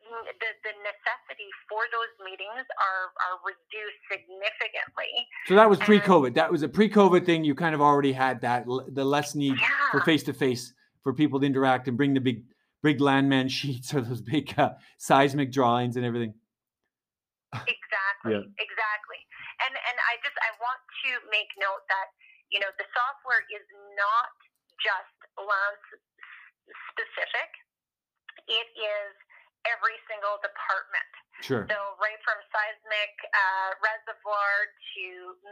the, 0.10 0.50
the 0.66 0.74
necessity 0.82 1.50
for 1.70 1.86
those 1.94 2.10
meetings 2.26 2.66
are, 2.66 3.06
are 3.30 3.38
reduced 3.46 4.02
significantly. 4.10 5.12
So 5.46 5.56
that 5.56 5.70
was 5.70 5.78
pre-COVID. 5.80 6.34
That 6.34 6.52
was 6.52 6.64
a 6.64 6.70
pre-COVID 6.70 7.26
thing. 7.26 7.44
You 7.44 7.54
kind 7.54 7.76
of 7.76 7.82
already 7.82 8.12
had 8.12 8.42
that 8.42 8.66
the 8.66 9.06
less 9.06 9.36
need 9.36 9.58
yeah. 9.60 9.70
for 9.92 10.02
face-to-face 10.02 10.74
for 11.04 11.14
people 11.14 11.40
to 11.40 11.46
interact 11.46 11.88
and 11.88 11.98
bring 11.98 12.14
the 12.14 12.22
big 12.22 12.44
big 12.82 13.02
landman 13.02 13.50
sheets 13.58 13.94
or 13.94 14.02
those 14.02 14.22
big 14.22 14.54
uh, 14.58 14.76
seismic 14.98 15.52
drawings 15.52 15.96
and 15.96 16.06
everything. 16.06 16.34
Exactly. 17.54 18.38
yeah. 18.38 18.46
Exactly. 18.62 19.22
And 19.66 19.74
and 19.74 19.98
I 20.08 20.22
just 20.22 20.38
I 20.40 20.54
want 20.62 20.82
to 21.06 21.10
make 21.34 21.50
note 21.58 21.84
that 21.90 22.14
you 22.54 22.62
know 22.62 22.70
the 22.78 22.86
software 22.94 23.42
is 23.50 23.66
not 23.98 24.32
just 24.80 25.18
land 25.36 25.82
specific. 26.94 27.52
It 28.48 28.70
is 28.78 29.12
every 29.68 29.98
single 30.08 30.40
department. 30.40 31.12
Sure. 31.44 31.66
So 31.68 31.78
right 32.00 32.20
from 32.24 32.40
seismic 32.52 33.14
uh, 33.32 33.70
reservoir 33.80 34.52
to 34.96 35.06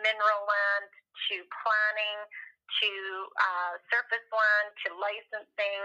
mineral 0.03 0.43
land 0.47 0.88
to 1.32 1.36
planning 1.63 2.19
to 2.68 2.91
uh, 3.39 3.74
surface 3.89 4.28
land 4.30 4.68
to 4.86 4.88
licensing, 4.97 5.82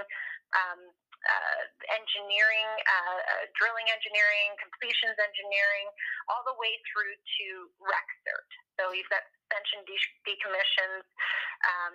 um, 0.56 0.80
uh, 1.22 1.62
engineering, 1.94 2.70
uh, 2.82 3.18
uh, 3.18 3.44
drilling 3.54 3.86
engineering, 3.94 4.58
completions 4.58 5.14
engineering, 5.22 5.86
all 6.26 6.42
the 6.42 6.56
way 6.58 6.74
through 6.90 7.14
to 7.14 7.46
rec 7.78 8.06
cert. 8.26 8.50
So 8.74 8.90
you've 8.90 9.06
got 9.06 9.22
suspension 9.38 9.86
de- 9.86 10.18
decommissions, 10.26 11.06
um, 11.62 11.94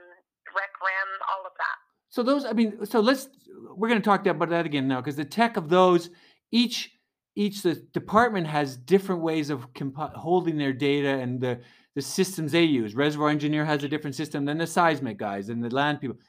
rec 0.55 0.71
rem, 0.79 1.09
all 1.27 1.43
of 1.43 1.51
that. 1.59 1.77
So 2.09 2.23
those, 2.23 2.47
I 2.47 2.53
mean, 2.53 2.85
so 2.87 3.03
let's 3.03 3.27
we're 3.75 3.89
going 3.89 4.01
to 4.01 4.05
talk 4.05 4.25
about 4.25 4.49
that 4.49 4.65
again 4.65 4.87
now 4.87 5.03
because 5.03 5.15
the 5.15 5.25
tech 5.25 5.57
of 5.57 5.69
those 5.69 6.09
each 6.51 6.91
each 7.35 7.61
the 7.61 7.75
department 7.75 8.47
has 8.47 8.77
different 8.77 9.21
ways 9.21 9.49
of 9.49 9.73
comp- 9.73 10.15
holding 10.15 10.57
their 10.57 10.73
data 10.73 11.09
and 11.09 11.41
the 11.41 11.59
the 11.97 12.05
systems 12.05 12.53
they 12.53 12.61
use. 12.61 12.93
Reservoir 12.93 13.33
engineer 13.33 13.65
has 13.65 13.81
a 13.81 13.89
different 13.89 14.13
system 14.13 14.45
than 14.45 14.61
the 14.61 14.69
seismic 14.69 15.17
guys 15.17 15.49
and 15.49 15.65
the 15.65 15.73
land 15.73 15.97
people. 15.97 16.21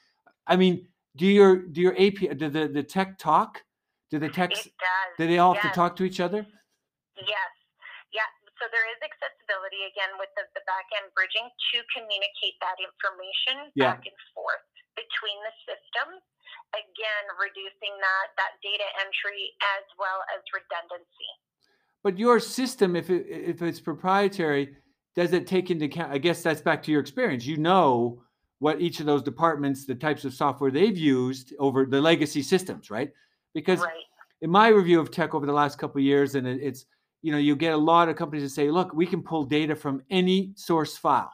I 0.49 0.57
mean, 0.57 0.89
do 1.13 1.29
your 1.29 1.61
do 1.61 1.77
your 1.85 1.93
API 1.93 2.33
do 2.33 2.49
the 2.49 2.65
the 2.65 2.81
tech 2.81 3.21
talk? 3.21 3.61
Do 4.09 4.17
the 4.17 4.33
techs 4.33 4.65
do 5.21 5.29
they 5.29 5.37
all 5.37 5.53
yes. 5.53 5.61
have 5.61 5.69
to 5.69 5.75
talk 5.77 5.93
to 6.01 6.03
each 6.09 6.17
other? 6.17 6.41
Yes. 7.21 7.51
Yeah. 8.09 8.25
So 8.57 8.65
there 8.73 8.81
is 8.89 8.97
accessibility 8.97 9.85
again 9.93 10.17
with 10.17 10.33
the, 10.33 10.49
the 10.57 10.65
back 10.65 10.89
end 10.97 11.13
bridging 11.13 11.45
to 11.45 11.77
communicate 11.93 12.57
that 12.65 12.81
information 12.81 13.69
yeah. 13.77 13.93
back 13.93 14.09
and 14.09 14.19
forth 14.33 14.65
between 14.97 15.37
the 15.45 15.53
systems, 15.69 16.17
again, 16.73 17.25
reducing 17.37 17.93
that, 18.01 18.33
that 18.41 18.57
data 18.65 18.89
entry 19.05 19.53
as 19.77 19.85
well 20.01 20.25
as 20.33 20.41
redundancy. 20.49 21.31
But 22.01 22.17
your 22.17 22.41
system, 22.41 22.97
if, 22.97 23.13
it, 23.13 23.29
if 23.29 23.61
it's 23.61 23.79
proprietary, 23.79 24.75
does 25.19 25.33
it 25.33 25.45
take 25.45 25.69
into 25.69 25.83
account? 25.83 26.13
I 26.13 26.17
guess 26.17 26.41
that's 26.41 26.61
back 26.61 26.81
to 26.83 26.91
your 26.93 27.01
experience. 27.01 27.45
You 27.45 27.57
know 27.57 28.21
what 28.59 28.79
each 28.79 29.01
of 29.01 29.05
those 29.05 29.21
departments, 29.21 29.85
the 29.85 29.93
types 29.93 30.23
of 30.23 30.33
software 30.33 30.71
they've 30.71 30.97
used 30.97 31.53
over 31.59 31.85
the 31.85 31.99
legacy 31.99 32.41
systems, 32.41 32.89
right? 32.89 33.11
Because 33.53 33.81
right. 33.81 33.91
in 34.39 34.49
my 34.49 34.69
review 34.69 34.97
of 34.97 35.11
tech 35.11 35.33
over 35.33 35.45
the 35.45 35.51
last 35.51 35.77
couple 35.77 35.99
of 35.99 36.05
years, 36.05 36.35
and 36.35 36.47
it's 36.47 36.85
you 37.21 37.33
know 37.33 37.37
you 37.37 37.57
get 37.57 37.73
a 37.73 37.77
lot 37.77 38.07
of 38.07 38.15
companies 38.15 38.43
that 38.43 38.55
say, 38.55 38.71
look, 38.71 38.93
we 38.93 39.05
can 39.05 39.21
pull 39.21 39.43
data 39.43 39.75
from 39.75 40.01
any 40.09 40.53
source 40.55 40.95
file, 40.95 41.33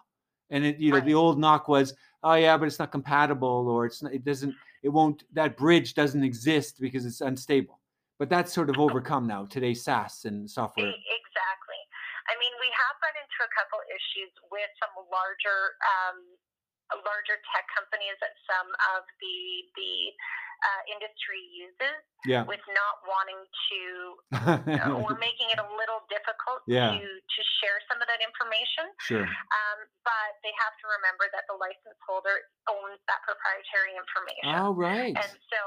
and 0.50 0.66
it 0.66 0.80
you 0.80 0.90
know 0.90 0.98
right. 0.98 1.06
the 1.06 1.14
old 1.14 1.38
knock 1.38 1.68
was, 1.68 1.94
oh 2.24 2.34
yeah, 2.34 2.58
but 2.58 2.66
it's 2.66 2.80
not 2.80 2.92
compatible 2.92 3.68
or 3.70 3.86
it's 3.86 4.02
not, 4.02 4.12
it 4.12 4.26
doesn't 4.26 4.56
it 4.82 4.90
won't 4.90 5.26
that 5.34 5.58
bridge 5.58 5.94
doesn't 5.94 6.24
exist 6.24 6.82
because 6.82 7.06
it's 7.06 7.22
unstable. 7.22 7.80
But 8.18 8.30
that's 8.30 8.52
sort 8.52 8.72
of 8.72 8.80
overcome 8.86 9.28
now 9.28 9.46
today, 9.46 9.76
SaaS 9.76 10.26
and 10.26 10.50
software. 10.50 10.88
Exactly. 10.88 11.82
I 12.26 12.34
mean, 12.42 12.54
we 12.60 12.66
have 12.74 12.85
into 13.36 13.44
a 13.44 13.52
couple 13.52 13.84
issues 13.92 14.32
with 14.48 14.72
some 14.80 14.96
larger 15.12 15.76
um, 15.84 16.24
larger 17.04 17.36
tech 17.52 17.68
companies 17.76 18.16
that 18.24 18.32
some 18.48 18.72
of 18.96 19.04
the 19.20 19.38
the 19.76 20.16
uh, 20.56 20.82
industry 20.88 21.44
uses 21.52 22.00
yeah. 22.24 22.48
with 22.48 22.64
not 22.72 22.96
wanting 23.04 23.44
to 23.44 23.82
or 25.04 25.12
making 25.20 25.52
it 25.52 25.60
a 25.60 25.68
little 25.76 26.08
difficult 26.08 26.64
yeah. 26.64 26.96
to 26.96 27.04
to 27.04 27.42
share 27.60 27.76
some 27.92 28.00
of 28.00 28.08
that 28.08 28.24
information. 28.24 28.88
Sure. 29.04 29.28
Um, 29.28 29.80
but 30.08 30.32
they 30.48 30.56
have 30.56 30.74
to 30.80 30.86
remember 30.96 31.28
that 31.36 31.44
the 31.52 31.60
license 31.60 32.00
holder 32.08 32.40
owns 32.72 33.04
that 33.12 33.20
proprietary 33.28 34.00
information. 34.00 34.56
All 34.56 34.72
right. 34.72 35.12
And 35.12 35.34
so 35.52 35.62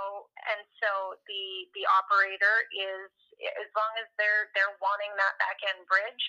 and 0.49 0.65
so 0.81 1.21
the 1.29 1.69
the 1.77 1.85
operator 1.85 2.65
is 2.73 3.13
as 3.39 3.71
long 3.77 3.93
as 4.01 4.09
they're 4.17 4.51
they're 4.57 4.75
wanting 4.81 5.13
that 5.21 5.35
back 5.37 5.61
end 5.69 5.85
bridge, 5.87 6.25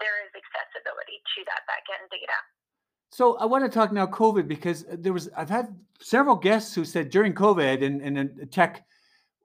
there 0.00 0.24
is 0.24 0.30
accessibility 0.32 1.20
to 1.36 1.44
that 1.46 1.62
backend 1.68 2.10
data. 2.10 2.38
So 3.10 3.36
I 3.36 3.44
want 3.44 3.64
to 3.64 3.70
talk 3.70 3.92
now 3.92 4.06
COVID 4.06 4.48
because 4.48 4.86
there 4.88 5.12
was 5.12 5.28
I've 5.36 5.50
had 5.50 5.76
several 6.00 6.36
guests 6.36 6.74
who 6.74 6.84
said 6.84 7.10
during 7.10 7.34
COVID 7.34 7.84
and 7.84 8.00
and 8.00 8.50
tech. 8.50 8.84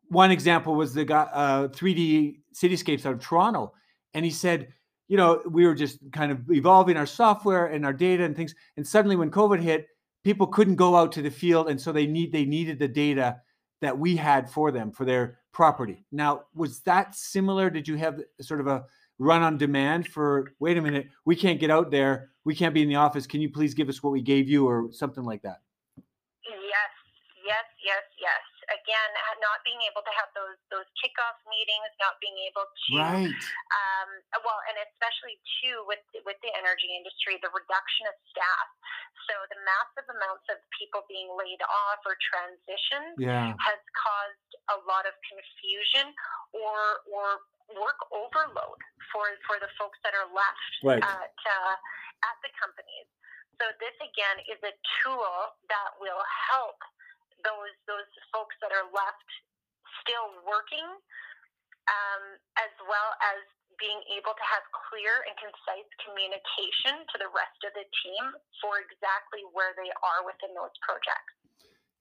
One 0.09 0.31
example 0.31 0.75
was 0.75 0.93
the 0.93 1.03
guy 1.03 1.27
uh, 1.33 1.67
3D 1.67 2.39
cityscapes 2.55 3.05
out 3.05 3.13
of 3.13 3.19
Toronto, 3.19 3.73
and 4.13 4.23
he 4.23 4.31
said, 4.31 4.69
you 5.09 5.17
know, 5.17 5.41
we 5.49 5.65
were 5.65 5.75
just 5.75 5.99
kind 6.13 6.31
of 6.31 6.49
evolving 6.49 6.95
our 6.95 7.05
software 7.05 7.67
and 7.67 7.85
our 7.85 7.91
data 7.91 8.23
and 8.23 8.33
things, 8.33 8.55
and 8.77 8.87
suddenly 8.87 9.17
when 9.17 9.29
COVID 9.29 9.59
hit, 9.59 9.87
people 10.23 10.47
couldn't 10.47 10.75
go 10.75 10.95
out 10.95 11.11
to 11.11 11.21
the 11.21 11.29
field, 11.29 11.69
and 11.69 11.79
so 11.79 11.91
they 11.91 12.07
need 12.07 12.31
they 12.31 12.45
needed 12.45 12.79
the 12.79 12.87
data 12.87 13.41
that 13.81 13.97
we 13.97 14.15
had 14.15 14.49
for 14.49 14.71
them 14.71 14.91
for 14.91 15.03
their 15.03 15.39
property. 15.51 16.05
Now, 16.11 16.43
was 16.55 16.79
that 16.81 17.15
similar? 17.15 17.69
Did 17.69 17.85
you 17.85 17.95
have 17.95 18.21
sort 18.39 18.61
of 18.61 18.67
a 18.67 18.85
run 19.19 19.41
on 19.41 19.57
demand 19.57 20.07
for 20.07 20.53
wait 20.59 20.77
a 20.77 20.81
minute 20.81 21.07
we 21.25 21.35
can't 21.35 21.59
get 21.59 21.71
out 21.71 21.91
there. 21.91 22.31
We 22.45 22.55
can't 22.55 22.73
be 22.73 22.81
in 22.81 22.89
the 22.89 22.95
office. 22.95 23.27
Can 23.27 23.41
you 23.41 23.49
please 23.49 23.73
give 23.73 23.89
us 23.89 24.01
what 24.01 24.11
we 24.13 24.21
gave 24.21 24.47
you 24.47 24.67
or 24.67 24.89
something 24.91 25.23
like 25.23 25.41
that 25.41 25.57
yes 27.47 27.67
yes 27.79 28.03
yes 28.19 28.43
again 28.67 29.11
not 29.39 29.63
being 29.63 29.79
able 29.87 30.03
to 30.03 30.13
have 30.13 30.27
those 30.35 30.59
those 30.67 30.87
kickoff 30.99 31.39
meetings 31.47 31.89
not 32.03 32.19
being 32.19 32.35
able 32.43 32.67
to 32.67 32.91
right 32.99 33.43
um, 33.71 34.09
well 34.43 34.59
and 34.67 34.75
especially 34.91 35.39
too 35.63 35.87
with 35.87 36.03
with 36.27 36.35
the 36.43 36.51
energy 36.59 36.91
industry 36.91 37.39
the 37.39 37.51
reduction 37.55 38.03
of 38.11 38.15
staff 38.27 38.67
so 39.27 39.33
the 39.51 39.59
massive 39.63 40.07
amounts 40.07 40.47
of 40.51 40.59
people 40.75 41.03
being 41.11 41.27
laid 41.35 41.59
off 41.63 41.99
or 42.07 42.15
transitioned 42.19 43.15
yeah. 43.19 43.51
has 43.59 43.81
caused 43.91 44.51
a 44.71 44.77
lot 44.87 45.03
of 45.03 45.15
confusion 45.23 46.11
or 46.55 47.03
or 47.11 47.43
work 47.75 47.99
overload 48.15 48.79
for 49.11 49.27
for 49.43 49.59
the 49.59 49.67
folks 49.75 49.99
that 50.07 50.15
are 50.15 50.27
left 50.31 50.71
right. 50.83 51.03
at 51.03 51.35
uh, 51.35 51.75
at 52.23 52.37
the 52.43 52.51
companies. 52.55 53.07
So 53.59 53.67
this 53.81 53.95
again 53.99 54.37
is 54.47 54.59
a 54.63 54.73
tool 55.01 55.57
that 55.67 55.97
will 55.99 56.23
help 56.53 56.77
those 57.47 57.73
those 57.87 58.11
folks 58.35 58.53
that 58.59 58.75
are 58.75 58.91
left 58.91 59.29
still 60.03 60.43
working, 60.43 60.83
um, 61.87 62.23
as 62.59 62.71
well 62.83 63.15
as 63.23 63.39
being 63.79 64.03
able 64.11 64.35
to 64.35 64.45
have 64.45 64.63
clear 64.91 65.23
and 65.23 65.37
concise 65.39 65.87
communication 66.03 67.07
to 67.07 67.15
the 67.21 67.29
rest 67.31 67.59
of 67.63 67.71
the 67.77 67.85
team 68.03 68.23
for 68.59 68.83
exactly 68.83 69.47
where 69.55 69.71
they 69.79 69.87
are 70.03 70.27
within 70.27 70.51
those 70.57 70.73
projects. 70.83 71.33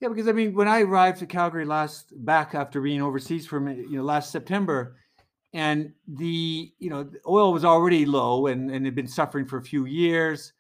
Yeah, 0.00 0.08
because 0.08 0.28
I 0.28 0.32
mean, 0.32 0.52
when 0.52 0.68
I 0.68 0.82
arrived 0.82 1.20
to 1.20 1.26
Calgary 1.26 1.64
last 1.64 2.12
back 2.12 2.54
after 2.54 2.82
being 2.82 3.00
overseas 3.00 3.46
for 3.46 3.62
you 3.70 3.96
know 3.96 4.04
last 4.04 4.34
September, 4.34 4.96
and 5.54 5.92
the 6.08 6.72
you 6.78 6.90
know 6.90 7.04
the 7.04 7.20
oil 7.26 7.52
was 7.52 7.64
already 7.64 8.04
low 8.04 8.46
and, 8.46 8.70
and 8.70 8.84
had 8.84 8.94
been 8.94 9.08
suffering 9.08 9.46
for 9.46 9.56
a 9.58 9.62
few 9.62 9.86
years 9.86 10.52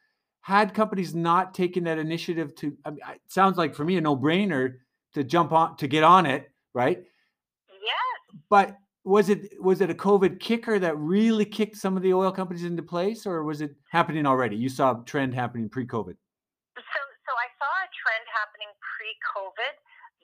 had 0.46 0.72
companies 0.72 1.12
not 1.12 1.54
taken 1.54 1.82
that 1.82 1.98
initiative 1.98 2.54
to 2.54 2.76
I 2.84 2.90
mean, 2.90 3.00
it 3.12 3.20
sounds 3.26 3.58
like 3.58 3.74
for 3.74 3.84
me 3.84 3.96
a 3.96 4.00
no-brainer 4.00 4.76
to 5.14 5.24
jump 5.24 5.50
on 5.50 5.76
to 5.78 5.88
get 5.88 6.04
on 6.04 6.24
it 6.24 6.48
right? 6.72 7.02
Yes 7.68 8.40
but 8.48 8.78
was 9.02 9.28
it 9.28 9.60
was 9.60 9.80
it 9.80 9.90
a 9.90 9.94
covid 9.94 10.38
kicker 10.38 10.78
that 10.78 10.96
really 10.98 11.44
kicked 11.44 11.76
some 11.76 11.96
of 11.96 12.04
the 12.04 12.14
oil 12.14 12.30
companies 12.30 12.62
into 12.62 12.80
place 12.80 13.26
or 13.26 13.42
was 13.42 13.60
it 13.60 13.74
happening 13.90 14.24
already? 14.24 14.54
You 14.54 14.68
saw 14.68 14.92
a 14.92 15.04
trend 15.04 15.34
happening 15.34 15.68
pre-covid. 15.68 16.14
So 16.14 17.00
so 17.26 17.32
i 17.34 17.48
saw 17.58 17.72
a 17.82 17.90
trend 17.90 18.26
happening 18.30 18.70
pre 18.78 19.10
pre-COVID, 19.18 19.74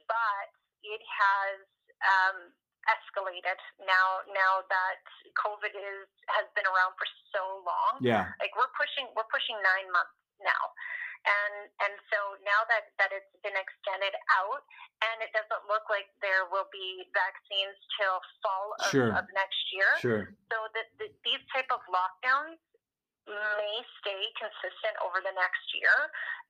but 0.06 0.46
it 0.86 1.02
has 1.02 1.66
um, 2.06 2.54
escalated 2.91 3.59
now. 3.83 4.22
Now 4.30 4.62
that 4.66 5.03
COVID 5.39 5.74
is 5.74 6.09
has 6.35 6.47
been 6.55 6.66
around 6.66 6.95
for 6.99 7.07
so 7.30 7.62
long, 7.62 8.03
yeah, 8.03 8.33
like 8.43 8.55
we're 8.55 8.72
pushing 8.74 9.07
we're 9.14 9.28
pushing 9.30 9.59
nine 9.62 9.89
months 9.91 10.16
now. 10.43 10.64
And 11.22 11.70
and 11.87 11.95
so 12.11 12.18
now 12.43 12.66
that, 12.66 12.91
that 12.99 13.14
it's 13.14 13.30
been 13.47 13.55
extended 13.55 14.11
out, 14.43 14.62
and 15.07 15.22
it 15.22 15.30
doesn't 15.30 15.70
look 15.70 15.87
like 15.87 16.11
there 16.18 16.51
will 16.51 16.66
be 16.74 17.07
vaccines 17.14 17.78
till 17.95 18.18
fall 18.43 18.74
of, 18.83 18.91
sure. 18.91 19.14
of 19.14 19.22
next 19.30 19.62
year. 19.70 19.91
Sure. 20.03 20.24
So 20.51 20.59
that 20.74 20.91
the, 20.99 21.07
these 21.22 21.43
type 21.55 21.70
of 21.70 21.78
lockdowns 21.87 22.59
may 23.30 23.74
stay 24.03 24.22
consistent 24.35 24.99
over 24.99 25.22
the 25.22 25.30
next 25.39 25.62
year. 25.78 25.95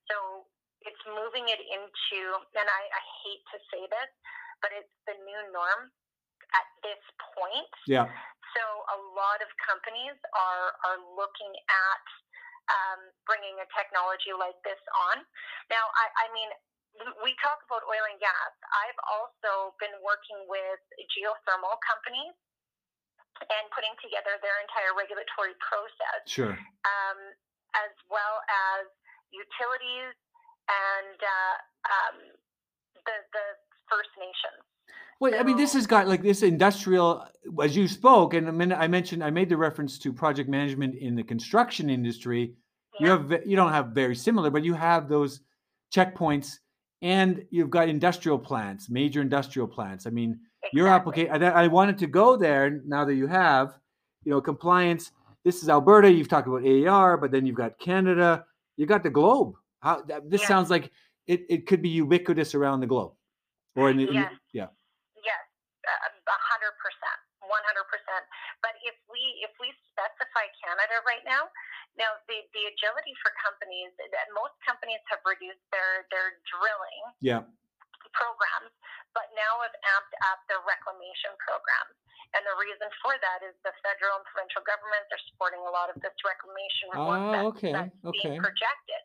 So 0.09 0.49
it's 0.89 1.05
moving 1.05 1.53
it 1.53 1.61
into, 1.61 2.21
and 2.57 2.65
I, 2.65 2.83
I 2.97 3.03
hate 3.29 3.45
to 3.53 3.59
say 3.69 3.83
this, 3.87 4.11
but 4.65 4.73
it's 4.73 4.95
the 5.05 5.21
new 5.21 5.41
norm 5.53 5.93
at 6.57 6.67
this 6.85 7.03
point. 7.35 7.73
Yeah. 7.89 8.09
So 8.53 8.63
a 8.93 8.99
lot 9.17 9.41
of 9.41 9.49
companies 9.65 10.17
are 10.37 10.69
are 10.85 11.01
looking 11.17 11.53
at 11.73 12.05
um, 12.69 13.01
bringing 13.25 13.57
a 13.59 13.67
technology 13.73 14.33
like 14.37 14.57
this 14.63 14.81
on. 15.11 15.25
Now, 15.73 15.89
I, 15.99 16.07
I 16.15 16.27
mean, 16.37 16.51
we 17.25 17.33
talk 17.41 17.65
about 17.67 17.83
oil 17.89 18.05
and 18.13 18.21
gas. 18.21 18.53
I've 18.85 19.01
also 19.09 19.73
been 19.81 19.97
working 20.05 20.45
with 20.47 20.81
geothermal 21.17 21.81
companies 21.83 22.37
and 23.41 23.65
putting 23.73 23.97
together 24.05 24.37
their 24.45 24.61
entire 24.63 24.93
regulatory 24.95 25.57
process. 25.65 26.21
Sure. 26.29 26.55
Um, 26.85 27.19
as 27.73 27.93
well 28.13 28.45
as 28.77 28.85
utilities 29.33 30.13
and 30.69 31.19
uh, 31.19 31.57
um, 31.89 32.17
the 33.09 33.17
the 33.33 33.47
First 33.89 34.13
Nations. 34.21 34.63
Well, 35.23 35.39
I 35.39 35.45
mean, 35.45 35.57
this 35.57 35.73
has 35.75 35.87
got 35.87 36.09
like 36.09 36.21
this 36.21 36.43
industrial, 36.43 37.25
as 37.63 37.77
you 37.77 37.87
spoke, 37.87 38.35
and 38.35 38.49
I 38.49 38.51
mean, 38.51 38.73
I 38.73 38.89
mentioned, 38.89 39.23
I 39.23 39.31
made 39.31 39.49
the 39.49 39.57
reference 39.57 39.97
to 40.01 40.13
project 40.13 40.49
management 40.49 40.97
in 40.97 41.15
the 41.15 41.23
construction 41.23 41.89
industry. 41.89 42.55
You 42.99 43.09
have, 43.11 43.33
you 43.47 43.55
don't 43.55 43.71
have 43.71 43.91
very 43.91 44.17
similar, 44.17 44.51
but 44.51 44.65
you 44.65 44.75
have 44.75 45.09
those 45.09 45.39
checkpoints, 45.95 46.57
and 47.03 47.45
you've 47.51 47.71
got 47.71 47.89
industrial 47.89 48.37
plants, 48.37 48.91
major 48.91 49.21
industrial 49.21 49.69
plants. 49.69 50.09
I 50.09 50.11
mean, 50.11 50.41
your 50.73 50.89
Exactly. 50.89 51.29
application. 51.29 51.45
I, 51.45 51.63
I 51.65 51.67
wanted 51.69 51.99
to 51.99 52.09
go 52.09 52.37
there 52.37 52.81
now 52.85 53.05
that 53.05 53.15
you 53.15 53.29
have, 53.29 53.79
you 54.25 54.33
know, 54.33 54.41
compliance. 54.41 55.13
This 55.45 55.63
is 55.63 55.69
Alberta. 55.69 56.11
You've 56.11 56.29
talked 56.29 56.49
about 56.49 56.65
AER, 56.65 57.17
but 57.17 57.31
then 57.31 57.47
you've 57.47 57.55
got 57.55 57.79
Canada. 57.79 58.45
You 58.77 58.87
got 58.87 59.05
the 59.05 59.11
globe. 59.11 59.55
How 59.83 60.03
this 60.27 60.41
Yeah. 60.43 60.49
sounds 60.49 60.69
like 60.69 60.91
it, 61.29 61.47
it 61.49 61.69
could 61.69 61.81
be 61.81 61.91
ubiquitous 61.91 62.57
around 62.57 62.81
the 62.81 62.89
globe, 62.89 63.13
or 63.77 63.89
in, 63.89 63.99
the- 63.99 64.09
in 64.09 64.15
the- 64.15 64.29
yeah. 64.53 64.67
Yes, 65.23 65.39
a 65.87 66.39
hundred 66.55 66.75
percent, 66.79 67.19
one 67.43 67.59
hundred 67.67 67.87
percent. 67.91 68.23
But 68.63 68.79
if 68.87 68.95
we 69.11 69.21
if 69.43 69.51
we 69.59 69.75
specify 69.91 70.47
Canada 70.63 71.03
right 71.03 71.27
now, 71.27 71.51
now 71.99 72.15
the 72.31 72.39
the 72.55 72.65
agility 72.71 73.13
for 73.21 73.35
companies 73.43 73.91
that 73.99 74.27
most 74.33 74.55
companies 74.63 75.03
have 75.11 75.21
reduced 75.27 75.67
their 75.75 76.07
their 76.15 76.39
drilling 76.47 77.05
Yeah. 77.19 77.43
programs, 78.15 78.71
but 79.19 79.27
now 79.35 79.61
have 79.67 79.75
amped 79.99 80.15
up 80.31 80.39
their 80.47 80.63
reclamation 80.63 81.35
programs. 81.43 81.99
And 82.33 82.41
the 82.49 82.57
reason 82.57 82.89
for 83.05 83.13
that 83.21 83.45
is 83.45 83.53
the 83.61 83.75
federal 83.85 84.17
and 84.23 84.25
provincial 84.31 84.65
governments 84.65 85.11
are 85.13 85.23
supporting 85.29 85.61
a 85.69 85.73
lot 85.73 85.93
of 85.93 86.01
this 86.01 86.17
reclamation 86.25 86.89
work 86.97 87.05
Ah, 87.05 87.29
that's, 87.29 87.49
okay, 87.53 87.73
that's 87.77 87.93
okay. 88.09 88.15
being 88.15 88.41
projected. 88.41 89.03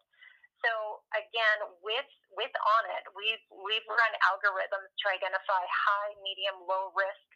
So 0.64 1.04
again, 1.18 1.58
with 1.82 2.08
with 2.38 2.54
on 2.54 2.84
it, 2.94 3.04
we've 3.18 3.46
we've 3.52 3.88
run 3.90 4.14
algorithms 4.32 4.90
to 4.90 5.06
identify 5.12 5.64
high, 5.66 6.12
medium, 6.24 6.62
low 6.66 6.94
risk 6.94 7.28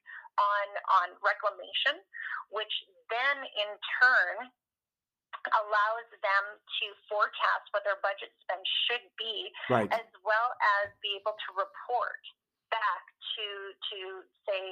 on 0.41 0.67
on 1.01 1.07
reclamation, 1.21 2.01
which 2.49 2.73
then 3.13 3.37
in 3.45 3.69
turn 4.01 4.49
allows 5.57 6.07
them 6.21 6.43
to 6.81 6.85
forecast 7.09 7.65
what 7.73 7.81
their 7.81 7.97
budget 8.05 8.29
spend 8.45 8.61
should 8.85 9.05
be 9.17 9.49
Right. 9.69 9.89
as 9.89 10.05
well 10.21 10.53
as 10.81 10.93
be 11.01 11.17
able 11.17 11.33
to 11.33 11.49
report 11.57 12.21
back 12.69 13.03
to 13.37 13.45
to 13.73 13.99
say 14.45 14.63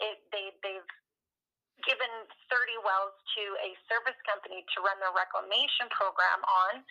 if 0.00 0.18
they 0.34 0.52
they've 0.60 0.90
given 1.88 2.12
30 2.46 2.78
wells 2.86 3.16
to 3.34 3.42
a 3.64 3.74
service 3.90 4.18
company 4.28 4.62
to 4.76 4.84
run 4.86 4.94
their 5.02 5.10
reclamation 5.16 5.90
program 5.90 6.38
on 6.46 6.84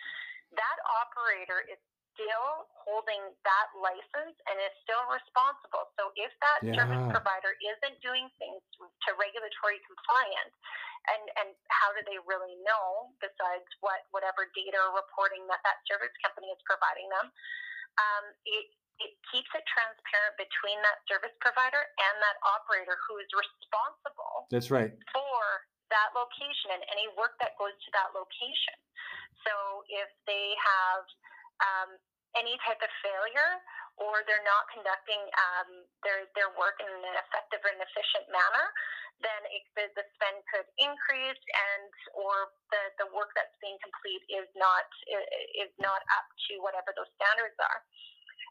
that 0.52 0.78
operator 1.00 1.64
is 1.64 1.80
still 2.12 2.68
holding 2.86 3.20
that 3.42 3.68
license 3.78 4.36
and 4.48 4.56
is 4.60 4.74
still 4.84 5.02
responsible 5.08 5.88
so 5.96 6.12
if 6.18 6.32
that 6.42 6.60
service 6.76 7.04
provider 7.10 7.52
isn't 7.62 7.96
doing 8.04 8.28
things 8.38 8.60
to 8.78 9.10
regulatory 9.16 9.80
compliant 9.88 10.52
and 11.10 11.24
and 11.40 11.48
how 11.72 11.90
do 11.94 12.00
they 12.06 12.18
really 12.28 12.54
know 12.62 13.10
besides 13.18 13.66
what 13.82 14.06
whatever 14.14 14.46
data 14.54 14.78
or 14.78 14.98
reporting 14.98 15.42
that 15.48 15.62
that 15.66 15.80
service 15.88 16.14
company 16.22 16.50
is 16.52 16.60
providing 16.68 17.08
them 17.10 17.26
um, 17.98 18.24
it 18.46 18.66
it 19.02 19.12
keeps 19.34 19.50
it 19.56 19.64
transparent 19.66 20.34
between 20.38 20.78
that 20.86 21.02
service 21.10 21.34
provider 21.42 21.80
and 21.80 22.14
that 22.22 22.36
operator 22.46 22.94
who 23.08 23.18
is 23.18 23.26
responsible 23.34 24.46
That's 24.52 24.70
right. 24.70 24.94
for 25.10 25.42
that 25.90 26.14
location 26.14 26.72
and 26.72 26.82
any 26.88 27.10
work 27.18 27.36
that 27.42 27.58
goes 27.58 27.74
to 27.74 27.90
that 27.92 28.14
location. 28.16 28.78
So 29.44 29.84
if 29.90 30.08
they 30.24 30.54
have 30.56 31.04
um, 31.62 31.96
any 32.38 32.56
type 32.64 32.80
of 32.80 32.90
failure 33.04 33.60
or 34.00 34.24
they're 34.24 34.44
not 34.46 34.64
conducting 34.72 35.20
um, 35.36 35.84
their 36.00 36.24
their 36.32 36.50
work 36.56 36.80
in 36.80 36.88
an 36.88 37.16
effective 37.20 37.60
and 37.60 37.76
efficient 37.76 38.24
manner, 38.32 38.66
then 39.20 39.40
it, 39.52 39.62
the, 39.76 39.84
the 40.00 40.04
spend 40.16 40.40
could 40.48 40.64
increase 40.80 41.42
and 41.52 41.92
or 42.16 42.56
the, 42.72 42.82
the 43.04 43.08
work 43.12 43.30
that's 43.36 43.52
being 43.60 43.76
complete 43.84 44.24
is 44.32 44.48
not 44.56 44.88
is 45.60 45.72
not 45.76 46.00
up 46.16 46.26
to 46.48 46.58
whatever 46.64 46.90
those 46.96 47.10
standards 47.20 47.56
are 47.60 47.80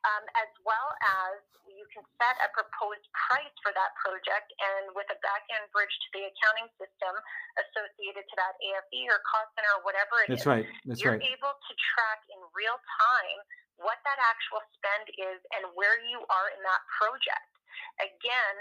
um, 0.08 0.24
as 0.38 0.49
well 0.66 0.89
as 1.30 1.41
you 1.70 1.86
can 1.93 2.04
set 2.18 2.36
a 2.41 2.49
proposed 2.52 3.06
price 3.14 3.54
for 3.62 3.72
that 3.74 3.93
project 4.02 4.49
and 4.60 4.91
with 4.97 5.08
a 5.14 5.18
back-end 5.22 5.66
bridge 5.72 5.93
to 6.06 6.10
the 6.18 6.24
accounting 6.28 6.68
system 6.78 7.14
associated 7.58 8.26
to 8.26 8.36
that 8.38 8.58
AFE 8.60 9.08
or 9.08 9.22
cost 9.24 9.49
center 9.56 9.72
or 9.80 9.84
whatever 9.86 10.26
it 10.26 10.28
is. 10.34 10.41
That's 10.41 10.49
right. 10.49 10.68
That's 10.86 10.99
You're 10.99 11.18
right. 11.18 11.32
able 11.32 11.54
to 11.54 11.72
track 11.95 12.22
in 12.34 12.39
real 12.58 12.76
time 12.76 13.39
what 13.80 13.97
that 14.06 14.20
actual 14.22 14.62
spend 14.78 15.10
is 15.18 15.39
and 15.58 15.74
where 15.74 15.97
you 16.06 16.22
are 16.30 16.47
in 16.54 16.62
that 16.62 16.84
project. 17.02 17.49
Again, 17.97 18.56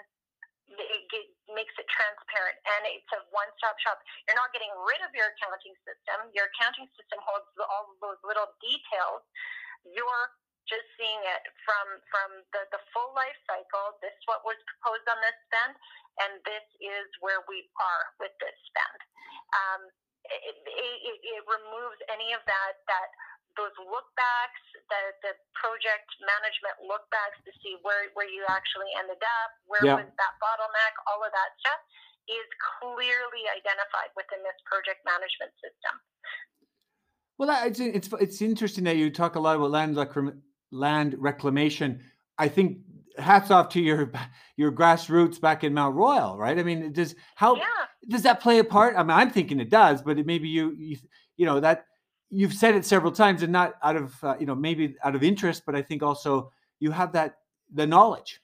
it 0.70 1.02
get- 1.10 1.34
makes 1.50 1.74
it 1.76 1.86
transparent 1.90 2.56
and 2.62 2.86
it's 2.94 3.10
a 3.12 3.20
one-stop 3.34 3.76
shop. 3.82 3.98
You're 4.28 4.38
not 4.38 4.52
getting 4.54 4.70
rid 4.86 5.02
of 5.02 5.10
your 5.12 5.28
accounting 5.34 5.74
system. 5.82 6.30
Your 6.32 6.46
accounting 6.46 6.86
system 6.94 7.18
holds 7.26 7.50
all 7.58 7.90
those 8.00 8.22
little 8.22 8.48
details. 8.62 9.26
You're 9.82 10.30
just 10.68 10.86
seeing 10.98 11.20
it 11.24 11.42
from 11.64 11.86
from 12.12 12.30
the, 12.52 12.62
the 12.74 12.82
full 12.92 13.12
life 13.16 13.36
cycle. 13.48 13.96
This 14.04 14.12
is 14.12 14.24
what 14.28 14.44
was 14.44 14.58
proposed 14.76 15.06
on 15.08 15.18
this 15.24 15.36
spend, 15.48 15.74
and 16.24 16.32
this 16.44 16.66
is 16.80 17.06
where 17.24 17.42
we 17.48 17.66
are 17.78 18.04
with 18.20 18.34
this 18.42 18.56
spend. 18.68 19.00
Um, 19.56 19.82
it, 20.30 20.56
it, 20.62 21.16
it, 21.24 21.42
removes 21.48 21.98
any 22.12 22.36
of 22.36 22.44
that 22.44 22.74
that 22.86 23.08
those 23.58 23.74
lookbacks, 23.82 24.62
the 24.92 25.02
the 25.26 25.32
project 25.58 26.06
management 26.22 26.76
lookbacks 26.86 27.40
to 27.48 27.52
see 27.64 27.80
where 27.82 28.12
where 28.14 28.28
you 28.28 28.44
actually 28.46 28.90
ended 29.00 29.20
up, 29.20 29.50
where 29.66 29.82
Yeah. 29.82 29.98
was 29.98 30.06
that 30.06 30.34
bottleneck, 30.38 30.94
all 31.10 31.24
of 31.24 31.32
that 31.32 31.50
stuff 31.58 31.82
is 32.30 32.46
clearly 32.78 33.42
identified 33.50 34.14
within 34.14 34.44
this 34.46 34.54
project 34.70 35.02
management 35.02 35.50
system. 35.58 35.98
Well, 37.38 37.50
it's 37.66 37.80
it's 37.80 38.08
it's 38.20 38.42
interesting 38.42 38.84
that 38.84 38.96
you 38.96 39.10
talk 39.10 39.34
a 39.34 39.40
lot 39.40 39.56
about 39.56 39.70
land 39.70 39.96
land 40.70 41.14
reclamation. 41.18 42.00
I 42.38 42.48
think 42.48 42.78
hats 43.18 43.50
off 43.50 43.68
to 43.70 43.80
your 43.80 44.12
your 44.56 44.72
grassroots 44.72 45.40
back 45.40 45.64
in 45.64 45.74
Mount 45.74 45.94
Royal, 45.96 46.38
right? 46.38 46.58
I 46.58 46.62
mean, 46.62 46.92
does 46.92 47.14
how 47.34 47.56
Yeah. 47.56 47.64
does 48.08 48.22
that 48.22 48.40
play 48.40 48.58
a 48.58 48.64
part? 48.64 48.94
I 48.96 49.02
mean, 49.02 49.10
I'm 49.16 49.30
thinking 49.30 49.60
it 49.60 49.70
does, 49.70 50.02
but 50.02 50.18
it, 50.18 50.26
maybe 50.26 50.48
you 50.48 50.72
you 50.78 50.96
you 51.36 51.46
know 51.46 51.60
that 51.60 51.86
you've 52.30 52.54
said 52.54 52.74
it 52.74 52.84
several 52.86 53.12
times 53.12 53.42
and 53.42 53.52
not 53.52 53.74
out 53.82 53.96
of 53.96 54.14
uh, 54.24 54.36
you 54.38 54.46
know 54.46 54.54
maybe 54.54 54.94
out 55.04 55.14
of 55.14 55.22
interest, 55.22 55.64
but 55.66 55.74
I 55.74 55.82
think 55.82 56.02
also 56.02 56.50
you 56.78 56.90
have 56.90 57.12
that 57.12 57.38
the 57.74 57.86
knowledge. 57.86 58.40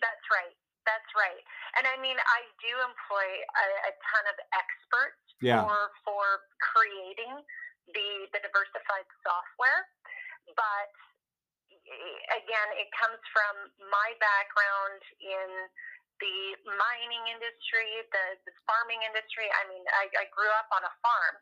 That's 0.00 0.26
right. 0.30 0.54
That's 0.86 1.10
right. 1.16 1.42
And 1.78 1.86
I 1.86 2.00
mean, 2.02 2.16
I 2.18 2.40
do 2.60 2.72
employ 2.82 3.26
a, 3.54 3.66
a 3.88 3.92
ton 4.10 4.24
of 4.32 4.36
experts 4.52 5.20
Yeah. 5.40 5.62
for 5.62 5.76
for 6.04 6.24
creating 6.60 7.34
the 7.94 8.08
the 8.34 8.40
diversified 8.44 9.06
software, 9.24 9.86
but 10.58 10.90
again, 12.36 12.68
it 12.76 12.88
comes 12.94 13.18
from 13.32 13.54
my 13.88 14.08
background 14.20 15.00
in 15.20 15.48
the 16.18 16.38
mining 16.66 17.24
industry, 17.30 17.88
the, 18.10 18.26
the 18.42 18.54
farming 18.66 19.00
industry. 19.06 19.46
I 19.46 19.62
mean, 19.70 19.84
I, 19.94 20.10
I 20.18 20.24
grew 20.34 20.50
up 20.58 20.68
on 20.74 20.82
a 20.82 20.92
farm. 21.02 21.36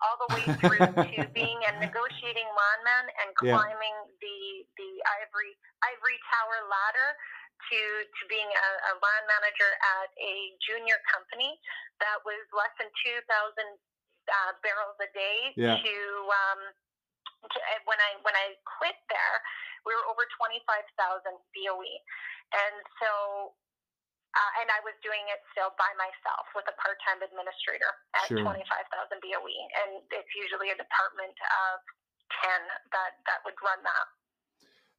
all 0.00 0.16
the 0.16 0.30
way 0.32 0.44
through 0.64 0.80
to 0.80 1.22
being 1.36 1.60
a 1.68 1.72
negotiating 1.76 2.48
landman 2.48 3.06
and 3.20 3.28
climbing 3.36 3.96
yeah. 4.08 4.20
the 4.22 4.38
the 4.80 4.90
ivory 5.20 5.52
ivory 5.84 6.18
tower 6.32 6.58
ladder 6.72 7.10
to 7.68 7.80
to 8.08 8.22
being 8.32 8.48
a, 8.48 8.68
a 8.90 8.92
land 8.96 9.24
manager 9.28 9.70
at 10.00 10.08
a 10.16 10.56
junior 10.64 10.96
company 11.04 11.52
that 12.00 12.16
was 12.24 12.40
less 12.56 12.72
than 12.80 12.88
two 13.04 13.18
thousand 13.28 13.76
uh, 14.28 14.52
barrels 14.64 14.96
a 15.04 15.10
day 15.12 15.52
yeah. 15.56 15.76
to 15.76 15.94
um 16.32 16.60
to, 17.52 17.58
when 17.84 18.00
I 18.00 18.16
when 18.24 18.36
I 18.36 18.56
quit 18.64 18.96
there 19.12 19.36
we 19.86 19.92
were 19.96 20.06
over 20.08 20.24
25,000 20.36 20.96
BOE. 21.54 21.94
And 22.52 22.76
so, 22.98 23.10
uh, 24.34 24.50
and 24.62 24.68
I 24.70 24.80
was 24.86 24.94
doing 25.02 25.22
it 25.30 25.40
still 25.50 25.74
by 25.74 25.90
myself 25.98 26.46
with 26.54 26.66
a 26.70 26.76
part 26.78 26.98
time 27.06 27.20
administrator 27.22 27.90
at 28.18 28.30
sure. 28.30 28.42
25,000 28.42 28.62
BOE. 29.20 29.58
And 29.84 30.02
it's 30.14 30.32
usually 30.36 30.70
a 30.70 30.78
department 30.78 31.36
of 31.36 31.82
10 32.46 32.60
that, 32.94 33.12
that 33.26 33.40
would 33.46 33.58
run 33.62 33.80
that. 33.82 34.06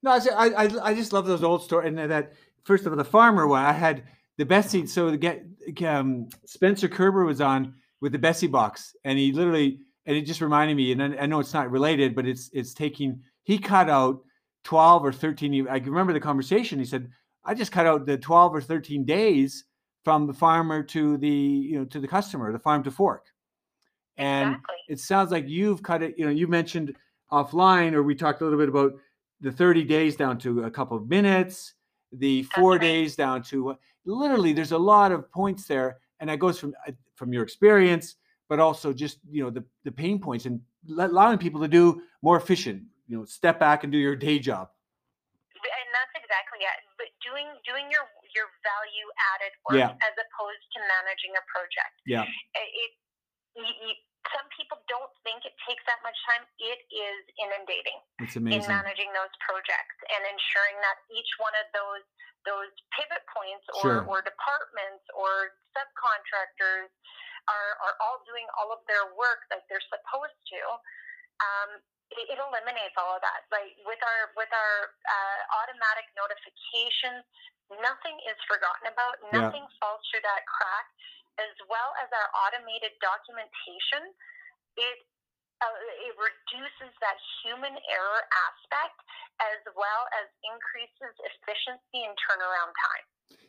No, 0.03 0.09
I, 0.17 0.65
I, 0.65 0.89
I 0.89 0.93
just 0.93 1.13
love 1.13 1.27
those 1.27 1.43
old 1.43 1.63
stories. 1.63 1.93
And 1.93 1.99
that, 2.11 2.33
first 2.63 2.85
of 2.85 2.91
all, 2.91 2.97
the 2.97 3.05
farmer 3.05 3.47
one, 3.47 3.63
I 3.63 3.73
had 3.73 4.03
the 4.37 4.45
Bessie. 4.45 4.87
So 4.87 5.15
get 5.15 5.43
um, 5.85 6.29
Spencer 6.45 6.87
Kerber 6.87 7.25
was 7.25 7.41
on 7.41 7.75
with 8.01 8.11
the 8.11 8.19
Bessie 8.19 8.47
box, 8.47 8.95
and 9.03 9.19
he 9.19 9.31
literally, 9.31 9.79
and 10.05 10.17
it 10.17 10.23
just 10.23 10.41
reminded 10.41 10.75
me. 10.75 10.91
And 10.91 11.03
I, 11.03 11.23
I 11.23 11.25
know 11.27 11.39
it's 11.39 11.53
not 11.53 11.69
related, 11.69 12.15
but 12.15 12.25
it's 12.25 12.49
it's 12.53 12.73
taking. 12.73 13.21
He 13.43 13.59
cut 13.59 13.89
out 13.89 14.21
12 14.63 15.05
or 15.05 15.11
13 15.11 15.67
i 15.67 15.77
remember 15.77 16.13
the 16.13 16.19
conversation 16.19 16.79
he 16.79 16.85
said 16.85 17.09
i 17.43 17.53
just 17.53 17.71
cut 17.71 17.85
out 17.85 18.05
the 18.05 18.17
12 18.17 18.55
or 18.55 18.61
13 18.61 19.05
days 19.05 19.65
from 20.03 20.27
the 20.27 20.33
farmer 20.33 20.83
to 20.83 21.17
the 21.17 21.29
you 21.29 21.77
know 21.77 21.85
to 21.85 21.99
the 21.99 22.07
customer 22.07 22.51
the 22.51 22.59
farm 22.59 22.83
to 22.83 22.91
fork 22.91 23.25
and 24.17 24.49
exactly. 24.49 24.75
it 24.89 24.99
sounds 24.99 25.31
like 25.31 25.47
you've 25.47 25.83
cut 25.83 26.03
it 26.03 26.15
you 26.17 26.25
know 26.25 26.31
you 26.31 26.47
mentioned 26.47 26.95
offline 27.31 27.93
or 27.93 28.03
we 28.03 28.13
talked 28.13 28.41
a 28.41 28.43
little 28.43 28.59
bit 28.59 28.69
about 28.69 28.93
the 29.39 29.51
30 29.51 29.83
days 29.83 30.15
down 30.15 30.37
to 30.37 30.63
a 30.63 30.71
couple 30.71 30.97
of 30.97 31.07
minutes 31.07 31.73
the 32.13 32.43
four 32.43 32.73
right. 32.73 32.81
days 32.81 33.15
down 33.15 33.41
to 33.41 33.75
literally 34.05 34.53
there's 34.53 34.73
a 34.73 34.77
lot 34.77 35.11
of 35.11 35.31
points 35.31 35.65
there 35.65 35.97
and 36.19 36.29
that 36.29 36.39
goes 36.39 36.59
from 36.59 36.73
from 37.15 37.33
your 37.33 37.43
experience 37.43 38.15
but 38.49 38.59
also 38.59 38.91
just 38.91 39.19
you 39.29 39.43
know 39.43 39.49
the 39.49 39.63
the 39.83 39.91
pain 39.91 40.19
points 40.19 40.45
and 40.45 40.59
allowing 40.99 41.37
people 41.37 41.61
to 41.61 41.67
do 41.67 42.01
more 42.21 42.37
efficient 42.37 42.83
you 43.11 43.19
know 43.19 43.27
step 43.27 43.59
back 43.59 43.83
and 43.83 43.91
do 43.91 43.99
your 43.99 44.15
day 44.15 44.39
job 44.39 44.71
and 45.51 45.89
that's 45.91 46.15
exactly 46.15 46.63
it 46.63 46.79
but 46.95 47.11
doing 47.19 47.51
doing 47.67 47.91
your 47.91 48.07
your 48.31 48.47
value 48.63 49.07
added 49.35 49.53
work 49.67 49.75
yeah. 49.75 49.91
as 49.99 50.15
opposed 50.15 50.63
to 50.71 50.79
managing 50.79 51.35
a 51.35 51.43
project 51.51 51.95
yeah 52.07 52.23
it, 52.55 52.71
it, 52.71 52.91
some 54.31 54.47
people 54.55 54.79
don't 54.87 55.11
think 55.27 55.43
it 55.43 55.51
takes 55.67 55.83
that 55.89 55.99
much 56.05 56.15
time. 56.29 56.45
It 56.61 56.79
is 56.87 57.21
inundating 57.41 57.99
it's 58.21 58.37
amazing. 58.37 58.63
in 58.63 58.69
managing 58.69 59.09
those 59.11 59.33
projects 59.43 59.97
and 60.07 60.21
ensuring 60.23 60.77
that 60.79 61.03
each 61.11 61.31
one 61.41 61.51
of 61.57 61.67
those 61.75 62.05
those 62.47 62.71
pivot 62.95 63.21
points 63.29 63.65
or, 63.81 63.81
sure. 63.81 64.01
or 64.07 64.23
departments 64.23 65.03
or 65.13 65.57
subcontractors 65.77 66.89
are, 67.45 67.71
are 67.85 67.95
all 68.01 68.23
doing 68.25 68.45
all 68.57 68.73
of 68.73 68.81
their 68.89 69.13
work 69.13 69.45
like 69.53 69.61
they're 69.69 69.83
supposed 69.89 70.39
to. 70.49 70.61
Um, 71.41 71.69
it, 72.11 72.35
it 72.35 72.39
eliminates 72.39 72.95
all 72.99 73.15
of 73.15 73.21
that. 73.23 73.47
Like 73.49 73.75
with 73.87 73.99
our 74.03 74.21
with 74.35 74.51
our 74.51 74.75
uh, 75.07 75.39
automatic 75.63 76.07
notifications, 76.15 77.23
nothing 77.79 78.17
is 78.27 78.37
forgotten 78.47 78.91
about. 78.91 79.19
Nothing 79.31 79.63
yeah. 79.63 79.79
falls 79.79 80.03
through 80.11 80.23
that 80.27 80.43
crack. 80.47 80.87
As 81.39 81.55
well 81.71 81.95
as 82.03 82.11
our 82.11 82.27
automated 82.43 82.91
documentation, 82.99 84.11
it 84.75 84.97
uh, 85.63 85.77
it 86.03 86.13
reduces 86.19 86.91
that 86.99 87.15
human 87.41 87.71
error 87.71 88.23
aspect 88.51 88.97
as 89.39 89.61
well 89.73 90.11
as 90.19 90.27
increases 90.43 91.13
efficiency 91.23 92.03
and 92.03 92.13
turnaround 92.19 92.75
time. 92.75 93.05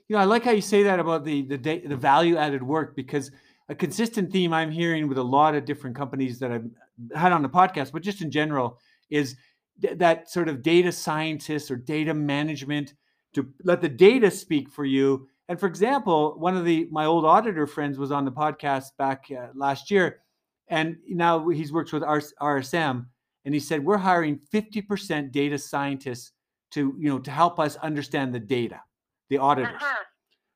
You 0.06 0.16
know, 0.16 0.22
I 0.22 0.26
like 0.30 0.44
how 0.44 0.54
you 0.54 0.62
say 0.62 0.82
that 0.84 1.02
about 1.02 1.24
the 1.24 1.42
the 1.42 1.58
the 1.58 1.98
value 1.98 2.36
added 2.38 2.62
work 2.62 2.94
because 2.94 3.34
a 3.68 3.74
consistent 3.74 4.30
theme 4.30 4.52
I'm 4.52 4.70
hearing 4.70 5.08
with 5.08 5.18
a 5.18 5.22
lot 5.22 5.54
of 5.54 5.64
different 5.64 5.96
companies 5.96 6.38
that 6.40 6.52
I've 6.52 6.68
had 7.14 7.32
on 7.32 7.42
the 7.42 7.48
podcast, 7.48 7.92
but 7.92 8.02
just 8.02 8.22
in 8.22 8.30
general, 8.30 8.78
is 9.10 9.36
th- 9.80 9.98
that 9.98 10.30
sort 10.30 10.48
of 10.48 10.62
data 10.62 10.92
scientists 10.92 11.70
or 11.70 11.76
data 11.76 12.14
management 12.14 12.94
to 13.34 13.52
let 13.64 13.80
the 13.80 13.88
data 13.88 14.30
speak 14.30 14.68
for 14.70 14.84
you. 14.84 15.28
And 15.48 15.58
for 15.58 15.66
example, 15.66 16.34
one 16.38 16.56
of 16.56 16.64
the 16.64 16.88
my 16.90 17.04
old 17.04 17.24
auditor 17.24 17.66
friends 17.66 17.98
was 17.98 18.12
on 18.12 18.24
the 18.24 18.32
podcast 18.32 18.96
back 18.98 19.26
uh, 19.30 19.48
last 19.54 19.90
year, 19.90 20.20
and 20.68 20.96
now 21.08 21.48
he's 21.48 21.72
worked 21.72 21.92
with 21.92 22.02
RSM, 22.02 23.06
and 23.44 23.54
he 23.54 23.60
said 23.60 23.84
we're 23.84 23.98
hiring 23.98 24.40
50% 24.52 25.32
data 25.32 25.58
scientists 25.58 26.32
to 26.72 26.94
you 26.98 27.08
know 27.08 27.18
to 27.18 27.30
help 27.30 27.58
us 27.58 27.76
understand 27.76 28.34
the 28.34 28.40
data, 28.40 28.80
the 29.28 29.38
auditors. 29.38 29.74
Uh-huh. 29.76 30.04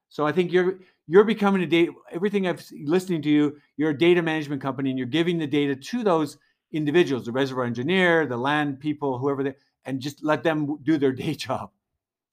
So 0.08 0.26
I 0.26 0.32
think 0.32 0.52
you're 0.52 0.78
you're 1.08 1.24
becoming 1.24 1.62
a 1.62 1.66
data 1.66 1.92
everything 2.10 2.46
i've 2.46 2.64
listening 2.84 3.22
to 3.22 3.30
you 3.30 3.56
you're 3.76 3.90
a 3.90 3.98
data 3.98 4.20
management 4.20 4.60
company 4.60 4.90
and 4.90 4.98
you're 4.98 5.06
giving 5.06 5.38
the 5.38 5.46
data 5.46 5.74
to 5.76 6.02
those 6.02 6.38
individuals 6.72 7.24
the 7.26 7.32
reservoir 7.32 7.64
engineer 7.64 8.26
the 8.26 8.36
land 8.36 8.80
people 8.80 9.18
whoever 9.18 9.42
they 9.44 9.54
and 9.84 10.00
just 10.00 10.22
let 10.22 10.42
them 10.42 10.76
do 10.82 10.98
their 10.98 11.12
day 11.24 11.34
job. 11.34 11.70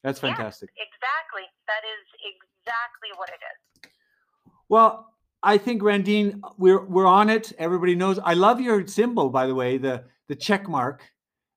That's 0.04 0.20
fantastic. 0.20 0.70
exactly. 0.76 1.44
That 1.68 1.84
is 1.86 2.34
exactly 2.34 3.10
what 3.16 3.30
it 3.30 3.40
is. 3.40 3.90
Well 4.70 5.10
i 5.46 5.58
think 5.58 5.82
randine 5.82 6.40
we're 6.58 6.84
we're 6.86 7.06
on 7.06 7.30
it. 7.30 7.54
Everybody 7.58 7.96
knows 7.96 8.18
i 8.24 8.34
love 8.34 8.60
your 8.62 8.88
symbol 8.88 9.30
by 9.30 9.46
the 9.48 9.56
way 9.56 9.78
the 9.78 10.06
the 10.30 10.36
check 10.36 10.68
mark 10.70 11.04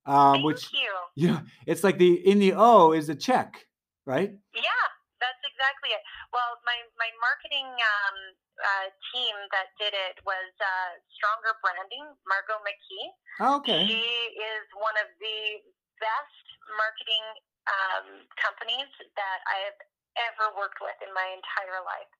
uh, 0.06 0.32
Thank 0.32 0.44
which 0.44 0.72
you. 0.72 0.90
you 1.14 1.28
know 1.28 1.40
it's 1.66 1.84
like 1.84 1.98
the 1.98 2.14
in 2.28 2.38
the 2.38 2.52
o 2.54 2.92
is 2.92 3.08
a 3.08 3.14
check 3.14 3.66
right? 4.04 4.34
Yeah 4.54 4.62
exactly 5.56 5.96
it. 5.96 6.04
Well, 6.36 6.60
my 6.68 6.76
my 7.00 7.08
marketing 7.24 7.64
um, 7.64 8.16
uh, 8.60 8.86
team 9.08 9.32
that 9.56 9.72
did 9.80 9.96
it 9.96 10.20
was 10.28 10.52
uh, 10.60 11.00
Stronger 11.16 11.56
Branding, 11.64 12.04
Margot 12.28 12.60
McKee. 12.60 13.08
Oh, 13.40 13.56
okay. 13.64 13.88
She 13.88 14.04
is 14.36 14.64
one 14.76 14.94
of 15.00 15.08
the 15.16 15.64
best 15.96 16.44
marketing 16.76 17.24
um, 17.72 18.06
companies 18.36 18.92
that 19.16 19.40
I 19.48 19.72
have 19.72 19.80
ever 20.28 20.52
worked 20.60 20.84
with 20.84 20.96
in 21.00 21.08
my 21.16 21.24
entire 21.24 21.80
life. 21.80 22.12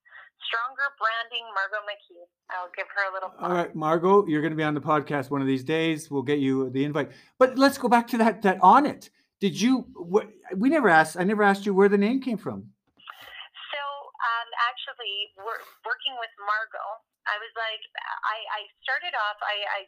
Stronger 0.49 0.89
Branding, 0.97 1.45
Margot 1.53 1.85
McKee. 1.85 2.25
I'll 2.53 2.73
give 2.73 2.89
her 2.89 3.03
a 3.09 3.13
little. 3.13 3.29
All 3.37 3.53
right, 3.53 3.73
Margot, 3.77 4.25
you're 4.25 4.41
going 4.41 4.53
to 4.53 4.57
be 4.57 4.65
on 4.65 4.73
the 4.73 4.81
podcast 4.81 5.29
one 5.29 5.41
of 5.41 5.47
these 5.47 5.63
days. 5.63 6.09
We'll 6.09 6.25
get 6.25 6.41
you 6.41 6.69
the 6.73 6.85
invite. 6.85 7.13
But 7.37 7.57
let's 7.57 7.77
go 7.77 7.87
back 7.87 8.09
to 8.09 8.17
that. 8.17 8.41
That 8.41 8.57
on 8.61 8.85
it. 8.85 9.09
Did 9.39 9.59
you? 9.61 9.85
We 10.55 10.69
never 10.69 10.89
asked. 10.89 11.17
I 11.17 11.23
never 11.23 11.43
asked 11.43 11.65
you 11.65 11.73
where 11.73 11.89
the 11.89 11.97
name 11.97 12.21
came 12.21 12.37
from 12.37 12.73
actually 14.65 15.31
wor- 15.37 15.63
working 15.85 16.15
with 16.17 16.31
Margot, 16.41 16.91
I 17.27 17.35
was 17.37 17.53
like, 17.59 17.83
I, 18.23 18.37
I 18.55 18.61
started 18.81 19.13
off, 19.13 19.37
I, 19.43 19.57
I, 19.67 19.79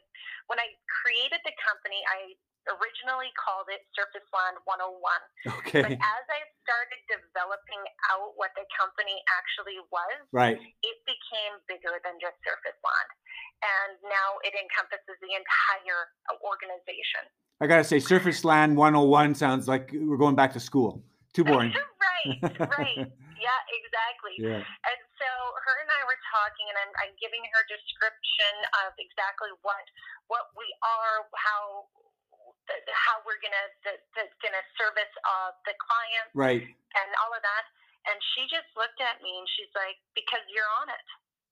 when 0.52 0.60
I 0.60 0.68
created 1.02 1.40
the 1.42 1.54
company, 1.64 2.00
I 2.04 2.36
originally 2.68 3.32
called 3.40 3.72
it 3.72 3.80
Surface 3.96 4.26
Land 4.28 4.60
101. 4.68 5.64
Okay. 5.64 5.80
But 5.80 5.96
as 5.96 6.24
I 6.28 6.40
started 6.60 7.00
developing 7.08 7.82
out 8.12 8.36
what 8.36 8.52
the 8.52 8.68
company 8.76 9.16
actually 9.32 9.80
was, 9.88 10.16
right. 10.36 10.60
it 10.60 10.98
became 11.08 11.54
bigger 11.64 11.96
than 12.04 12.20
just 12.20 12.36
Surface 12.44 12.76
Land. 12.84 13.10
And 13.64 13.92
now 14.04 14.36
it 14.44 14.52
encompasses 14.52 15.16
the 15.24 15.32
entire 15.32 16.12
organization. 16.44 17.24
I 17.60 17.68
got 17.68 17.80
to 17.80 17.86
say, 17.88 18.00
Surface 18.00 18.44
Land 18.44 18.76
101 18.76 19.36
sounds 19.36 19.68
like 19.68 19.92
we're 19.92 20.20
going 20.20 20.36
back 20.36 20.52
to 20.54 20.60
school. 20.60 21.00
Too 21.32 21.44
boring. 21.48 21.72
right, 21.72 22.68
right. 22.76 23.08
Yeah, 23.40 23.60
exactly. 23.72 24.36
Yeah. 24.36 24.60
And 24.60 25.00
so 25.16 25.28
her 25.64 25.74
and 25.80 25.88
I 25.88 26.04
were 26.04 26.20
talking, 26.28 26.68
and 26.68 26.76
I'm, 26.76 26.92
I'm 27.00 27.14
giving 27.16 27.40
her 27.56 27.62
description 27.64 28.54
of 28.84 28.92
exactly 29.00 29.48
what 29.64 29.84
what 30.28 30.52
we 30.54 30.68
are, 30.84 31.24
how 31.32 31.88
how 32.92 33.18
we're 33.24 33.40
gonna 33.40 33.66
the, 33.82 33.94
the, 34.14 34.24
gonna 34.44 34.64
service 34.76 35.12
uh, 35.24 35.50
the 35.64 35.74
client, 35.80 36.28
right, 36.36 36.62
and 36.62 37.10
all 37.24 37.32
of 37.32 37.40
that. 37.40 37.64
And 38.08 38.16
she 38.32 38.48
just 38.48 38.68
looked 38.80 39.00
at 39.00 39.20
me 39.20 39.32
and 39.32 39.48
she's 39.56 39.72
like, 39.72 39.96
"Because 40.12 40.44
you're 40.52 40.72
on 40.84 40.88
it." 40.92 41.06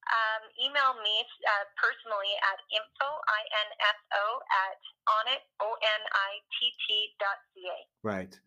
um, 0.06 0.46
email 0.62 0.94
me 1.02 1.18
uh, 1.18 1.66
personally 1.74 2.30
at 2.46 2.62
info, 2.70 3.10
I-N-F-O, 3.10 4.38
at 4.38 4.78
onitt, 5.10 5.42
O-N-I-T-T 5.60 7.16
dot 7.18 7.38
C-A. 7.54 8.06
Right. 8.06 8.38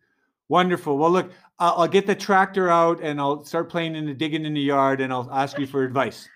Wonderful. 0.48 0.98
Well, 0.98 1.10
look, 1.10 1.30
I'll, 1.58 1.82
I'll, 1.82 1.88
get 1.88 2.06
the 2.06 2.14
tractor 2.14 2.68
out 2.68 3.00
and 3.00 3.20
I'll 3.20 3.44
start 3.44 3.68
playing 3.68 3.94
in 3.94 4.06
the 4.06 4.14
digging 4.14 4.44
in 4.44 4.54
the 4.54 4.60
yard 4.60 5.00
and 5.00 5.12
I'll 5.12 5.30
ask 5.30 5.58
you 5.58 5.66
for 5.66 5.84
advice. 5.84 6.28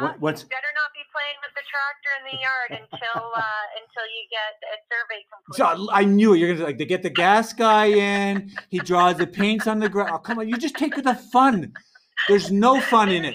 Uh, 0.00 0.12
what's 0.18 0.42
you 0.42 0.48
better 0.48 0.72
not 0.74 0.90
be 0.94 1.04
playing 1.14 1.38
with 1.46 1.54
the 1.54 1.62
tractor 1.70 2.10
in 2.18 2.22
the 2.26 2.38
yard 2.42 2.82
until 2.82 3.30
uh, 3.36 3.66
until 3.78 4.06
you 4.10 4.22
get 4.30 4.58
a 4.66 4.76
survey 4.90 5.22
complete. 5.30 5.56
So 5.56 5.92
I 5.92 6.04
knew 6.04 6.34
it. 6.34 6.38
You're 6.38 6.54
gonna 6.54 6.66
like 6.66 6.78
to 6.78 6.84
get 6.84 7.02
the 7.02 7.10
gas 7.10 7.52
guy 7.52 7.86
in. 7.86 8.50
He 8.68 8.78
draws 8.78 9.16
the 9.16 9.26
paints 9.26 9.66
on 9.66 9.78
the 9.78 9.88
ground. 9.88 10.10
Oh, 10.12 10.18
come 10.18 10.38
on, 10.38 10.48
you 10.48 10.56
just 10.56 10.76
take 10.76 10.96
the 10.96 11.14
fun. 11.32 11.72
There's 12.28 12.50
no 12.50 12.80
fun 12.80 13.08
there 13.08 13.16
in 13.18 13.24
it. 13.26 13.34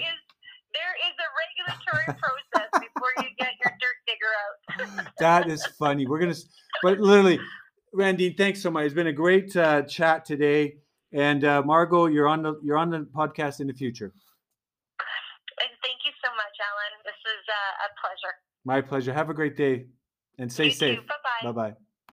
there 0.74 0.94
is 1.08 1.14
a 1.16 1.28
regulatory 1.40 2.18
process 2.20 2.68
before 2.72 3.12
you 3.18 3.28
get 3.38 3.52
your 3.64 3.72
dirt 3.80 3.98
digger 4.06 4.98
out. 5.00 5.14
that 5.18 5.50
is 5.50 5.64
funny. 5.78 6.06
We're 6.06 6.18
gonna, 6.18 6.34
but 6.82 7.00
literally, 7.00 7.40
Randy, 7.94 8.30
thanks 8.30 8.60
so 8.60 8.70
much. 8.70 8.84
It's 8.84 8.94
been 8.94 9.06
a 9.06 9.12
great 9.12 9.56
uh, 9.56 9.82
chat 9.82 10.24
today. 10.24 10.76
And 11.12 11.44
uh, 11.44 11.62
Margot, 11.62 12.06
you're 12.06 12.28
on 12.28 12.42
the 12.42 12.58
you're 12.62 12.78
on 12.78 12.90
the 12.90 13.00
podcast 13.14 13.60
in 13.60 13.66
the 13.66 13.74
future. 13.74 14.12
And 15.60 15.70
thank 15.84 16.00
you 16.04 16.12
so 16.24 16.32
much, 16.32 16.56
Alan. 17.52 17.76
This 17.78 17.86
is 17.86 17.92
a 17.92 18.00
pleasure. 18.00 18.34
My 18.64 18.80
pleasure. 18.80 19.12
Have 19.12 19.30
a 19.30 19.34
great 19.34 19.56
day, 19.56 19.86
and 20.38 20.52
stay 20.52 20.66
you 20.66 20.70
safe. 20.70 20.98
Bye 21.06 21.14
bye. 21.42 21.52
Bye 21.52 21.70
bye. 21.70 21.76